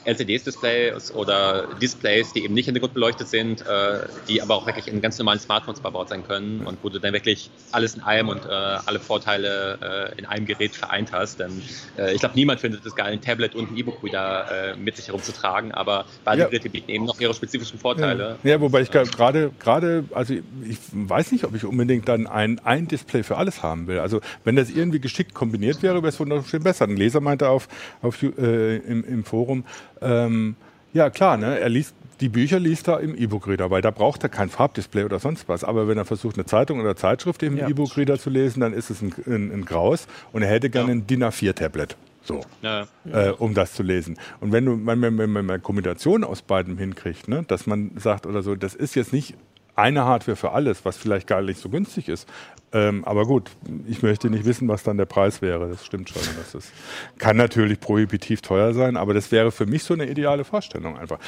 LCD-Displays 0.04 1.12
oder 1.12 1.68
Displays, 1.80 2.32
die 2.32 2.44
eben 2.44 2.54
nicht 2.54 2.66
hintergrundbeleuchtet 2.66 3.28
sind, 3.28 3.62
äh, 3.62 4.00
die 4.28 4.42
aber 4.42 4.56
auch 4.56 4.66
wirklich 4.66 4.88
in 4.88 5.00
ganz 5.00 5.18
normalen 5.18 5.40
Smartphones 5.40 5.80
verbaut 5.80 6.08
sein 6.08 6.26
können 6.26 6.62
und 6.66 6.78
wo 6.82 6.88
du 6.88 6.98
dann 6.98 7.12
wirklich 7.12 7.50
alles 7.70 7.94
in 7.94 8.02
einem 8.02 8.28
und 8.28 8.44
äh, 8.44 8.48
alle 8.48 9.00
Vorteile 9.00 10.12
äh, 10.14 10.18
in 10.18 10.26
einem 10.26 10.46
Gerät 10.46 10.74
vereint 10.74 11.12
hast. 11.12 11.40
Denn 11.40 11.62
äh, 11.98 12.12
ich 12.12 12.20
glaube, 12.20 12.34
niemand 12.34 12.60
findet 12.60 12.84
es 12.84 12.94
geil, 12.94 13.12
ein 13.12 13.20
Tablet 13.20 13.54
und 13.54 13.70
ein 13.70 13.76
E-Book-Reader 13.76 14.72
äh, 14.72 14.76
mit 14.76 14.96
sich 14.96 15.08
herumzutragen, 15.08 15.72
aber 15.72 16.06
beide 16.24 16.42
ja. 16.42 16.48
Geräte 16.48 16.70
bieten 16.70 16.90
eben 16.90 17.04
noch 17.04 17.20
ihre 17.20 17.34
spezifischen 17.34 17.78
Vorteile. 17.78 18.38
Ja, 18.42 18.50
ja 18.50 18.60
wobei 18.60 18.80
ich 18.82 18.90
gerade, 18.90 19.50
gerade, 19.58 20.04
also 20.12 20.34
ich 20.34 20.78
weiß 20.92 21.32
nicht, 21.32 21.44
ob 21.44 21.54
ich 21.54 21.64
unbedingt 21.64 22.08
dann 22.08 22.26
ein, 22.26 22.58
ein 22.60 22.88
Display 22.88 23.22
für 23.22 23.36
alles 23.36 23.62
haben 23.62 23.86
will. 23.86 23.98
Also 23.98 24.20
wenn 24.44 24.56
das 24.56 24.70
irgendwie 24.70 25.00
geschickt 25.00 25.34
kombiniert 25.34 25.82
wäre, 25.82 25.96
wäre 25.96 26.08
es 26.08 26.20
wohl 26.20 26.26
noch 26.26 26.44
viel 26.44 26.60
besser. 26.60 26.86
Ein 26.86 26.96
Leser 26.96 27.20
meinte 27.20 27.48
auf, 27.48 27.68
auf 28.00 28.22
äh, 28.22 28.76
im, 28.76 29.04
im 29.04 29.24
Forum, 29.24 29.64
ähm, 30.02 30.56
ja, 30.92 31.10
klar, 31.10 31.36
ne? 31.36 31.58
er 31.58 31.68
liest 31.68 31.94
die 32.22 32.28
Bücher 32.28 32.60
liest 32.60 32.86
er 32.88 33.00
im 33.00 33.16
E-Book-Reader, 33.16 33.70
weil 33.70 33.82
da 33.82 33.90
braucht 33.90 34.22
er 34.22 34.28
kein 34.28 34.48
Farbdisplay 34.48 35.02
oder 35.02 35.18
sonst 35.18 35.48
was. 35.48 35.64
Aber 35.64 35.88
wenn 35.88 35.98
er 35.98 36.04
versucht, 36.04 36.36
eine 36.36 36.46
Zeitung 36.46 36.78
oder 36.80 36.94
Zeitschrift 36.94 37.42
im 37.42 37.56
ja. 37.56 37.68
E-Book-Reader 37.68 38.16
zu 38.16 38.30
lesen, 38.30 38.60
dann 38.60 38.72
ist 38.72 38.90
es 38.90 39.02
ein, 39.02 39.12
ein, 39.26 39.52
ein 39.52 39.64
Graus 39.64 40.06
und 40.30 40.42
er 40.42 40.48
hätte 40.48 40.70
gerne 40.70 40.90
ja. 40.90 40.94
ein 40.94 41.06
DIN 41.06 41.24
A4-Tablet. 41.24 41.96
So, 42.22 42.40
ja. 42.62 42.86
äh, 43.12 43.30
um 43.30 43.52
das 43.54 43.74
zu 43.74 43.82
lesen. 43.82 44.16
Und 44.40 44.52
wenn 44.52 44.64
du, 44.64 44.86
wenn, 44.86 45.02
wenn, 45.02 45.18
wenn 45.18 45.30
man 45.30 45.50
eine 45.50 45.58
Kombination 45.58 46.22
aus 46.22 46.42
beidem 46.42 46.78
hinkriegt, 46.78 47.26
ne, 47.26 47.42
dass 47.48 47.66
man 47.66 47.90
sagt 47.96 48.26
oder 48.26 48.44
so, 48.44 48.54
das 48.54 48.76
ist 48.76 48.94
jetzt 48.94 49.12
nicht 49.12 49.34
eine 49.74 50.04
Hardware 50.04 50.36
für 50.36 50.52
alles, 50.52 50.84
was 50.84 50.96
vielleicht 50.96 51.26
gar 51.26 51.40
nicht 51.42 51.60
so 51.60 51.68
günstig 51.68 52.08
ist. 52.08 52.28
Ähm, 52.72 53.04
aber 53.04 53.26
gut, 53.26 53.50
ich 53.86 54.02
möchte 54.02 54.30
nicht 54.30 54.44
wissen, 54.44 54.68
was 54.68 54.82
dann 54.82 54.96
der 54.96 55.06
Preis 55.06 55.42
wäre. 55.42 55.68
Das 55.68 55.84
stimmt 55.84 56.08
schon. 56.08 56.22
Das 56.38 56.54
ist, 56.54 56.72
kann 57.18 57.36
natürlich 57.36 57.80
prohibitiv 57.80 58.40
teuer 58.40 58.72
sein, 58.74 58.96
aber 58.96 59.14
das 59.14 59.30
wäre 59.30 59.52
für 59.52 59.66
mich 59.66 59.84
so 59.84 59.94
eine 59.94 60.08
ideale 60.08 60.44
Vorstellung 60.44 60.98
einfach. 60.98 61.18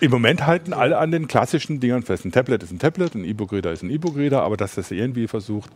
Im 0.00 0.10
Moment 0.10 0.46
halten 0.46 0.72
alle 0.72 0.98
an 0.98 1.10
den 1.10 1.28
klassischen 1.28 1.80
Dingern 1.80 2.02
fest. 2.02 2.24
Ein 2.24 2.32
Tablet 2.32 2.62
ist 2.62 2.72
ein 2.72 2.78
Tablet, 2.78 3.14
ein 3.14 3.24
E-Book-Reader 3.24 3.72
ist 3.72 3.82
ein 3.82 3.90
E-Book-Reader, 3.90 4.42
aber 4.42 4.56
dass 4.56 4.74
das 4.74 4.90
irgendwie 4.90 5.28
versucht, 5.28 5.70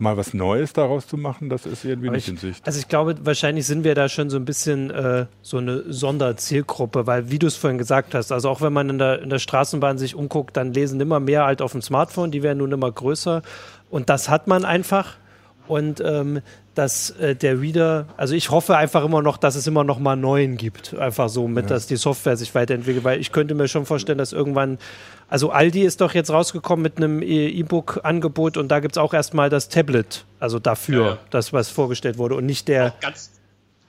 mal 0.00 0.16
was 0.16 0.34
Neues 0.34 0.72
daraus 0.72 1.06
zu 1.06 1.16
machen, 1.16 1.48
das 1.48 1.66
ist 1.66 1.84
irgendwie 1.84 2.08
Aber 2.08 2.16
nicht 2.16 2.28
ich, 2.28 2.34
in 2.34 2.38
Sicht. 2.38 2.66
Also 2.66 2.78
ich 2.78 2.88
glaube, 2.88 3.16
wahrscheinlich 3.22 3.66
sind 3.66 3.84
wir 3.84 3.94
da 3.94 4.08
schon 4.08 4.30
so 4.30 4.36
ein 4.36 4.44
bisschen 4.44 4.90
äh, 4.90 5.26
so 5.42 5.58
eine 5.58 5.92
Sonderzielgruppe, 5.92 7.06
weil 7.06 7.30
wie 7.30 7.38
du 7.38 7.46
es 7.46 7.56
vorhin 7.56 7.78
gesagt 7.78 8.14
hast, 8.14 8.32
also 8.32 8.48
auch 8.48 8.60
wenn 8.60 8.72
man 8.72 8.90
in 8.90 8.98
der, 8.98 9.22
in 9.22 9.30
der 9.30 9.38
Straßenbahn 9.38 9.98
sich 9.98 10.14
umguckt, 10.14 10.56
dann 10.56 10.72
lesen 10.72 11.00
immer 11.00 11.20
mehr 11.20 11.44
halt 11.44 11.62
auf 11.62 11.72
dem 11.72 11.82
Smartphone, 11.82 12.30
die 12.30 12.42
werden 12.42 12.58
nun 12.58 12.72
immer 12.72 12.90
größer 12.90 13.42
und 13.90 14.08
das 14.08 14.28
hat 14.28 14.46
man 14.46 14.64
einfach 14.64 15.16
und 15.70 16.02
ähm, 16.04 16.40
dass 16.74 17.10
äh, 17.10 17.36
der 17.36 17.60
Reader, 17.60 18.06
also 18.16 18.34
ich 18.34 18.50
hoffe 18.50 18.76
einfach 18.76 19.04
immer 19.04 19.22
noch, 19.22 19.36
dass 19.36 19.54
es 19.54 19.66
immer 19.66 19.84
noch 19.84 19.98
mal 19.98 20.16
neuen 20.16 20.56
gibt, 20.56 20.94
einfach 20.96 21.28
so 21.28 21.46
mit, 21.46 21.64
ja. 21.64 21.68
dass 21.68 21.86
die 21.86 21.96
Software 21.96 22.36
sich 22.36 22.54
weiterentwickelt, 22.54 23.04
weil 23.04 23.20
ich 23.20 23.32
könnte 23.32 23.54
mir 23.54 23.68
schon 23.68 23.86
vorstellen, 23.86 24.18
dass 24.18 24.32
irgendwann, 24.32 24.78
also 25.30 25.50
Aldi 25.50 25.82
ist 25.82 26.00
doch 26.00 26.12
jetzt 26.12 26.30
rausgekommen 26.30 26.82
mit 26.82 26.96
einem 26.96 27.22
E-Book-Angebot 27.22 28.56
und 28.56 28.68
da 28.68 28.80
gibt 28.80 28.96
es 28.96 28.98
auch 28.98 29.14
erstmal 29.14 29.48
das 29.48 29.68
Tablet, 29.68 30.24
also 30.40 30.58
dafür, 30.58 31.02
ja, 31.02 31.10
ja. 31.12 31.18
das 31.30 31.52
was 31.52 31.70
vorgestellt 31.70 32.18
wurde 32.18 32.34
und 32.34 32.46
nicht 32.46 32.66
der. 32.66 32.94
Auch 32.94 33.00
ganz, 33.00 33.30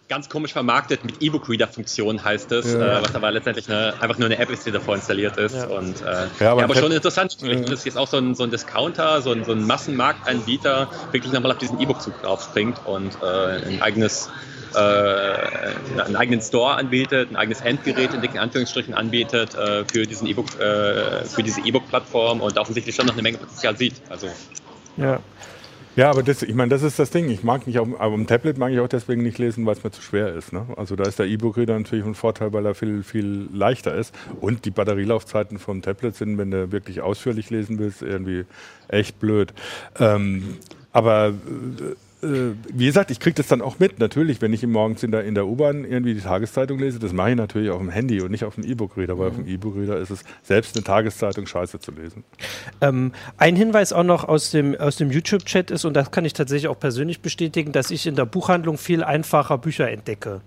ganz 0.08 0.30
komisch 0.30 0.54
vermarktet 0.54 1.04
mit 1.04 1.20
E-Book-Reader-Funktion 1.20 2.24
heißt 2.24 2.52
es, 2.52 2.74
ja. 2.74 3.00
äh, 3.00 3.02
was 3.02 3.16
aber 3.16 3.32
letztendlich 3.32 3.68
eine, 3.70 3.94
einfach 4.00 4.20
nur 4.20 4.28
eine 4.28 4.38
App 4.38 4.52
ist, 4.52 4.68
die 4.68 4.72
davor 4.72 4.96
installiert 4.96 5.38
ist. 5.38 5.56
Ja. 5.56 5.66
Und, 5.66 6.02
äh, 6.02 6.28
ja, 6.40 6.52
aber, 6.52 6.64
aber 6.64 6.76
schon 6.76 6.92
interessant. 6.92 7.36
Vielleicht 7.40 7.70
ist 7.70 7.86
jetzt 7.86 7.98
auch 7.98 8.08
so 8.08 8.18
ein, 8.18 8.36
so 8.36 8.44
ein 8.44 8.52
Discounter, 8.52 9.22
so 9.24 9.32
ein, 9.32 9.44
so 9.44 9.54
ein 9.54 9.66
Massenmarktanbieter 9.66 10.90
wirklich 11.12 11.34
nochmal 11.34 11.54
auf 11.54 11.58
diesen 11.58 11.80
E-Book-Zug 11.80 12.22
draufspringt 12.22 12.86
und 12.86 13.18
äh, 13.24 13.66
ein 13.66 13.82
eigenes 13.82 14.30
äh, 14.76 16.02
einen 16.02 16.16
eigenen 16.16 16.42
Store 16.42 16.76
anbietet, 16.76 17.32
ein 17.32 17.36
eigenes 17.36 17.62
Endgerät 17.62 18.14
in 18.14 18.22
dicken 18.22 18.38
Anführungsstrichen 18.38 18.94
anbietet 18.94 19.56
äh, 19.56 19.86
für 19.86 20.06
diesen 20.06 20.28
E-Book, 20.28 20.60
äh, 20.60 21.24
für 21.26 21.44
diese 21.44 21.62
E-Book-Plattform 21.62 22.42
und 22.42 22.58
offensichtlich 22.58 22.96
schon 22.96 23.06
noch 23.06 23.14
eine 23.14 23.22
Menge 23.22 23.38
Potenzial 23.38 23.78
sieht. 23.78 23.96
Also 24.10 24.28
ja. 24.98 25.20
Ja, 25.98 26.10
aber 26.10 26.24
das, 26.24 26.42
ich 26.42 26.56
meine, 26.56 26.70
das 26.70 26.84
ist 26.84 27.00
das 27.00 27.10
Ding. 27.10 27.30
Ich 27.30 27.44
mag 27.44 27.68
nicht 27.68 27.78
auf, 27.78 27.88
aber 28.00 28.14
am 28.14 28.26
Tablet 28.26 28.58
mag 28.58 28.72
ich 28.72 28.80
auch 28.80 28.88
deswegen 28.88 29.24
nicht 29.24 29.38
lesen, 29.40 29.66
weil 29.66 29.76
es 29.76 29.84
mir 29.84 29.92
zu 29.92 30.02
schwer 30.02 30.34
ist. 30.34 30.54
Ne? 30.54 30.66
Also 30.78 30.96
da 30.96 31.04
ist 31.04 31.20
der 31.20 31.26
E-Book-Reader 31.26 31.78
natürlich 31.78 32.06
ein 32.06 32.16
Vorteil, 32.16 32.54
weil 32.54 32.66
er 32.66 32.76
viel, 32.76 33.04
viel 33.04 33.50
leichter 33.52 33.94
ist. 33.94 34.16
Und 34.40 34.64
die 34.64 34.72
Batterielaufzeiten 34.72 35.60
vom 35.60 35.82
Tablet 35.82 36.16
sind, 36.16 36.38
wenn 36.38 36.50
du 36.50 36.72
wirklich 36.72 37.02
ausführlich 37.02 37.50
lesen 37.50 37.78
willst, 37.78 38.02
irgendwie 38.02 38.46
echt 38.88 39.20
blöd. 39.20 39.54
Ähm, 40.00 40.58
aber 40.94 41.30
äh, 41.30 41.96
äh, 42.24 42.54
wie 42.74 42.86
gesagt, 42.86 43.12
ich 43.12 43.20
kriege 43.20 43.36
das 43.36 43.48
dann 43.48 43.62
auch 43.62 43.80
mit. 43.80 44.00
Natürlich, 44.00 44.42
wenn 44.42 44.54
ich 44.54 44.66
morgens 44.66 45.04
in 45.04 45.12
der, 45.12 45.24
in 45.24 45.36
der 45.36 45.48
U-Bahn 45.48 45.86
irgendwie 45.86 46.14
die 46.14 46.22
Tageszeitung 46.22 46.80
lese, 46.80 47.00
das 47.00 47.14
mache 47.14 47.32
ich 47.32 47.36
natürlich 47.36 47.70
auf 47.70 47.80
dem 47.80 47.90
Handy 47.90 48.22
und 48.22 48.32
nicht 48.32 48.44
auf 48.44 48.56
dem 48.56 48.64
E-Book-Reader, 48.64 49.18
weil 49.18 49.32
mhm. 49.32 49.32
auf 49.32 49.44
dem 49.44 49.48
E-Book-Reader 49.48 49.98
ist 49.98 50.10
es 50.10 50.24
selbst 50.44 50.76
eine 50.76 50.84
Tageszeitung 50.84 51.46
scheiße 51.46 51.80
zu 51.80 51.92
lesen. 51.92 52.24
Ähm, 52.82 53.12
ein 53.38 53.56
Hinweis 53.56 53.94
auch 53.94 54.04
noch 54.04 54.24
aus 54.24 54.52
dem, 54.52 54.76
aus 54.76 54.98
dem 54.98 55.12
YouTube-Chat 55.12 55.72
ist, 55.72 55.86
und 55.86 55.96
das 55.96 56.12
kann 56.12 56.26
ich 56.26 56.34
tatsächlich 56.34 56.68
auch 56.68 56.80
persönlich 56.80 57.22
bestätigen, 57.22 57.72
dass 57.72 57.92
ich 57.92 58.08
in 58.08 58.16
der 58.16 58.26
Buchhandlung 58.26 58.78
viel 58.78 59.04
einfacher 59.04 59.58
Bücher 59.58 59.90
entdecke. 59.90 60.42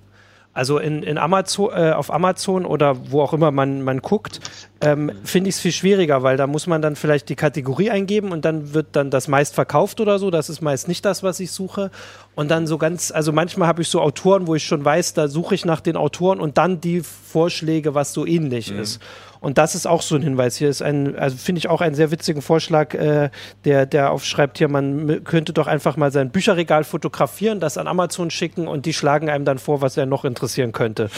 Also 0.54 0.78
in, 0.78 1.02
in 1.02 1.18
Amazon, 1.18 1.70
äh, 1.74 1.90
auf 1.90 2.12
Amazon 2.12 2.64
oder 2.64 3.10
wo 3.10 3.20
auch 3.20 3.32
immer 3.32 3.50
man, 3.50 3.82
man 3.82 4.00
guckt, 4.00 4.40
ähm, 4.80 5.10
finde 5.24 5.50
ich 5.50 5.56
es 5.56 5.60
viel 5.60 5.72
schwieriger, 5.72 6.22
weil 6.22 6.36
da 6.36 6.46
muss 6.46 6.68
man 6.68 6.80
dann 6.80 6.94
vielleicht 6.94 7.28
die 7.28 7.34
Kategorie 7.34 7.90
eingeben 7.90 8.30
und 8.30 8.44
dann 8.44 8.72
wird 8.72 8.86
dann 8.92 9.10
das 9.10 9.26
meist 9.26 9.54
verkauft 9.54 10.00
oder 10.00 10.20
so. 10.20 10.30
Das 10.30 10.48
ist 10.48 10.62
meist 10.62 10.86
nicht 10.86 11.04
das, 11.04 11.24
was 11.24 11.40
ich 11.40 11.50
suche. 11.50 11.90
Und 12.36 12.52
dann 12.52 12.68
so 12.68 12.78
ganz, 12.78 13.10
also 13.10 13.32
manchmal 13.32 13.66
habe 13.66 13.82
ich 13.82 13.88
so 13.88 14.00
Autoren, 14.00 14.46
wo 14.46 14.54
ich 14.54 14.64
schon 14.64 14.84
weiß, 14.84 15.14
da 15.14 15.26
suche 15.26 15.56
ich 15.56 15.64
nach 15.64 15.80
den 15.80 15.96
Autoren 15.96 16.38
und 16.38 16.56
dann 16.56 16.80
die 16.80 17.00
Vorschläge, 17.00 17.94
was 17.96 18.12
so 18.12 18.24
ähnlich 18.24 18.70
mhm. 18.70 18.78
ist. 18.78 19.00
Und 19.44 19.58
das 19.58 19.74
ist 19.74 19.86
auch 19.86 20.02
so 20.02 20.16
ein 20.16 20.22
Hinweis. 20.22 20.56
Hier 20.56 20.70
ist 20.70 20.82
ein, 20.82 21.16
also 21.16 21.36
finde 21.36 21.58
ich 21.58 21.68
auch 21.68 21.80
einen 21.80 21.94
sehr 21.94 22.10
witzigen 22.10 22.42
Vorschlag, 22.42 22.94
äh, 22.94 23.30
der, 23.64 23.86
der 23.86 24.10
aufschreibt 24.10 24.58
hier, 24.58 24.68
man 24.68 25.22
könnte 25.24 25.52
doch 25.52 25.66
einfach 25.66 25.96
mal 25.96 26.10
sein 26.10 26.30
Bücherregal 26.30 26.84
fotografieren, 26.84 27.60
das 27.60 27.76
an 27.76 27.86
Amazon 27.86 28.30
schicken 28.30 28.66
und 28.66 28.86
die 28.86 28.94
schlagen 28.94 29.28
einem 29.28 29.44
dann 29.44 29.58
vor, 29.58 29.82
was 29.82 29.96
er 29.96 30.06
noch 30.06 30.24
interessieren 30.24 30.72
könnte. 30.72 31.10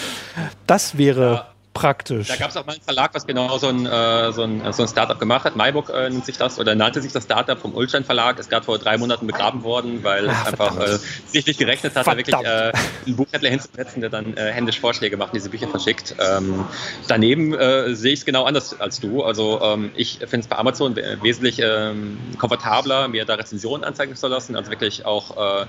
Das 0.66 0.98
wäre. 0.98 1.32
Ja 1.32 1.55
praktisch. 1.80 2.28
Da 2.28 2.36
gab 2.36 2.50
es 2.50 2.56
auch 2.56 2.66
mal 2.66 2.72
einen 2.72 2.82
Verlag, 2.82 3.14
was 3.14 3.26
genau 3.26 3.56
so 3.58 3.68
ein, 3.68 3.86
äh, 3.86 4.32
so 4.32 4.42
ein, 4.42 4.72
so 4.72 4.82
ein 4.82 4.88
Startup 4.88 5.18
gemacht 5.18 5.44
hat. 5.44 5.56
Maiburg 5.56 5.90
äh, 5.90 6.10
nennt 6.10 6.24
sich 6.24 6.36
das 6.36 6.58
oder 6.58 6.74
nannte 6.74 7.02
sich 7.02 7.12
das 7.12 7.24
Startup 7.24 7.58
vom 7.58 7.74
Ulstein 7.74 8.04
Verlag. 8.04 8.38
Ist 8.38 8.50
gerade 8.50 8.64
vor 8.64 8.78
drei 8.78 8.98
Monaten 8.98 9.26
begraben 9.26 9.62
worden, 9.62 10.02
weil 10.02 10.28
Ach, 10.28 10.42
es 10.42 10.46
einfach 10.48 10.78
äh, 10.78 10.98
sich 11.26 11.46
nicht 11.46 11.58
gerechnet 11.58 11.94
hat, 11.94 12.06
da 12.06 12.16
wirklich 12.16 12.36
äh, 12.36 12.72
einen 13.06 13.16
Buchhändler 13.16 13.50
hinzusetzen, 13.50 14.00
der 14.00 14.10
dann 14.10 14.36
äh, 14.36 14.52
händisch 14.52 14.80
Vorschläge 14.80 15.16
macht 15.16 15.32
und 15.32 15.36
diese 15.36 15.50
Bücher 15.50 15.68
verschickt. 15.68 16.14
Ähm, 16.18 16.64
daneben 17.08 17.54
äh, 17.54 17.94
sehe 17.94 18.12
ich 18.12 18.20
es 18.20 18.24
genau 18.24 18.44
anders 18.44 18.80
als 18.80 19.00
du. 19.00 19.22
Also 19.22 19.60
ähm, 19.62 19.90
ich 19.96 20.18
finde 20.18 20.40
es 20.40 20.46
bei 20.46 20.56
Amazon 20.56 20.96
wesentlich 20.96 21.60
ähm, 21.62 22.18
komfortabler, 22.38 23.08
mir 23.08 23.24
da 23.24 23.34
Rezensionen 23.34 23.84
anzeigen 23.84 24.16
zu 24.16 24.28
lassen, 24.28 24.56
also 24.56 24.70
wirklich 24.70 25.04
auch 25.04 25.62
äh, 25.62 25.66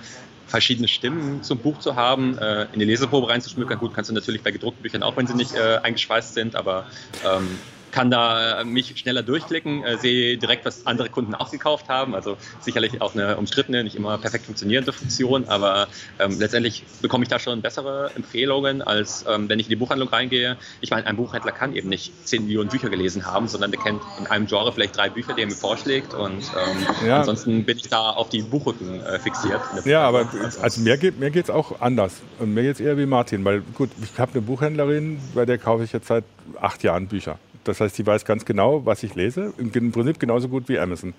verschiedene 0.48 0.88
Stimmen 0.88 1.44
zum 1.44 1.60
Buch 1.60 1.80
zu 1.80 1.96
haben, 1.96 2.38
äh, 2.38 2.68
in 2.74 2.80
die 2.80 2.86
Leseprobe 2.86 3.30
reinzuschmückern. 3.30 3.78
Gut, 3.78 3.94
kannst 3.94 4.10
du 4.10 4.14
natürlich 4.14 4.42
bei 4.42 4.52
gedruckten 4.52 4.82
Büchern 4.82 5.04
auch, 5.04 5.16
wenn 5.18 5.28
sie 5.28 5.36
nicht 5.36 5.56
äh, 5.56 5.80
eingeschweißt 5.84 6.34
sind, 6.34 6.56
aber 6.56 6.86
ähm, 7.26 7.58
kann 7.98 8.12
da 8.12 8.64
mich 8.64 8.96
schneller 8.96 9.24
durchklicken, 9.24 9.84
äh, 9.84 9.98
sehe 9.98 10.38
direkt, 10.38 10.66
was 10.66 10.86
andere 10.86 11.10
Kunden 11.10 11.34
auch 11.34 11.50
gekauft 11.50 11.90
haben. 11.90 12.14
Also 12.14 12.38
sicherlich 12.60 13.02
auch 13.02 13.16
eine 13.16 13.38
umstrittene, 13.38 13.84
nicht 13.84 13.96
immer 13.96 14.20
perfekt 14.20 14.46
funktionierende 14.46 14.94
Funktion, 14.94 15.46
aber 15.48 15.88
ähm, 16.20 16.38
letztendlich 16.40 16.84
bekomme 17.02 17.24
ich 17.24 17.30
da 17.30 17.40
schon 17.40 17.64
bessere 17.64 18.12
Empfehlungen, 18.16 18.84
als 18.84 19.26
ähm, 19.28 19.50
wenn 19.50 19.58
ich 19.58 19.66
in 19.66 19.72
die 19.72 19.78
Buchhandlung 19.78 20.10
reingehe. 20.10 20.58
Ich 20.80 20.92
meine, 20.92 21.08
ein 21.08 21.16
Buchhändler 21.16 21.52
kann 21.52 21.76
eben 21.76 21.90
nicht 21.90 22.14
10 22.28 22.44
Millionen 22.46 22.70
Bücher 22.70 22.92
gelesen 22.92 23.26
haben, 23.26 23.48
sondern 23.48 23.72
der 23.72 23.82
kennt 23.82 24.04
in 24.20 24.28
einem 24.28 24.46
Genre 24.46 24.72
vielleicht 24.72 24.96
drei 24.96 25.10
Bücher, 25.10 25.34
die 25.34 25.42
er 25.42 25.48
mir 25.48 25.56
vorschlägt 25.56 26.14
und 26.14 26.44
ähm, 26.44 27.08
ja. 27.08 27.22
ansonsten 27.22 27.66
bin 27.66 27.78
ich 27.78 27.90
da 27.90 28.12
auf 28.12 28.30
die 28.30 28.44
Buchrücken 28.44 29.02
äh, 29.02 29.18
fixiert. 29.18 29.62
Ja, 29.86 30.04
aber 30.04 30.30
also 30.62 30.82
mir 30.82 30.98
geht 30.98 31.20
mir 31.20 31.32
geht's 31.32 31.50
auch 31.50 31.82
anders 31.82 32.22
und 32.38 32.54
mir 32.54 32.62
geht 32.62 32.76
es 32.76 32.80
eher 32.80 32.96
wie 32.96 33.08
Martin, 33.08 33.44
weil 33.44 33.62
gut, 33.74 33.90
ich 34.04 34.20
habe 34.20 34.34
eine 34.34 34.42
Buchhändlerin, 34.44 35.20
bei 35.34 35.48
der 35.48 35.58
kaufe 35.58 35.84
ich 35.84 35.94
jetzt 35.94 36.08
seit 36.08 36.26
acht 36.62 36.84
Jahren 36.84 37.08
Bücher. 37.08 37.40
Das 37.68 37.82
heißt, 37.82 37.96
sie 37.96 38.06
weiß 38.06 38.26
ganz 38.26 38.46
genau, 38.46 38.86
was 38.86 39.04
ich 39.04 39.16
lese. 39.16 39.54
Im 39.58 39.92
Prinzip 39.92 40.20
genauso 40.20 40.50
gut 40.50 40.70
wie 40.70 40.80
Amazon. 40.80 41.14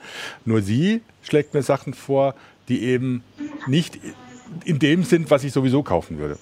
Nur 0.45 0.63
sie 0.63 1.03
schlägt 1.23 1.55
mir 1.55 1.63
Sachen 1.63 1.95
vor, 1.95 2.35
die 2.69 2.83
eben 2.83 3.23
nicht 3.67 3.99
in 4.65 4.79
dem 4.79 5.05
sind, 5.05 5.31
was 5.31 5.45
ich 5.45 5.53
sowieso 5.53 5.83
kaufen 5.83 6.19
würde. 6.19 6.39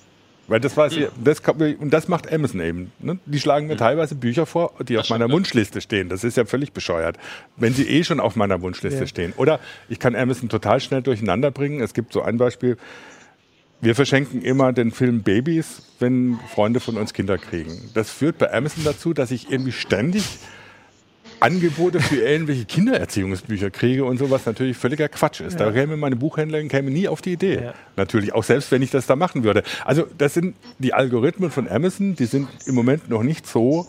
Weil 0.49 0.61
das 0.61 0.77
weiß 0.77 0.97
ich, 0.97 1.09
das, 1.23 1.41
und 1.41 1.91
das 1.91 2.07
macht 2.07 2.33
Amazon 2.33 2.61
eben. 2.61 2.93
Ne? 3.01 3.19
Die 3.27 3.41
schlagen 3.41 3.67
mir 3.67 3.77
teilweise 3.77 4.15
Bücher 4.15 4.47
vor, 4.47 4.75
die 4.87 4.97
auf 4.97 5.11
meiner 5.11 5.29
Wunschliste 5.31 5.81
stehen. 5.81 6.09
Das 6.09 6.23
ist 6.23 6.37
ja 6.37 6.45
völlig 6.45 6.73
bescheuert, 6.73 7.19
wenn 7.57 7.75
sie 7.75 7.89
eh 7.89 8.05
schon 8.05 8.21
auf 8.21 8.37
meiner 8.37 8.63
Wunschliste 8.63 9.01
ja. 9.01 9.07
stehen. 9.09 9.33
Oder 9.37 9.59
ich 9.89 9.99
kann 9.99 10.15
Amazon 10.15 10.49
total 10.49 10.81
schnell 10.81 11.03
durcheinander 11.03 11.51
bringen. 11.51 11.81
Es 11.81 11.95
gibt 11.95 12.13
so 12.13 12.23
ein 12.23 12.39
Beispiel, 12.39 12.77
wir 13.81 13.95
verschenken 13.95 14.43
immer 14.43 14.73
den 14.73 14.91
Film 14.91 15.23
Babys, 15.23 15.83
wenn 15.99 16.39
Freunde 16.53 16.81
von 16.81 16.97
uns 16.97 17.13
Kinder 17.13 17.39
kriegen. 17.39 17.91
Das 17.95 18.11
führt 18.11 18.39
bei 18.39 18.53
Amazon 18.53 18.85
dazu, 18.85 19.13
dass 19.13 19.31
ich 19.31 19.51
irgendwie 19.51 19.73
ständig 19.73 20.25
Angebote 21.41 22.01
für 22.01 22.17
irgendwelche 22.17 22.65
Kindererziehungsbücher 22.65 23.71
kriege 23.71 24.05
und 24.05 24.19
sowas 24.19 24.47
natürlich 24.47 24.77
völliger 24.77 25.09
Quatsch 25.09 25.41
ist. 25.41 25.61
Ja. 25.61 25.67
Da 25.67 25.73
käme 25.73 25.97
meine 25.97 26.17
Buchhändlerin 26.17 26.69
käme 26.69 26.91
nie 26.91 27.09
auf 27.09 27.21
die 27.21 27.33
Idee. 27.33 27.61
Ja. 27.63 27.75
Natürlich, 27.97 28.33
auch 28.33 28.45
selbst 28.45 28.71
wenn 28.71 28.83
ich 28.83 28.91
das 28.91 29.07
da 29.07 29.17
machen 29.17 29.45
würde. 29.45 29.63
Also 29.85 30.07
das 30.17 30.35
sind 30.35 30.57
die 30.79 30.95
Algorithmen 30.95 31.51
von 31.51 31.69
Amazon, 31.69 32.17
die 32.17 32.25
sind 32.25 32.49
im 32.67 32.75
Moment 32.75 33.11
noch 33.11 33.23
nicht 33.23 33.47
so, 33.47 33.87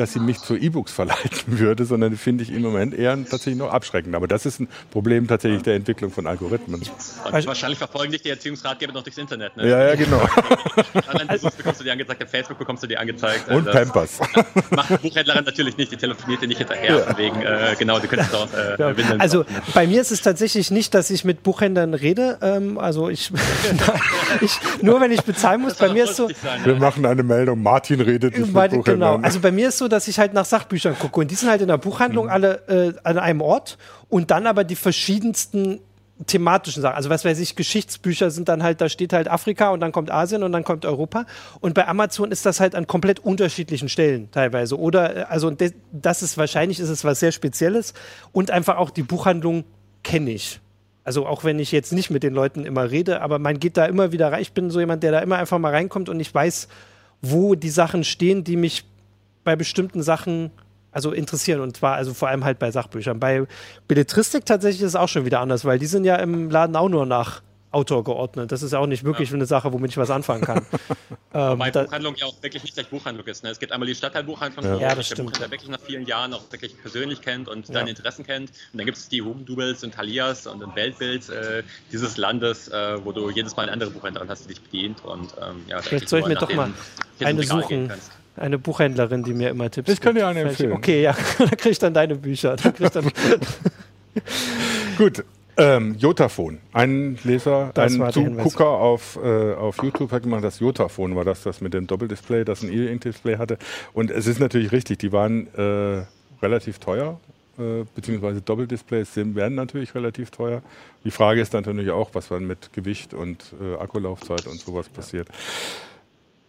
dass 0.00 0.12
sie 0.14 0.20
mich 0.20 0.38
zu 0.38 0.56
E-Books 0.56 0.92
verleiten 0.92 1.42
würde, 1.58 1.84
sondern 1.84 2.16
finde 2.16 2.42
ich 2.42 2.50
im 2.50 2.62
Moment 2.62 2.94
eher 2.94 3.16
tatsächlich 3.16 3.56
noch 3.56 3.70
abschreckend. 3.70 4.14
Aber 4.14 4.26
das 4.26 4.46
ist 4.46 4.60
ein 4.60 4.68
Problem 4.90 5.28
tatsächlich 5.28 5.62
der 5.62 5.74
Entwicklung 5.74 6.10
von 6.10 6.26
Algorithmen. 6.26 6.80
Also 7.30 7.48
wahrscheinlich 7.48 7.78
verfolgen 7.78 8.12
dich 8.12 8.22
die 8.22 8.30
Erziehungsratgeber 8.30 8.92
noch 8.92 9.02
durchs 9.02 9.18
Internet. 9.18 9.56
Ne? 9.56 9.68
Ja, 9.68 9.88
ja, 9.88 9.94
genau. 9.94 10.20
Online-Business 11.12 11.54
bekommst 11.54 11.80
du 11.80 11.84
die 11.84 11.90
angezeigt, 11.90 12.30
Facebook 12.30 12.58
bekommst 12.58 12.82
du 12.82 12.86
die 12.86 12.96
angezeigt. 12.96 13.48
Und 13.48 13.68
also, 13.68 13.78
Pampers. 13.78 14.20
Macht 14.70 14.90
die 14.90 15.08
Buchhändlerin 15.08 15.44
natürlich 15.44 15.76
nicht, 15.76 15.92
die 15.92 15.96
telefoniert 15.96 16.42
dir 16.42 16.48
nicht 16.48 16.58
hinterher. 16.58 17.06
Ja. 17.08 17.18
Wegen, 17.18 17.42
äh, 17.42 17.76
genau, 17.78 17.98
du 17.98 18.08
könntest 18.08 18.32
dort 18.32 18.54
äh, 18.54 18.76
ja. 18.78 18.94
Also 19.18 19.44
bei 19.74 19.86
mir 19.86 20.00
ist 20.00 20.10
es 20.10 20.22
tatsächlich 20.22 20.70
nicht, 20.70 20.94
dass 20.94 21.10
ich 21.10 21.24
mit 21.24 21.42
Buchhändlern 21.42 21.94
rede. 21.94 22.38
Ähm, 22.40 22.78
also 22.78 23.10
ich, 23.10 23.30
ich, 24.40 24.58
nur 24.82 25.00
wenn 25.00 25.12
ich 25.12 25.22
bezahlen 25.22 25.60
muss, 25.60 25.74
bei 25.74 25.92
mir 25.92 26.04
ist 26.04 26.16
so. 26.16 26.28
Sein, 26.28 26.64
Wir 26.64 26.74
ja. 26.74 26.78
machen 26.78 27.04
eine 27.04 27.22
Meldung, 27.22 27.62
Martin 27.62 28.00
redet 28.00 28.38
nicht 28.38 28.46
mit 28.46 28.54
Buchhändlern. 28.54 28.82
Genau, 28.84 29.16
also 29.16 29.40
bei 29.40 29.50
mir 29.50 29.68
ist 29.68 29.78
so, 29.78 29.88
dass 29.90 30.08
ich 30.08 30.18
halt 30.18 30.32
nach 30.32 30.44
Sachbüchern 30.44 30.98
gucke. 30.98 31.20
Und 31.20 31.30
die 31.30 31.34
sind 31.34 31.50
halt 31.50 31.60
in 31.60 31.68
der 31.68 31.78
Buchhandlung 31.78 32.26
mhm. 32.26 32.30
alle 32.30 32.68
äh, 32.68 32.92
an 33.04 33.18
einem 33.18 33.40
Ort 33.40 33.78
und 34.08 34.30
dann 34.30 34.46
aber 34.46 34.64
die 34.64 34.76
verschiedensten 34.76 35.80
thematischen 36.26 36.82
Sachen. 36.82 36.96
Also 36.96 37.10
was 37.10 37.24
weiß 37.24 37.38
ich, 37.38 37.56
Geschichtsbücher 37.56 38.30
sind 38.30 38.48
dann 38.48 38.62
halt, 38.62 38.80
da 38.80 38.88
steht 38.88 39.12
halt 39.12 39.28
Afrika 39.28 39.70
und 39.70 39.80
dann 39.80 39.92
kommt 39.92 40.10
Asien 40.10 40.42
und 40.42 40.52
dann 40.52 40.64
kommt 40.64 40.84
Europa. 40.84 41.24
Und 41.60 41.74
bei 41.74 41.88
Amazon 41.88 42.30
ist 42.30 42.44
das 42.44 42.60
halt 42.60 42.74
an 42.74 42.86
komplett 42.86 43.20
unterschiedlichen 43.20 43.88
Stellen 43.88 44.30
teilweise. 44.30 44.78
Oder 44.78 45.16
äh, 45.16 45.22
also 45.22 45.54
das 45.92 46.22
ist 46.22 46.36
wahrscheinlich 46.36 46.80
ist 46.80 46.90
es 46.90 47.04
was 47.04 47.20
sehr 47.20 47.32
Spezielles 47.32 47.94
und 48.32 48.50
einfach 48.50 48.76
auch 48.76 48.90
die 48.90 49.02
Buchhandlung 49.02 49.64
kenne 50.02 50.30
ich. 50.30 50.60
Also 51.04 51.26
auch 51.26 51.44
wenn 51.44 51.58
ich 51.58 51.72
jetzt 51.72 51.92
nicht 51.92 52.10
mit 52.10 52.22
den 52.22 52.34
Leuten 52.34 52.64
immer 52.64 52.90
rede, 52.90 53.22
aber 53.22 53.38
man 53.38 53.58
geht 53.58 53.76
da 53.76 53.86
immer 53.86 54.12
wieder 54.12 54.30
rein. 54.30 54.42
Ich 54.42 54.52
bin 54.52 54.70
so 54.70 54.80
jemand, 54.80 55.02
der 55.02 55.12
da 55.12 55.20
immer 55.20 55.38
einfach 55.38 55.58
mal 55.58 55.72
reinkommt 55.72 56.08
und 56.08 56.20
ich 56.20 56.32
weiß, 56.32 56.68
wo 57.22 57.54
die 57.54 57.70
Sachen 57.70 58.04
stehen, 58.04 58.44
die 58.44 58.56
mich 58.56 58.84
bei 59.50 59.56
bestimmten 59.56 60.00
Sachen 60.00 60.52
also 60.92 61.10
interessieren 61.10 61.60
und 61.60 61.76
zwar 61.76 61.96
also 61.96 62.14
vor 62.14 62.28
allem 62.28 62.44
halt 62.44 62.60
bei 62.60 62.70
Sachbüchern. 62.70 63.18
Bei 63.18 63.46
Belletristik 63.88 64.44
tatsächlich 64.46 64.82
ist 64.82 64.90
es 64.90 64.96
auch 64.96 65.08
schon 65.08 65.24
wieder 65.24 65.40
anders, 65.40 65.64
weil 65.64 65.80
die 65.80 65.86
sind 65.86 66.04
ja 66.04 66.14
im 66.16 66.50
Laden 66.50 66.76
auch 66.76 66.88
nur 66.88 67.04
nach 67.04 67.42
Autor 67.72 68.04
geordnet. 68.04 68.52
Das 68.52 68.62
ist 68.62 68.72
ja 68.72 68.78
auch 68.78 68.86
nicht 68.86 69.02
wirklich 69.02 69.30
ja. 69.30 69.34
eine 69.34 69.46
Sache, 69.46 69.72
womit 69.72 69.90
ich 69.90 69.96
was 69.96 70.10
anfangen 70.10 70.42
kann. 70.42 70.58
ähm, 71.34 71.50
Wobei 71.50 71.72
Buchhandlung 71.72 72.14
ja 72.14 72.26
auch 72.26 72.40
wirklich 72.40 72.62
nicht 72.62 72.74
gleich 72.74 72.88
Buchhandlung 72.88 73.26
ist. 73.26 73.42
Ne? 73.42 73.50
Es 73.50 73.58
gibt 73.58 73.72
einmal 73.72 73.88
die 73.88 73.94
Stadtteilbuchhandlung, 73.96 74.64
ja. 74.64 74.74
wo 74.74 74.80
ja, 74.80 74.94
der. 74.94 75.22
Buchhändler 75.22 75.50
wirklich 75.50 75.70
nach 75.70 75.80
vielen 75.80 76.06
Jahren 76.06 76.32
auch 76.32 76.42
wirklich 76.52 76.80
persönlich 76.80 77.20
kennt 77.20 77.48
und 77.48 77.66
ja. 77.68 77.74
deine 77.74 77.90
Interessen 77.90 78.24
kennt. 78.24 78.50
Und 78.50 78.78
dann 78.78 78.86
gibt 78.86 78.98
es 78.98 79.08
die 79.08 79.20
Hugendubels 79.20 79.82
und 79.82 79.94
Talias 79.94 80.46
und 80.46 80.62
ein 80.62 80.74
Weltbild 80.76 81.28
äh, 81.28 81.64
dieses 81.90 82.16
Landes, 82.16 82.68
äh, 82.68 83.04
wo 83.04 83.10
du 83.10 83.30
jedes 83.30 83.56
Mal 83.56 83.64
eine 83.64 83.72
andere 83.72 83.90
Buchhändlerin 83.90 84.28
hast, 84.28 84.44
die 84.44 84.48
dich 84.54 84.62
bedient. 84.62 85.04
Und, 85.04 85.34
ähm, 85.40 85.64
ja, 85.66 85.82
Vielleicht 85.82 86.08
soll 86.08 86.20
ich 86.20 86.26
mir 86.26 86.36
doch 86.36 86.52
mal 86.52 86.70
eine 87.20 87.42
suchen 87.42 87.90
eine 88.40 88.58
Buchhändlerin, 88.58 89.22
die 89.22 89.34
mir 89.34 89.50
immer 89.50 89.70
Tipps 89.70 89.90
Ich 89.90 90.00
kann 90.00 90.14
dir 90.14 90.26
eine 90.26 90.40
empfehlen. 90.40 90.72
Okay, 90.72 91.02
ja, 91.02 91.14
da 91.38 91.46
krieg 91.56 91.72
ich 91.72 91.78
dann 91.78 91.94
deine 91.94 92.16
Bücher. 92.16 92.56
Dann 92.56 92.74
dann 92.92 93.12
Gut, 94.98 95.24
ähm, 95.56 95.94
Jotaphon. 95.98 96.58
Ein 96.72 97.18
Leser, 97.22 97.70
das 97.74 97.98
ein 97.98 98.12
Zugucker 98.12 98.68
auf, 98.68 99.18
äh, 99.22 99.54
auf 99.54 99.82
YouTube 99.82 100.10
hat 100.10 100.22
gemacht, 100.22 100.42
das 100.42 100.60
Jotaphon 100.60 101.14
war 101.16 101.24
das, 101.24 101.42
das 101.42 101.60
mit 101.60 101.74
dem 101.74 101.86
Doppeldisplay, 101.86 102.44
das 102.44 102.62
ein 102.62 102.72
E-Ink-Display 102.72 103.36
hatte. 103.36 103.58
Und 103.92 104.10
es 104.10 104.26
ist 104.26 104.40
natürlich 104.40 104.72
richtig, 104.72 104.98
die 104.98 105.12
waren 105.12 105.52
äh, 105.54 106.04
relativ 106.42 106.78
teuer, 106.78 107.20
äh, 107.58 107.84
beziehungsweise 107.94 108.40
Doppeldisplays 108.40 109.12
sind, 109.12 109.34
werden 109.34 109.54
natürlich 109.54 109.94
relativ 109.94 110.30
teuer. 110.30 110.62
Die 111.04 111.10
Frage 111.10 111.42
ist 111.42 111.52
natürlich 111.52 111.90
auch, 111.90 112.10
was 112.14 112.28
dann 112.28 112.46
mit 112.46 112.72
Gewicht 112.72 113.12
und 113.12 113.52
äh, 113.60 113.74
Akkulaufzeit 113.74 114.46
und 114.46 114.60
sowas 114.60 114.88
passiert. 114.88 115.28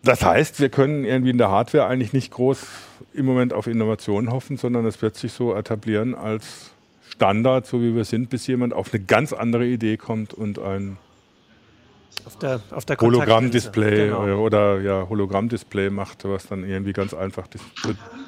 Das 0.03 0.23
heißt, 0.23 0.59
wir 0.59 0.69
können 0.69 1.03
irgendwie 1.05 1.31
in 1.31 1.37
der 1.37 1.49
Hardware 1.49 1.85
eigentlich 1.85 2.13
nicht 2.13 2.31
groß 2.31 2.65
im 3.13 3.25
Moment 3.25 3.53
auf 3.53 3.67
Innovation 3.67 4.31
hoffen, 4.31 4.57
sondern 4.57 4.85
es 4.85 5.01
wird 5.01 5.15
sich 5.15 5.31
so 5.31 5.55
etablieren 5.55 6.15
als 6.15 6.71
Standard, 7.07 7.67
so 7.67 7.81
wie 7.81 7.95
wir 7.95 8.05
sind, 8.05 8.29
bis 8.29 8.47
jemand 8.47 8.73
auf 8.73 8.93
eine 8.93 9.03
ganz 9.03 9.33
andere 9.33 9.65
Idee 9.65 9.97
kommt 9.97 10.33
und 10.33 10.59
ein 10.59 10.97
auf 12.25 12.37
der, 12.37 12.61
auf 12.71 12.85
der 12.85 12.97
Hologramm-Display 12.97 14.07
genau. 14.07 14.37
oder 14.37 14.79
ja, 14.81 15.07
Hologramm-Display 15.09 15.89
macht, 15.89 16.23
was 16.25 16.47
dann 16.47 16.67
irgendwie 16.67 16.93
ganz 16.93 17.13
einfach 17.13 17.47
zu 17.47 17.59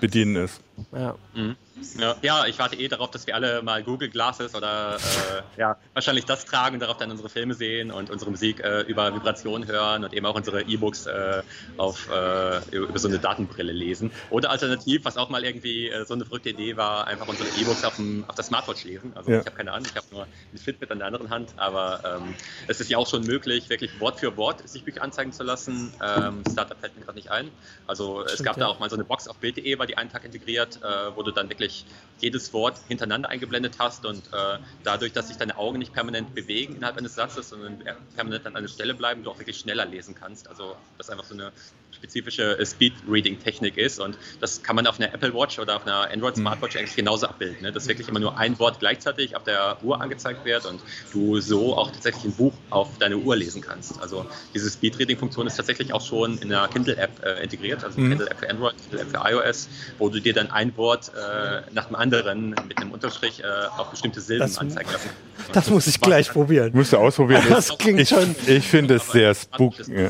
bedienen 0.01 0.36
ist. 0.36 0.61
Ja. 0.91 1.15
Mhm. 1.36 1.55
Ja, 1.97 2.15
ja, 2.21 2.45
ich 2.45 2.59
warte 2.59 2.76
eh 2.76 2.88
darauf, 2.88 3.11
dass 3.11 3.26
wir 3.26 3.36
alle 3.36 3.61
mal 3.61 3.84
Google 3.84 4.09
Glasses 4.09 4.53
oder 4.53 4.95
äh, 4.95 5.59
ja, 5.59 5.78
wahrscheinlich 5.93 6.26
das 6.26 6.45
tragen 6.45 6.76
und 6.76 6.80
darauf 6.82 6.97
dann 6.97 7.09
unsere 7.09 7.30
Filme 7.30 7.55
sehen 7.55 7.91
und 7.91 8.09
unsere 8.09 8.30
Musik 8.30 8.59
äh, 8.59 8.82
über 8.82 9.13
Vibrationen 9.13 9.67
hören 9.67 10.03
und 10.03 10.13
eben 10.13 10.26
auch 10.26 10.36
unsere 10.36 10.61
E-Books 10.61 11.07
äh, 11.07 11.41
auf, 11.78 12.09
äh, 12.11 12.76
über 12.76 12.99
so 12.99 13.07
eine 13.07 13.17
Datenbrille 13.17 13.71
lesen. 13.71 14.11
Oder 14.30 14.51
alternativ, 14.51 15.03
was 15.05 15.17
auch 15.17 15.30
mal 15.30 15.43
irgendwie 15.43 15.89
äh, 15.89 16.05
so 16.05 16.13
eine 16.13 16.26
verrückte 16.26 16.49
Idee 16.49 16.78
war, 16.78 17.07
einfach 17.07 17.28
unsere 17.28 17.49
E-Books 17.59 17.84
auf, 17.84 17.99
auf 18.28 18.36
der 18.36 18.43
Smartwatch 18.43 18.84
lesen. 18.84 19.11
Also 19.15 19.32
ja. 19.32 19.39
ich 19.39 19.45
habe 19.45 19.55
keine 19.55 19.71
Ahnung, 19.71 19.88
ich 19.89 19.95
habe 19.95 20.07
nur 20.11 20.24
ein 20.24 20.57
Fitbit 20.57 20.91
an 20.91 20.99
der 20.99 21.07
anderen 21.07 21.30
Hand, 21.32 21.53
aber 21.57 22.21
ähm, 22.21 22.36
es 22.67 22.82
ist 22.82 22.89
ja 22.89 22.99
auch 22.99 23.07
schon 23.07 23.24
möglich, 23.24 23.69
wirklich 23.69 23.99
Wort 23.99 24.19
für 24.19 24.38
Wort 24.38 24.67
sich 24.69 24.84
Bücher 24.84 25.01
anzeigen 25.01 25.32
zu 25.32 25.43
lassen. 25.43 25.91
Ähm, 26.03 26.43
Startup 26.51 26.80
fällt 26.80 26.95
mir 26.95 27.03
gerade 27.03 27.17
nicht 27.17 27.32
ein. 27.32 27.49
Also 27.88 28.21
Stimmt, 28.21 28.39
es 28.39 28.43
gab 28.43 28.57
ja. 28.57 28.65
da 28.65 28.67
auch 28.67 28.80
mal 28.80 28.89
so 28.89 28.95
eine 28.95 29.05
Box 29.05 29.28
auf 29.28 29.38
Bild.de, 29.38 29.80
war 29.80 29.88
die 29.88 29.97
einen 29.97 30.11
Tag 30.11 30.24
integriert, 30.24 30.80
äh, 30.84 31.15
wo 31.15 31.24
du 31.24 31.32
dann 31.32 31.49
wirklich 31.49 31.62
wirklich 31.64 31.86
jedes 32.20 32.53
Wort 32.53 32.80
hintereinander 32.88 33.30
eingeblendet 33.30 33.76
hast 33.80 34.05
und 34.05 34.28
äh, 34.32 34.57
dadurch, 34.84 35.11
dass 35.14 35.28
sich 35.28 35.38
deine 35.38 35.57
Augen 35.57 35.80
nicht 35.80 35.93
permanent 35.93 36.34
bewegen 36.36 36.76
innerhalb 36.76 36.97
eines 36.97 37.16
Satzes, 37.16 37.49
sondern 37.49 37.84
permanent 38.16 38.45
an 38.45 38.55
einer 38.55 38.68
Stelle 38.68 38.93
bleiben, 38.93 39.24
du 39.24 39.32
auch 39.32 39.39
wirklich 39.39 39.57
schneller 39.57 39.86
lesen 39.86 40.16
kannst. 40.16 40.47
Also 40.47 40.76
das 40.97 41.09
einfach 41.09 41.26
so 41.26 41.34
eine 41.34 41.51
spezifische 42.04 42.60
äh, 42.60 42.66
Speed-Reading-Technik 42.66 43.78
ist 43.78 43.99
und 43.99 44.18
das 44.41 44.62
kann 44.62 44.76
man 44.76 44.88
auf 44.88 44.99
einer 44.99 45.14
Apple 45.14 45.34
Watch 45.34 45.58
oder 45.58 45.78
auf 45.78 45.88
einer 45.88 46.12
Android 46.12 46.36
Smartwatch 46.36 46.76
eigentlich 46.76 46.95
genauso 46.95 47.28
abbilden, 47.28 47.62
ne? 47.62 47.72
dass 47.72 47.88
wirklich 47.88 48.10
immer 48.10 48.20
nur 48.20 48.38
ein 48.38 48.60
Wort 48.60 48.80
gleichzeitig 48.80 49.38
auf 49.38 49.43
der 49.43 49.78
Uhr 49.82 50.01
angezeigt 50.01 50.43
wird 50.43 50.66
und 50.66 50.82
du 51.14 51.39
so 51.39 51.78
auch 51.78 51.91
tatsächlich 51.91 52.26
ein 52.26 52.34
Buch 52.34 52.54
auf 52.70 52.89
deine 52.99 53.18
Uhr 53.18 53.36
lesen 53.38 53.62
kannst. 53.62 54.01
Also 54.01 54.26
diese 54.54 54.70
Speed-Reading-Funktion 54.70 55.47
ist 55.47 55.56
tatsächlich 55.56 55.93
auch 55.93 56.01
schon 56.01 56.38
in 56.39 56.49
der 56.49 56.68
Kindle-App 56.68 57.24
äh, 57.24 57.43
integriert, 57.43 57.84
also 57.86 57.99
mhm. 57.99 58.10
Kindle-App 58.10 58.39
für 58.39 58.49
Android, 58.49 58.76
Kindle-App 58.89 59.10
für 59.10 59.32
iOS, 59.32 59.70
wo 59.97 60.10
du 60.10 60.20
dir 60.20 60.34
dann 60.34 60.51
ein 60.51 60.76
Wort 60.76 61.10
äh, 61.16 61.62
nach 61.72 61.86
dem 61.86 61.95
anderen 61.95 62.49
mit 62.68 62.78
einem 62.80 62.91
Unterstrich 62.91 63.41
äh, 63.41 63.45
auf 63.78 63.91
bestimmte 63.91 64.20
Silben 64.20 64.41
das, 64.47 64.58
anzeigen 64.58 64.91
lassen. 64.91 65.10
Das 65.51 65.70
muss 65.70 65.88
ich 65.88 65.99
gleich 65.99 66.30
probieren. 66.30 66.72
Musst 66.74 66.93
du 66.93 66.97
ausprobieren. 66.97 67.43
Das 67.49 67.78
klingt 67.78 67.99
ich, 67.99 68.10
schon. 68.10 68.36
Ich 68.47 68.68
finde 68.68 68.95
es 68.95 69.12
sehr 69.12 69.34
spooky. 69.34 70.10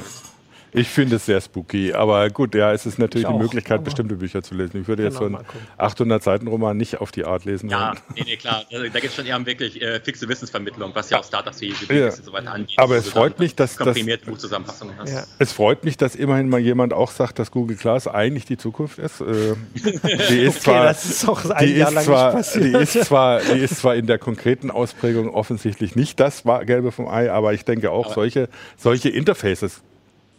Ich 0.73 0.87
finde 0.89 1.17
es 1.17 1.25
sehr 1.25 1.39
spooky, 1.39 1.93
aber 1.93 2.29
gut, 2.29 2.55
ja, 2.55 2.73
es 2.73 2.85
ist 2.85 2.97
natürlich 2.99 3.27
auch, 3.27 3.37
Möglichkeit, 3.39 3.75
aber- 3.75 3.83
bestimmte 3.83 4.15
Bücher 4.15 4.41
zu 4.41 4.55
lesen. 4.55 4.81
Ich 4.81 4.87
würde 4.87 5.03
jetzt 5.03 5.19
Genau, 5.19 5.25
so 5.25 5.29
mal 5.31 5.37
einen 5.39 5.47
gucken. 5.47 5.67
800-Seiten-Roman 6.11 6.75
nicht 6.77 6.99
auf 6.99 7.11
die 7.11 7.25
Art 7.25 7.45
lesen 7.45 7.69
Ja, 7.69 7.89
wollen. 7.89 7.99
nee, 8.15 8.23
nee, 8.25 8.37
klar. 8.37 8.63
Also, 8.71 8.83
da 8.83 8.99
geht 8.99 9.09
es 9.09 9.15
schon 9.15 9.25
eher 9.25 9.37
um 9.37 9.45
wirklich 9.45 9.81
äh, 9.81 9.99
fixe 9.99 10.27
Wissensvermittlung, 10.27 10.91
was 10.95 11.09
ja 11.09 11.19
auch 11.19 11.23
Startups 11.23 11.61
wie 11.61 11.73
wie 11.87 11.93
Ja. 11.99 12.05
und 12.05 12.13
so 12.25 12.33
weiter 12.33 12.51
angeht. 12.53 12.77
Aber 12.77 12.95
es 12.97 13.05
du 13.05 13.11
freut 13.11 13.39
mich, 13.39 13.55
dass- 13.55 13.77
komprimierte 13.77 14.25
Buchzusammenfassungen 14.25 14.95
hast. 14.97 15.11
Ja. 15.11 15.23
Es 15.39 15.51
freut 15.53 15.83
mich, 15.83 15.97
dass 15.97 16.15
immerhin 16.15 16.49
mal 16.49 16.59
jemand 16.59 16.93
auch 16.93 17.11
sagt, 17.11 17.39
dass 17.39 17.51
Google 17.51 17.77
Glass 17.77 18.07
eigentlich 18.07 18.45
die 18.45 18.57
Zukunft 18.57 18.97
ist. 18.99 19.21
Äh, 19.21 19.25
die 19.75 20.39
ist 20.39 20.57
Okay, 20.57 20.59
zwar, 20.59 20.83
das 20.85 21.05
ist 21.05 21.27
auch 21.29 21.49
ein 21.49 21.67
die 21.67 21.73
Jahr 21.73 21.89
ist 21.89 21.95
lang 21.95 22.03
zwar, 22.05 22.35
nicht 22.35 22.55
die 22.55 22.59
passiert. 22.71 22.95
ist 22.95 23.05
zwar, 23.05 23.39
die 23.41 23.59
ist 23.59 23.77
zwar 23.77 23.95
in 23.95 24.07
der 24.07 24.17
konkreten 24.17 24.71
Ausprägung 24.71 25.29
offensichtlich 25.29 25.95
nicht 25.95 26.19
das 26.19 26.43
Gelbe 26.65 26.91
vom 26.91 27.07
Ei, 27.07 27.31
aber 27.31 27.53
ich 27.53 27.65
denke 27.65 27.91
auch 27.91 28.05
Aber- 28.07 28.15
solche, 28.15 28.49
solche 28.77 29.09
Interfaces 29.09 29.81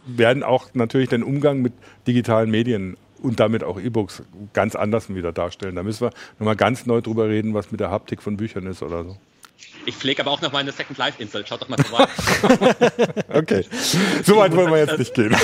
werden 0.05 0.43
auch 0.43 0.67
natürlich 0.73 1.09
den 1.09 1.23
Umgang 1.23 1.61
mit 1.61 1.73
digitalen 2.07 2.51
Medien 2.51 2.97
und 3.21 3.39
damit 3.39 3.63
auch 3.63 3.79
E-Books 3.79 4.23
ganz 4.53 4.75
anders 4.75 5.13
wieder 5.13 5.31
darstellen. 5.31 5.75
Da 5.75 5.83
müssen 5.83 6.07
wir 6.07 6.11
nochmal 6.39 6.55
ganz 6.55 6.85
neu 6.85 7.01
drüber 7.01 7.27
reden, 7.27 7.53
was 7.53 7.71
mit 7.71 7.79
der 7.79 7.91
Haptik 7.91 8.21
von 8.21 8.37
Büchern 8.37 8.67
ist 8.67 8.83
oder 8.83 9.03
so. 9.03 9.17
Ich 9.85 9.95
pflege 9.95 10.21
aber 10.23 10.31
auch 10.31 10.41
noch 10.41 10.51
meine 10.51 10.71
Second 10.71 10.97
Life 10.97 11.21
Insel. 11.21 11.45
Schaut 11.45 11.61
doch 11.61 11.69
mal 11.69 11.77
vorbei. 11.77 12.07
Okay, 13.33 13.65
so 14.23 14.37
weit 14.37 14.55
wollen 14.55 14.71
wir 14.71 14.79
jetzt 14.79 14.97
nicht 14.97 15.13
gehen. 15.13 15.35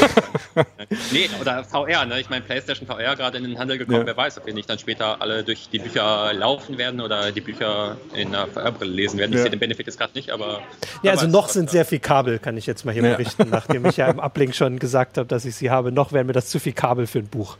nee, 1.12 1.30
oder 1.42 1.64
VR, 1.64 2.06
ne? 2.06 2.20
Ich 2.22 2.30
meine, 2.30 2.44
PlayStation 2.44 2.88
VR 2.88 3.16
gerade 3.16 3.38
in 3.38 3.44
den 3.44 3.60
Handel 3.60 3.78
gekommen. 3.78 4.00
Ja. 4.00 4.06
Wer 4.06 4.18
weiß, 4.18 4.38
ob 4.38 4.46
wir 4.46 4.54
nicht 4.54 4.70
dann 4.70 4.80
später 4.80 5.22
alle 5.22 5.44
durch 5.44 5.68
die 5.72 5.80
Bücher 5.80 6.32
laufen 6.34 6.78
werden 6.78 7.02
oder 7.02 7.32
die 7.32 7.42
Bücher 7.42 7.98
in 8.14 8.30
einer 8.30 8.48
VR-Brille 8.48 8.92
lesen 8.92 9.20
werden. 9.20 9.32
Ich 9.32 9.38
Ja. 9.38 9.42
sehe 9.44 9.52
den 9.52 9.60
Benefit 9.60 9.88
jetzt 9.88 9.98
gerade 9.98 10.14
nicht, 10.14 10.32
aber. 10.32 10.62
Ja, 11.04 11.12
also 11.12 11.26
weiß, 11.26 11.32
noch 11.34 11.50
sind 11.50 11.70
sehr 11.70 11.86
viel 11.86 12.00
Kabel, 12.00 12.40
kann 12.40 12.56
ich 12.58 12.66
jetzt 12.66 12.86
mal 12.86 12.94
hier 12.94 13.04
Ja. 13.04 13.12
berichten, 13.16 13.50
nachdem 13.50 13.86
ich 13.86 13.98
ja 13.98 14.08
im 14.08 14.20
Uplink 14.20 14.56
schon 14.56 14.80
gesagt 14.80 15.18
habe, 15.18 15.28
dass 15.28 15.44
ich 15.46 15.56
sie 15.56 15.70
habe. 15.70 15.92
Noch 15.92 16.14
wären 16.14 16.28
mir 16.28 16.34
das 16.34 16.48
zu 16.50 16.60
viel 16.60 16.74
Kabel 16.74 17.08
für 17.08 17.20
ein 17.20 17.28
Buch. 17.28 17.58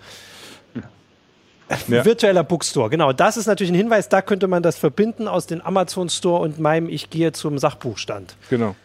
Ja. 1.88 2.06
Virtueller 2.06 2.44
Bookstore, 2.44 2.90
genau. 2.90 3.14
Das 3.14 3.38
ist 3.38 3.48
natürlich 3.48 3.72
ein 3.72 3.76
Hinweis, 3.76 4.10
da 4.10 4.22
könnte 4.22 4.48
man 4.48 4.64
das 4.64 4.78
verbinden 4.78 5.28
aus 5.28 5.48
dem 5.48 5.62
Amazon 5.62 6.10
Store 6.10 6.42
und 6.42 6.60
meinem 6.60 6.90
Ich 6.90 7.10
gehe 7.10 7.32
zum 7.32 7.58
Sachbuchstand. 7.58 8.36
Genau. 8.50 8.76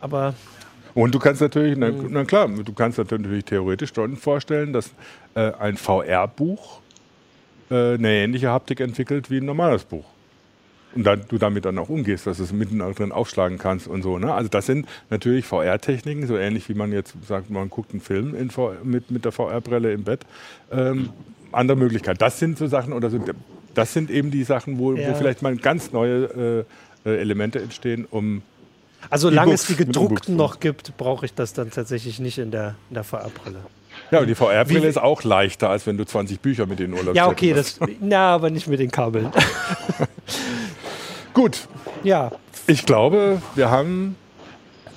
Aber 0.00 0.34
Und 0.94 1.14
du 1.14 1.18
kannst 1.18 1.40
natürlich, 1.40 1.76
na, 1.76 1.90
na 1.90 2.24
klar, 2.24 2.48
du 2.48 2.72
kannst 2.72 2.98
natürlich 2.98 3.44
theoretisch 3.44 3.92
schon 3.94 4.16
vorstellen, 4.16 4.72
dass 4.72 4.90
äh, 5.34 5.52
ein 5.58 5.76
VR-Buch 5.76 6.80
äh, 7.70 7.94
eine 7.94 8.10
ähnliche 8.10 8.48
Haptik 8.48 8.80
entwickelt 8.80 9.30
wie 9.30 9.38
ein 9.38 9.44
normales 9.46 9.84
Buch. 9.84 10.04
Und 10.94 11.04
dann, 11.04 11.22
du 11.28 11.38
damit 11.38 11.64
dann 11.64 11.78
auch 11.78 11.88
umgehst, 11.88 12.26
dass 12.26 12.36
du 12.36 12.42
es 12.42 12.52
mitten 12.52 12.80
drin 12.80 13.12
aufschlagen 13.12 13.56
kannst 13.58 13.88
und 13.88 14.02
so. 14.02 14.18
Ne? 14.18 14.32
Also 14.32 14.48
das 14.50 14.66
sind 14.66 14.86
natürlich 15.08 15.46
VR-Techniken, 15.46 16.26
so 16.26 16.36
ähnlich 16.36 16.68
wie 16.68 16.74
man 16.74 16.92
jetzt 16.92 17.14
sagt, 17.26 17.48
man 17.48 17.70
guckt 17.70 17.92
einen 17.92 18.02
Film 18.02 18.34
in 18.34 18.50
V 18.50 18.74
mit, 18.82 19.10
mit 19.10 19.24
der 19.24 19.32
VR-Brille 19.32 19.92
im 19.92 20.04
Bett. 20.04 20.26
Ähm, 20.70 21.08
andere 21.52 21.76
Möglichkeit. 21.76 22.20
Das 22.20 22.38
sind 22.38 22.58
so 22.58 22.66
Sachen 22.66 22.92
oder 22.92 23.10
so, 23.10 23.18
das 23.74 23.92
sind 23.92 24.10
eben 24.10 24.30
die 24.30 24.44
Sachen, 24.44 24.78
wo, 24.78 24.94
Ja. 24.94 25.10
wo 25.10 25.14
vielleicht 25.14 25.42
mal 25.42 25.56
ganz 25.56 25.92
neue 25.92 26.64
äh, 27.04 27.08
äh, 27.10 27.20
Elemente 27.20 27.60
entstehen, 27.60 28.06
um 28.10 28.42
also 29.10 29.30
solange 29.30 29.52
es 29.52 29.66
die 29.66 29.74
gedruckten 29.74 30.36
noch 30.36 30.60
gibt, 30.60 30.96
brauche 30.96 31.26
ich 31.26 31.34
das 31.34 31.52
dann 31.54 31.70
tatsächlich 31.70 32.20
nicht 32.20 32.38
in 32.38 32.52
der, 32.52 32.76
in 32.88 32.94
der 32.94 33.02
VR-Brille. 33.02 33.58
Ja, 34.12 34.20
und 34.20 34.28
die 34.28 34.34
VR-Brille 34.36 34.86
ist 34.86 34.96
auch 34.98 35.24
leichter, 35.24 35.70
als 35.70 35.86
wenn 35.86 35.96
du 35.96 36.04
20 36.04 36.38
Bücher 36.40 36.66
mit 36.66 36.78
in 36.78 36.92
Urlaub 36.94 37.14
Ja, 37.14 37.26
okay, 37.28 37.52
das, 37.52 37.80
na, 38.00 38.34
aber 38.34 38.50
nicht 38.50 38.68
mit 38.68 38.78
den 38.78 38.90
Kabeln. 38.92 39.30
Gut, 41.34 41.66
ja, 42.04 42.30
ich 42.66 42.86
glaube, 42.86 43.42
wir 43.54 43.70
haben 43.70 44.16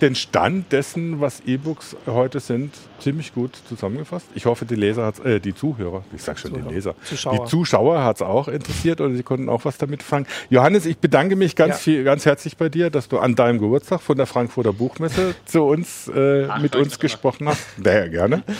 den 0.01 0.15
Stand 0.15 0.71
dessen, 0.71 1.21
was 1.21 1.41
E-Books 1.45 1.95
heute 2.05 2.39
sind, 2.39 2.73
ziemlich 2.99 3.33
gut 3.33 3.51
zusammengefasst. 3.69 4.25
Ich 4.35 4.45
hoffe, 4.45 4.65
die 4.65 4.75
Leser 4.75 5.05
hat's, 5.05 5.19
äh, 5.19 5.39
die 5.39 5.53
Zuhörer, 5.55 6.03
ich 6.15 6.21
sag 6.23 6.37
schon 6.39 6.51
Zuhörer. 6.51 6.67
die 6.69 6.75
Leser, 6.75 6.95
Zuschauer. 7.03 7.43
die 7.45 7.49
Zuschauer 7.49 8.03
hat 8.03 8.17
es 8.17 8.21
auch 8.21 8.47
interessiert 8.47 8.99
oder 9.01 9.13
sie 9.15 9.23
konnten 9.23 9.47
auch 9.49 9.63
was 9.65 9.77
damit 9.77 10.03
fangen. 10.03 10.25
Johannes, 10.49 10.85
ich 10.85 10.97
bedanke 10.97 11.35
mich 11.35 11.55
ganz 11.55 11.75
Ja. 11.75 11.77
viel, 11.77 12.03
ganz 12.03 12.25
herzlich 12.25 12.57
bei 12.57 12.69
dir, 12.69 12.89
dass 12.89 13.07
du 13.07 13.19
an 13.19 13.35
deinem 13.35 13.59
Geburtstag 13.59 14.01
von 14.01 14.17
der 14.17 14.25
Frankfurter 14.25 14.73
Buchmesse 14.73 15.35
zu 15.45 15.63
uns, 15.63 16.07
äh, 16.07 16.47
Ach, 16.49 16.61
mit 16.61 16.75
uns 16.75 16.99
gesprochen 16.99 17.47
hast. 17.47 17.65
Sehr 17.83 18.09
gerne. 18.09 18.43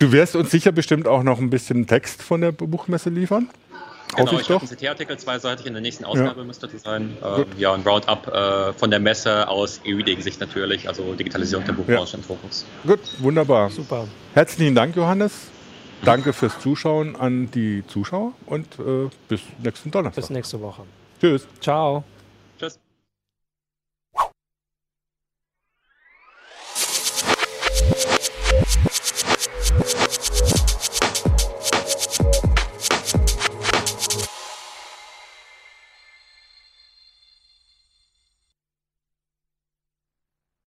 Du 0.00 0.12
wirst 0.12 0.36
uns 0.36 0.50
sicher 0.50 0.72
bestimmt 0.72 1.06
auch 1.06 1.22
noch 1.22 1.38
ein 1.38 1.50
bisschen 1.50 1.86
Text 1.86 2.20
von 2.22 2.40
der 2.40 2.52
Buchmesse 2.52 3.10
liefern. 3.10 3.48
Genau, 4.16 4.32
Hoffe 4.32 4.40
ich 4.40 4.48
ich 4.48 4.54
habe 4.54 4.66
einen 4.66 4.76
CT-Artikel 4.76 5.18
zweiseitig 5.18 5.66
in 5.66 5.72
der 5.72 5.82
nächsten 5.82 6.04
Ausgabe 6.04 6.44
müsste 6.44 6.68
das 6.68 6.82
sein. 6.82 7.16
Ähm, 7.22 7.46
ja, 7.58 7.72
ein 7.72 7.82
Roundup 7.82 8.26
äh, 8.28 8.72
von 8.72 8.90
der 8.90 9.00
Messe 9.00 9.48
aus 9.48 9.80
E-Reading-Sicht 9.84 10.40
natürlich, 10.40 10.88
also 10.88 11.14
Digitalisierung 11.14 11.64
der 11.64 11.72
Buchbranche 11.72 12.16
im 12.16 12.22
Fokus. 12.22 12.64
Gut, 12.86 13.00
wunderbar. 13.18 13.70
super. 13.70 14.06
Herzlichen 14.34 14.74
Dank, 14.74 14.96
Johannes. 14.96 15.32
Danke 16.04 16.32
fürs 16.32 16.58
Zuschauen 16.60 17.16
an 17.16 17.50
die 17.50 17.82
Zuschauer 17.86 18.32
und 18.46 18.66
äh, 18.78 19.08
bis 19.28 19.40
nächsten 19.62 19.90
Donnerstag. 19.90 20.22
Bis 20.22 20.30
nächste 20.30 20.60
Woche. 20.60 20.82
Tschüss. 21.20 21.46
Ciao. 21.60 22.04